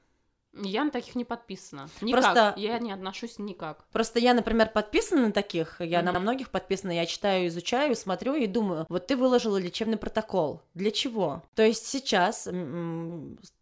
Я 0.53 0.85
на 0.85 0.91
таких 0.91 1.15
не 1.15 1.25
подписана. 1.25 1.89
Никак. 2.01 2.23
Просто- 2.23 2.55
Я 2.57 2.79
не 2.79 2.93
отношусь 2.93 3.39
никак. 3.39 3.85
Просто 3.93 4.19
я, 4.19 4.35
например, 4.35 4.71
подписана 4.73 5.27
на 5.27 5.33
таких, 5.33 5.81
я 5.81 6.03
на 6.03 6.13
Мгм. 6.13 6.23
многих 6.23 6.51
подписана, 6.51 6.91
я 6.93 7.07
читаю, 7.07 7.47
изучаю, 7.49 7.95
смотрю 7.95 8.35
и 8.35 8.47
думаю, 8.47 8.87
вот 8.89 9.07
ты 9.07 9.17
выложила 9.17 9.57
лечебный 9.59 9.97
протокол, 9.97 10.61
для 10.75 10.91
чего? 10.91 11.43
То 11.55 11.63
есть 11.63 11.87
сейчас 11.87 12.49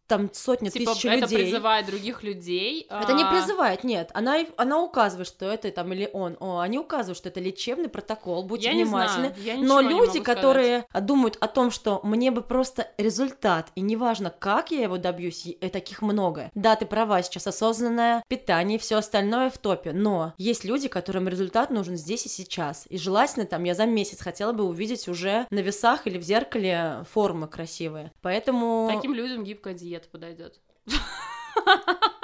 там 0.08 0.30
сотни 0.32 0.68
Типа, 0.70 0.92
тысяч 0.92 1.04
это 1.04 1.20
людей. 1.20 1.38
призывает 1.44 1.86
других 1.86 2.22
людей. 2.22 2.86
Это 2.90 3.12
не 3.12 3.22
а, 3.22 3.30
призывает, 3.30 3.84
нет. 3.84 4.10
Она, 4.14 4.38
она 4.56 4.80
указывает, 4.82 5.28
что 5.28 5.46
это 5.46 5.70
там 5.70 5.92
или 5.92 6.10
он. 6.12 6.36
О, 6.40 6.58
они 6.60 6.78
указывают, 6.78 7.18
что 7.18 7.28
это 7.28 7.40
лечебный 7.40 7.88
протокол. 7.88 8.42
Будьте 8.44 8.68
Я 8.68 8.74
не 8.74 8.84
внимательны. 8.84 9.34
знаю, 9.34 9.42
я 9.44 9.56
Но 9.56 9.80
не 9.82 9.90
люди, 9.90 10.20
которые 10.20 10.86
думают 11.00 11.36
о 11.40 11.46
том, 11.46 11.70
что 11.70 12.00
мне 12.02 12.30
бы 12.30 12.40
просто 12.42 12.88
результат, 12.98 13.70
и 13.74 13.80
неважно, 13.80 14.30
как 14.30 14.70
я 14.70 14.82
его 14.82 14.96
добьюсь, 14.98 15.46
и 15.46 15.58
и 15.58 15.68
таких 15.70 16.02
много. 16.02 16.50
Да, 16.54 16.76
ты 16.76 16.86
права, 16.86 17.20
сейчас 17.22 17.46
осознанное 17.46 18.22
питание, 18.28 18.78
все 18.78 18.96
остальное 18.96 19.50
в 19.50 19.58
топе, 19.58 19.92
но 19.92 20.32
есть 20.38 20.64
люди, 20.64 20.88
которым 20.88 21.28
результат 21.28 21.70
нужен 21.70 21.96
здесь 21.96 22.24
и 22.26 22.28
сейчас. 22.28 22.86
И 22.88 22.96
желательно 22.96 23.44
там 23.44 23.64
я 23.64 23.74
за 23.74 23.84
месяц 23.86 24.20
хотела 24.20 24.52
бы 24.52 24.64
увидеть 24.64 25.08
уже 25.08 25.46
на 25.50 25.58
весах 25.58 26.06
или 26.06 26.16
в 26.16 26.22
зеркале 26.22 27.04
формы 27.12 27.48
красивые. 27.48 28.12
Поэтому 28.22 28.88
Таким 28.94 29.14
людям 29.14 29.44
гибкая 29.44 29.74
диета 29.74 29.97
подойдет. 30.06 30.60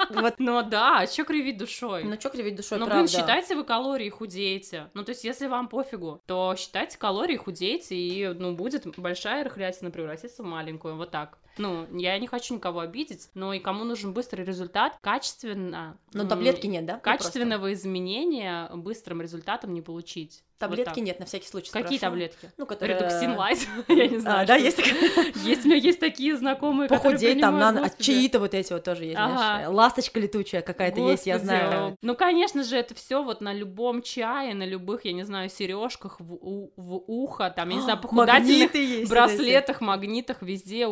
вот, 0.09 0.35
Ну 0.39 0.63
да, 0.63 0.99
а 0.99 1.07
чё 1.07 1.25
кривить 1.25 1.57
душой? 1.57 2.03
ну 2.03 2.15
чё 2.17 2.29
кривить 2.29 2.55
душой, 2.55 2.79
Ну, 2.79 2.85
блин, 2.85 2.97
правда. 2.99 3.11
считайте 3.11 3.55
вы 3.55 3.63
калории, 3.63 4.09
худеете. 4.09 4.89
Ну, 4.93 5.03
то 5.03 5.09
есть, 5.11 5.23
если 5.23 5.47
вам 5.47 5.67
пофигу, 5.67 6.21
то 6.25 6.55
считайте 6.57 6.97
калории, 6.97 7.35
худеете, 7.37 7.95
и, 7.95 8.27
ну, 8.29 8.55
будет 8.55 8.85
большая 8.97 9.43
рыхлятина 9.43 9.91
превратиться 9.91 10.43
в 10.43 10.45
маленькую, 10.45 10.95
вот 10.95 11.11
так. 11.11 11.37
Ну, 11.57 11.87
я 11.97 12.17
не 12.19 12.27
хочу 12.27 12.55
никого 12.55 12.81
обидеть, 12.81 13.29
но 13.33 13.53
и 13.53 13.59
кому 13.59 13.83
нужен 13.83 14.13
быстрый 14.13 14.43
результат, 14.43 14.97
качественно... 15.01 15.97
Но 16.13 16.27
таблетки 16.27 16.67
нет, 16.67 16.85
да? 16.85 16.93
Ну, 16.95 16.99
просто. 16.99 17.23
Качественного 17.23 17.73
изменения 17.73 18.69
быстрым 18.73 19.21
результатом 19.21 19.73
не 19.73 19.81
получить. 19.81 20.43
Вот 20.57 20.69
Таблетки 20.69 20.95
так. 20.95 21.03
нет, 21.03 21.19
на 21.19 21.25
всякий 21.25 21.47
случай 21.47 21.69
Какие 21.69 21.97
спрошу. 21.97 22.11
таблетки? 22.11 22.49
Ну, 22.55 22.65
которые... 22.65 22.97
Редуксин 22.97 23.35
лайт, 23.35 23.59
я 23.89 24.07
не 24.07 24.19
знаю. 24.19 24.43
А, 24.43 24.45
да, 24.45 24.55
есть? 24.55 24.77
Есть, 25.43 25.65
у 25.65 25.67
меня 25.67 25.77
есть 25.77 25.99
такие 25.99 26.35
знакомые, 26.37 26.87
Похудеть 26.87 27.41
там 27.41 27.59
надо, 27.59 27.79
а 27.79 27.83
господи. 27.83 28.03
чаи-то 28.03 28.39
вот 28.39 28.53
эти 28.53 28.71
вот 28.71 28.83
тоже 28.83 29.03
есть, 29.03 29.17
Ага. 29.19 29.35
знаешь, 29.35 29.67
ласточка 29.67 30.19
летучая 30.19 30.61
какая-то 30.61 31.01
есть, 31.01 31.27
я 31.27 31.39
знаю. 31.39 31.97
Ну, 32.01 32.15
конечно 32.15 32.63
же, 32.63 32.77
это 32.77 32.95
все 32.95 33.21
вот 33.21 33.41
на 33.41 33.53
любом 33.53 34.01
чае, 34.01 34.53
на 34.53 34.65
любых, 34.65 35.03
я 35.03 35.11
не 35.11 35.23
знаю, 35.23 35.49
сережках 35.49 36.15
в, 36.19 36.69
ухо, 36.77 37.49
там, 37.49 37.69
я 37.69 37.75
не 37.75 37.81
знаю, 37.81 37.99
похудательных 38.01 39.09
браслетах, 39.09 39.81
магнитах 39.81 40.41
везде 40.41 40.87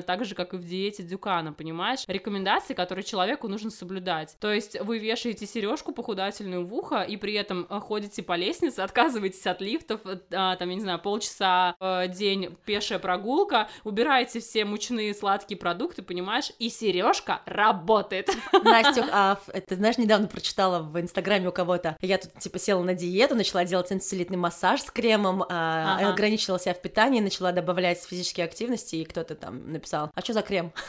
указаны, 0.00 0.02
так 0.02 0.24
же, 0.24 0.34
как 0.34 0.54
и 0.54 0.56
в 0.56 0.64
диете 0.64 1.02
Дюкана, 1.02 1.52
понимаешь? 1.52 2.04
Рекомендации, 2.06 2.74
которые 2.74 3.04
человеку 3.04 3.48
нужно 3.48 3.70
соблюдать. 3.70 4.36
То 4.40 4.52
есть 4.52 4.80
вы 4.80 4.98
вешаете 4.98 5.46
сережку 5.46 5.92
похудательную 5.92 6.66
в 6.66 6.74
ухо 6.74 7.02
и 7.02 7.16
при 7.16 7.34
этом 7.34 7.66
э, 7.68 7.80
ходите 7.80 8.22
по 8.22 8.36
лестнице, 8.36 8.80
отказываетесь 8.84 9.46
от 9.46 9.60
лифтов, 9.60 10.00
а, 10.32 10.56
там, 10.56 10.68
я 10.68 10.74
не 10.74 10.80
знаю, 10.80 10.98
полчаса 10.98 11.74
э, 11.80 12.08
день 12.08 12.56
пешая 12.64 12.98
прогулка, 12.98 13.68
убираете 13.84 14.40
все 14.40 14.64
мучные 14.64 15.14
сладкие 15.14 15.58
продукты, 15.58 16.02
понимаешь? 16.02 16.52
И 16.58 16.68
сережка 16.70 17.40
работает. 17.46 18.28
Настюх, 18.64 19.06
а 19.12 19.38
это, 19.52 19.74
знаешь, 19.74 19.98
недавно 19.98 20.26
прочитала 20.26 20.80
в 20.82 20.98
Инстаграме 21.00 21.48
у 21.48 21.52
кого-то, 21.52 21.96
я 22.00 22.18
тут, 22.18 22.34
типа, 22.38 22.58
села 22.58 22.82
на 22.82 22.94
диету, 22.94 23.34
начала 23.34 23.64
делать 23.64 23.92
инсулитный 23.92 24.36
массаж 24.36 24.82
с 24.82 24.90
кремом, 24.90 25.44
а, 25.48 25.96
Ага. 25.98 26.12
ограничила 26.12 26.58
себя 26.58 26.74
в 26.74 26.80
питании, 26.80 27.20
начала 27.20 27.52
добавлять 27.52 28.02
физические 28.02 28.44
активности, 28.44 28.96
и 28.96 29.04
кто-то 29.04 29.34
там 29.34 29.72
написал, 29.72 29.89
а 29.92 30.20
что 30.22 30.32
за 30.32 30.42
крем? 30.42 30.72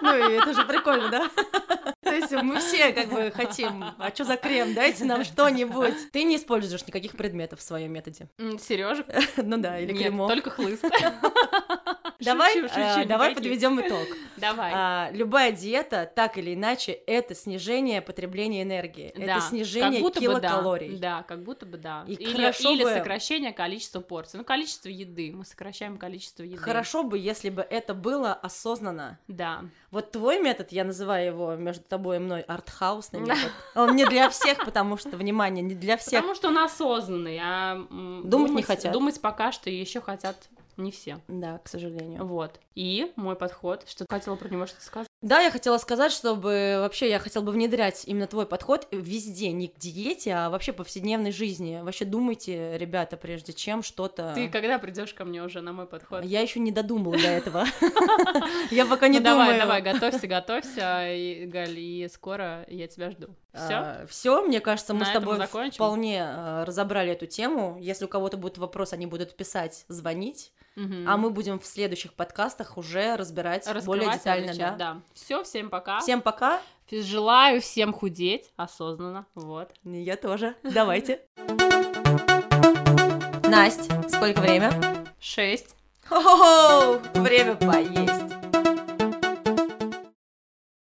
Ну, 0.00 0.14
и 0.16 0.32
это 0.34 0.52
же 0.52 0.64
прикольно, 0.66 1.08
да? 1.08 1.30
То 2.02 2.12
есть 2.14 2.30
мы 2.32 2.58
все 2.60 2.92
как 2.92 3.08
бы 3.08 3.32
хотим, 3.34 3.82
а 3.98 4.10
что 4.12 4.24
за 4.24 4.36
крем, 4.36 4.74
дайте 4.74 5.04
нам 5.06 5.24
что-нибудь. 5.24 6.12
Ты 6.12 6.24
не 6.24 6.36
используешь 6.36 6.86
никаких 6.86 7.12
предметов 7.12 7.60
в 7.60 7.62
своем 7.62 7.92
методе. 7.92 8.28
Сережек 8.60 9.06
Ну 9.36 9.56
да, 9.56 9.78
или 9.78 9.92
Нет, 9.92 10.02
кремов. 10.02 10.28
только 10.28 10.50
хлыст. 10.50 10.84
Давай, 12.20 12.52
Шучу, 12.54 12.68
шучу, 12.68 13.08
давай 13.08 13.34
подведем 13.34 13.80
итог. 13.80 14.06
Давай. 14.36 14.72
А, 14.74 15.10
любая 15.12 15.52
диета, 15.52 16.10
так 16.12 16.38
или 16.38 16.54
иначе, 16.54 16.92
это 16.92 17.34
снижение 17.34 18.02
потребления 18.02 18.62
энергии, 18.62 19.12
Да, 19.16 19.36
это 19.36 19.40
снижение 19.40 19.92
как 19.92 20.00
будто 20.02 20.20
бы 20.20 20.26
да. 20.26 20.40
килокалорий. 20.48 20.96
Да, 20.98 21.22
как 21.22 21.42
будто 21.44 21.66
бы 21.66 21.78
да. 21.78 22.04
И 22.06 22.14
или 22.14 22.32
хорошо 22.36 22.72
или 22.72 22.82
бы- 22.84 22.90
сокращение 22.92 23.52
количества 23.52 24.00
порций. 24.00 24.38
Ну, 24.38 24.44
количество 24.44 24.88
еды. 24.88 25.32
Мы 25.34 25.44
сокращаем 25.44 25.96
количество 25.98 26.42
еды. 26.42 26.56
Хорошо 26.56 27.04
бы, 27.04 27.16
если 27.18 27.48
бы 27.50 27.62
это 27.62 27.94
было 27.94 28.32
осознанно. 28.34 29.18
Да. 29.28 29.62
Вот 29.90 30.10
твой 30.10 30.40
метод, 30.40 30.72
я 30.72 30.84
называю 30.84 31.26
его 31.26 31.54
между 31.54 31.84
тобой 31.84 32.16
и 32.16 32.18
мной 32.18 32.40
артхаусный 32.42 33.20
метод. 33.20 33.50
Он 33.76 33.94
не 33.94 34.04
для 34.04 34.28
всех, 34.30 34.64
потому 34.64 34.96
что, 34.96 35.10
внимание, 35.16 35.62
не 35.62 35.74
для 35.74 35.96
всех. 35.96 36.20
Потому 36.20 36.34
что 36.34 36.48
он 36.48 36.58
осознанный, 36.58 37.38
а 37.40 37.74
м, 37.74 38.22
Думать 38.28 38.50
не 38.52 38.62
хотят. 38.62 38.92
Думать 38.92 39.20
пока 39.20 39.52
что 39.52 39.70
еще 39.70 40.00
хотят 40.00 40.36
не 40.76 40.90
все. 40.90 41.20
Да, 41.28 41.58
к 41.58 41.68
сожалению. 41.68 42.24
Вот. 42.24 42.60
И 42.74 43.12
мой 43.16 43.36
подход, 43.36 43.84
что 43.88 44.04
ты 44.04 44.14
хотела 44.14 44.36
про 44.36 44.48
него 44.48 44.66
что-то 44.66 44.84
сказать? 44.84 45.08
Да, 45.22 45.40
я 45.40 45.50
хотела 45.50 45.78
сказать, 45.78 46.12
чтобы 46.12 46.76
вообще 46.80 47.08
я 47.08 47.18
хотела 47.18 47.42
бы 47.42 47.52
внедрять 47.52 48.04
именно 48.06 48.26
твой 48.26 48.46
подход 48.46 48.86
везде, 48.90 49.52
не 49.52 49.68
к 49.68 49.78
диете, 49.78 50.34
а 50.34 50.50
вообще 50.50 50.72
повседневной 50.72 51.32
жизни. 51.32 51.80
Вообще 51.82 52.04
думайте, 52.04 52.76
ребята, 52.76 53.16
прежде 53.16 53.52
чем 53.52 53.82
что-то. 53.82 54.32
Ты 54.34 54.48
когда 54.48 54.78
придешь 54.78 55.14
ко 55.14 55.24
мне 55.24 55.42
уже 55.42 55.60
на 55.62 55.72
мой 55.72 55.86
подход? 55.86 56.24
Я 56.24 56.40
еще 56.40 56.60
не 56.60 56.72
додумала 56.72 57.16
до 57.16 57.28
этого. 57.28 57.64
Я 58.70 58.86
пока 58.86 59.08
не 59.08 59.18
Ну, 59.18 59.24
давай, 59.24 59.58
думаю. 59.58 59.60
давай, 59.60 59.82
готовься, 59.82 60.26
готовься, 60.26 61.12
и, 61.12 61.46
Галь, 61.46 61.78
и 61.78 62.08
скоро 62.12 62.64
я 62.68 62.86
тебя 62.86 63.10
жду. 63.10 63.28
Все? 63.52 64.06
Все, 64.08 64.42
мне 64.42 64.60
кажется, 64.60 64.94
мы 64.94 65.04
с 65.04 65.10
тобой 65.10 65.38
вполне 65.70 66.18
э, 66.18 66.64
разобрали 66.64 67.12
эту 67.12 67.26
тему. 67.26 67.78
Если 67.80 68.04
у 68.04 68.08
кого-то 68.08 68.36
будет 68.36 68.58
вопрос, 68.58 68.92
они 68.92 69.06
будут 69.06 69.36
писать, 69.36 69.84
звонить, 69.88 70.52
а 70.76 71.16
мы 71.16 71.30
будем 71.30 71.58
в 71.58 71.66
следующих 71.66 72.14
подкастах 72.14 72.76
уже 72.76 73.16
разбирать 73.16 73.68
более 73.84 74.10
детально, 74.12 74.54
да. 74.54 74.70
да. 74.72 75.00
Все, 75.12 75.42
всем 75.44 75.70
пока. 75.70 76.00
Всем 76.00 76.20
пока. 76.20 76.60
Желаю 76.90 77.60
всем 77.60 77.92
худеть 77.92 78.52
осознанно. 78.56 79.26
Вот. 79.34 79.72
Я 79.84 80.16
тоже. 80.16 80.54
Давайте. 80.62 81.22
Настя, 83.48 84.08
сколько 84.08 84.40
время? 84.40 84.72
Шесть. 85.20 85.76
Хо-хо-хо! 86.06 87.00
Время 87.20 87.54
поесть. 87.56 88.43